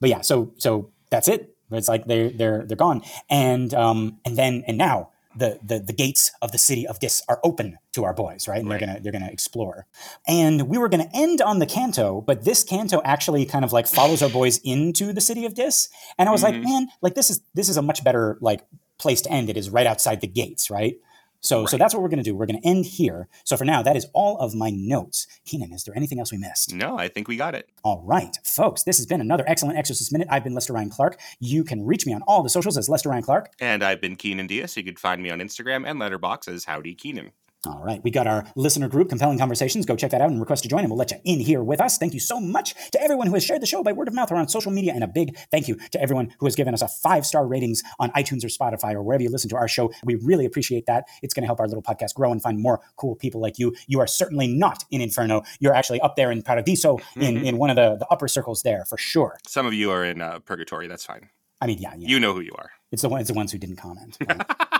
But 0.00 0.10
yeah, 0.10 0.20
so 0.20 0.52
so 0.58 0.90
that's 1.10 1.28
it. 1.28 1.54
It's 1.70 1.88
like 1.88 2.04
they're 2.06 2.30
they're 2.30 2.64
they're 2.66 2.76
gone, 2.76 3.02
and 3.28 3.72
um 3.74 4.18
and 4.24 4.36
then 4.36 4.64
and 4.66 4.76
now 4.78 5.10
the 5.40 5.58
the 5.70 5.78
the 5.80 5.92
gates 5.92 6.30
of 6.42 6.52
the 6.52 6.58
city 6.58 6.86
of 6.86 7.00
Dis 7.00 7.22
are 7.28 7.40
open 7.42 7.78
to 7.94 8.04
our 8.04 8.14
boys, 8.14 8.46
right? 8.46 8.60
And 8.60 8.68
Right. 8.70 8.78
they're 8.78 8.86
gonna 8.88 9.00
they're 9.00 9.12
gonna 9.18 9.30
explore. 9.38 9.86
And 10.28 10.56
we 10.68 10.78
were 10.78 10.88
gonna 10.88 11.10
end 11.12 11.40
on 11.40 11.58
the 11.58 11.66
canto, 11.66 12.20
but 12.20 12.44
this 12.44 12.62
canto 12.62 13.00
actually 13.04 13.44
kind 13.46 13.64
of 13.64 13.72
like 13.72 13.86
follows 13.88 14.22
our 14.22 14.28
boys 14.40 14.58
into 14.64 15.12
the 15.12 15.20
city 15.20 15.44
of 15.46 15.54
Dis, 15.54 15.88
and 16.18 16.28
I 16.28 16.32
was 16.32 16.42
like, 16.42 16.54
Mhm. 16.54 16.64
man, 16.64 16.88
like 17.02 17.14
this 17.14 17.30
is 17.30 17.40
this 17.54 17.68
is 17.68 17.76
a 17.76 17.82
much 17.82 18.04
better 18.04 18.38
like 18.40 18.60
place 18.98 19.20
to 19.22 19.30
end. 19.32 19.48
It 19.50 19.56
is 19.56 19.70
right 19.70 19.86
outside 19.86 20.20
the 20.20 20.26
gates, 20.40 20.70
right? 20.70 20.96
So, 21.40 21.66
so 21.66 21.76
that's 21.76 21.94
what 21.94 22.02
we're 22.02 22.08
going 22.08 22.22
to 22.22 22.28
do. 22.28 22.34
We're 22.34 22.46
going 22.46 22.60
to 22.60 22.66
end 22.66 22.84
here. 22.86 23.28
So 23.44 23.56
for 23.56 23.64
now, 23.64 23.82
that 23.82 23.96
is 23.96 24.06
all 24.12 24.38
of 24.38 24.54
my 24.54 24.70
notes. 24.70 25.26
Kynan, 25.46 25.72
is 25.72 25.84
there 25.84 25.96
anything 25.96 26.18
else 26.18 26.30
we 26.30 26.38
missed? 26.38 26.74
No, 26.74 26.98
I 26.98 27.08
think 27.08 27.28
we 27.28 27.36
got 27.36 27.54
it. 27.54 27.68
All 27.82 28.02
right, 28.04 28.36
folks, 28.44 28.82
this 28.82 28.98
has 28.98 29.06
been 29.06 29.20
another 29.20 29.44
excellent 29.46 29.78
Exorcist 29.78 30.12
Minute. 30.12 30.28
I've 30.30 30.44
been 30.44 30.54
Lester 30.54 30.74
Ryan 30.74 30.90
Clark. 30.90 31.18
You 31.38 31.64
can 31.64 31.84
reach 31.84 32.06
me 32.06 32.12
on 32.12 32.22
all 32.22 32.42
the 32.42 32.50
socials 32.50 32.76
as 32.76 32.88
Lester 32.88 33.08
Ryan 33.08 33.22
Clark. 33.22 33.52
And 33.60 33.82
I've 33.82 34.00
been 34.00 34.16
Kynan 34.16 34.48
Diaz. 34.48 34.76
You 34.76 34.84
could 34.84 34.98
find 34.98 35.22
me 35.22 35.30
on 35.30 35.38
Instagram 35.38 35.88
and 35.88 36.00
Letterboxd 36.00 36.48
as 36.48 36.64
Howdy 36.64 36.94
Kynan. 36.94 37.30
All 37.66 37.82
right, 37.84 38.02
we 38.02 38.10
got 38.10 38.26
our 38.26 38.46
listener 38.56 38.88
group, 38.88 39.10
Compelling 39.10 39.38
Conversations. 39.38 39.84
Go 39.84 39.94
check 39.94 40.12
that 40.12 40.22
out 40.22 40.30
and 40.30 40.40
request 40.40 40.62
to 40.62 40.68
join, 40.70 40.80
and 40.80 40.88
we'll 40.88 40.96
let 40.96 41.10
you 41.10 41.18
in 41.24 41.40
here 41.40 41.62
with 41.62 41.78
us. 41.78 41.98
Thank 41.98 42.14
you 42.14 42.20
so 42.20 42.40
much 42.40 42.74
to 42.92 43.02
everyone 43.02 43.26
who 43.26 43.34
has 43.34 43.44
shared 43.44 43.60
the 43.60 43.66
show 43.66 43.82
by 43.82 43.92
word 43.92 44.08
of 44.08 44.14
mouth 44.14 44.32
or 44.32 44.36
on 44.36 44.48
social 44.48 44.72
media, 44.72 44.94
and 44.94 45.04
a 45.04 45.06
big 45.06 45.36
thank 45.50 45.68
you 45.68 45.76
to 45.90 46.00
everyone 46.00 46.32
who 46.38 46.46
has 46.46 46.56
given 46.56 46.72
us 46.72 46.80
a 46.80 46.88
five 46.88 47.26
star 47.26 47.46
ratings 47.46 47.82
on 47.98 48.10
iTunes 48.12 48.42
or 48.44 48.48
Spotify 48.48 48.94
or 48.94 49.02
wherever 49.02 49.22
you 49.22 49.28
listen 49.28 49.50
to 49.50 49.56
our 49.56 49.68
show. 49.68 49.92
We 50.04 50.14
really 50.14 50.46
appreciate 50.46 50.86
that. 50.86 51.04
It's 51.22 51.34
going 51.34 51.42
to 51.42 51.48
help 51.48 51.60
our 51.60 51.68
little 51.68 51.82
podcast 51.82 52.14
grow 52.14 52.32
and 52.32 52.40
find 52.40 52.58
more 52.58 52.80
cool 52.96 53.14
people 53.14 53.42
like 53.42 53.58
you. 53.58 53.74
You 53.86 54.00
are 54.00 54.06
certainly 54.06 54.48
not 54.48 54.86
in 54.90 55.02
Inferno. 55.02 55.42
You're 55.58 55.74
actually 55.74 56.00
up 56.00 56.16
there 56.16 56.30
in 56.30 56.40
Paradiso, 56.40 56.98
in, 57.16 57.44
in 57.44 57.58
one 57.58 57.68
of 57.68 57.76
the, 57.76 57.96
the 57.96 58.06
upper 58.10 58.26
circles 58.26 58.62
there 58.62 58.86
for 58.86 58.96
sure. 58.96 59.38
Some 59.46 59.66
of 59.66 59.74
you 59.74 59.90
are 59.90 60.02
in 60.02 60.22
uh, 60.22 60.38
purgatory. 60.38 60.86
That's 60.86 61.04
fine. 61.04 61.28
I 61.60 61.66
mean, 61.66 61.78
yeah, 61.78 61.92
yeah. 61.98 62.08
You 62.08 62.20
know 62.20 62.32
who 62.32 62.40
you 62.40 62.52
are. 62.56 62.70
It's 62.90 63.02
the 63.02 63.10
one, 63.10 63.20
it's 63.20 63.28
the 63.28 63.34
ones 63.34 63.52
who 63.52 63.58
didn't 63.58 63.76
comment. 63.76 64.16
right? 64.26 64.46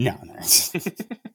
yeah. 0.00 0.16
No. 0.24 0.34
no. 0.34 0.80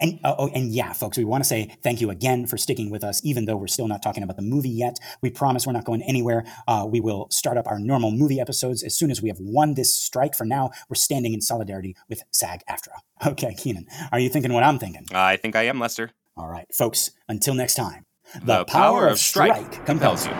And 0.00 0.18
uh, 0.24 0.34
oh, 0.38 0.48
and 0.48 0.70
yeah, 0.70 0.92
folks, 0.92 1.18
we 1.18 1.24
want 1.24 1.44
to 1.44 1.48
say 1.48 1.76
thank 1.82 2.00
you 2.00 2.10
again 2.10 2.46
for 2.46 2.56
sticking 2.56 2.90
with 2.90 3.04
us, 3.04 3.20
even 3.24 3.44
though 3.44 3.56
we're 3.56 3.66
still 3.66 3.88
not 3.88 4.02
talking 4.02 4.22
about 4.22 4.36
the 4.36 4.42
movie 4.42 4.70
yet. 4.70 4.98
We 5.22 5.30
promise 5.30 5.66
we're 5.66 5.72
not 5.72 5.84
going 5.84 6.02
anywhere. 6.02 6.44
Uh, 6.66 6.86
we 6.88 7.00
will 7.00 7.28
start 7.30 7.56
up 7.56 7.66
our 7.66 7.78
normal 7.78 8.10
movie 8.10 8.40
episodes 8.40 8.82
as 8.82 8.94
soon 8.94 9.10
as 9.10 9.22
we 9.22 9.28
have 9.28 9.38
won 9.40 9.74
this 9.74 9.94
strike. 9.94 10.34
For 10.34 10.44
now, 10.44 10.70
we're 10.88 10.96
standing 10.96 11.34
in 11.34 11.40
solidarity 11.40 11.96
with 12.08 12.22
SAG-AFTRA. 12.32 12.92
Okay, 13.26 13.52
Kynan, 13.52 13.86
are 14.12 14.20
you 14.20 14.28
thinking 14.28 14.52
what 14.52 14.62
I'm 14.62 14.78
thinking? 14.78 15.04
I 15.12 15.36
think 15.36 15.56
I 15.56 15.64
am, 15.64 15.80
Lester. 15.80 16.12
All 16.36 16.46
right, 16.46 16.72
folks. 16.72 17.10
Until 17.28 17.54
next 17.54 17.74
time. 17.74 18.06
The, 18.42 18.64
power, 18.64 19.08
of 19.08 19.18
strike 19.18 19.84
compels 19.84 20.24
you. 20.24 20.32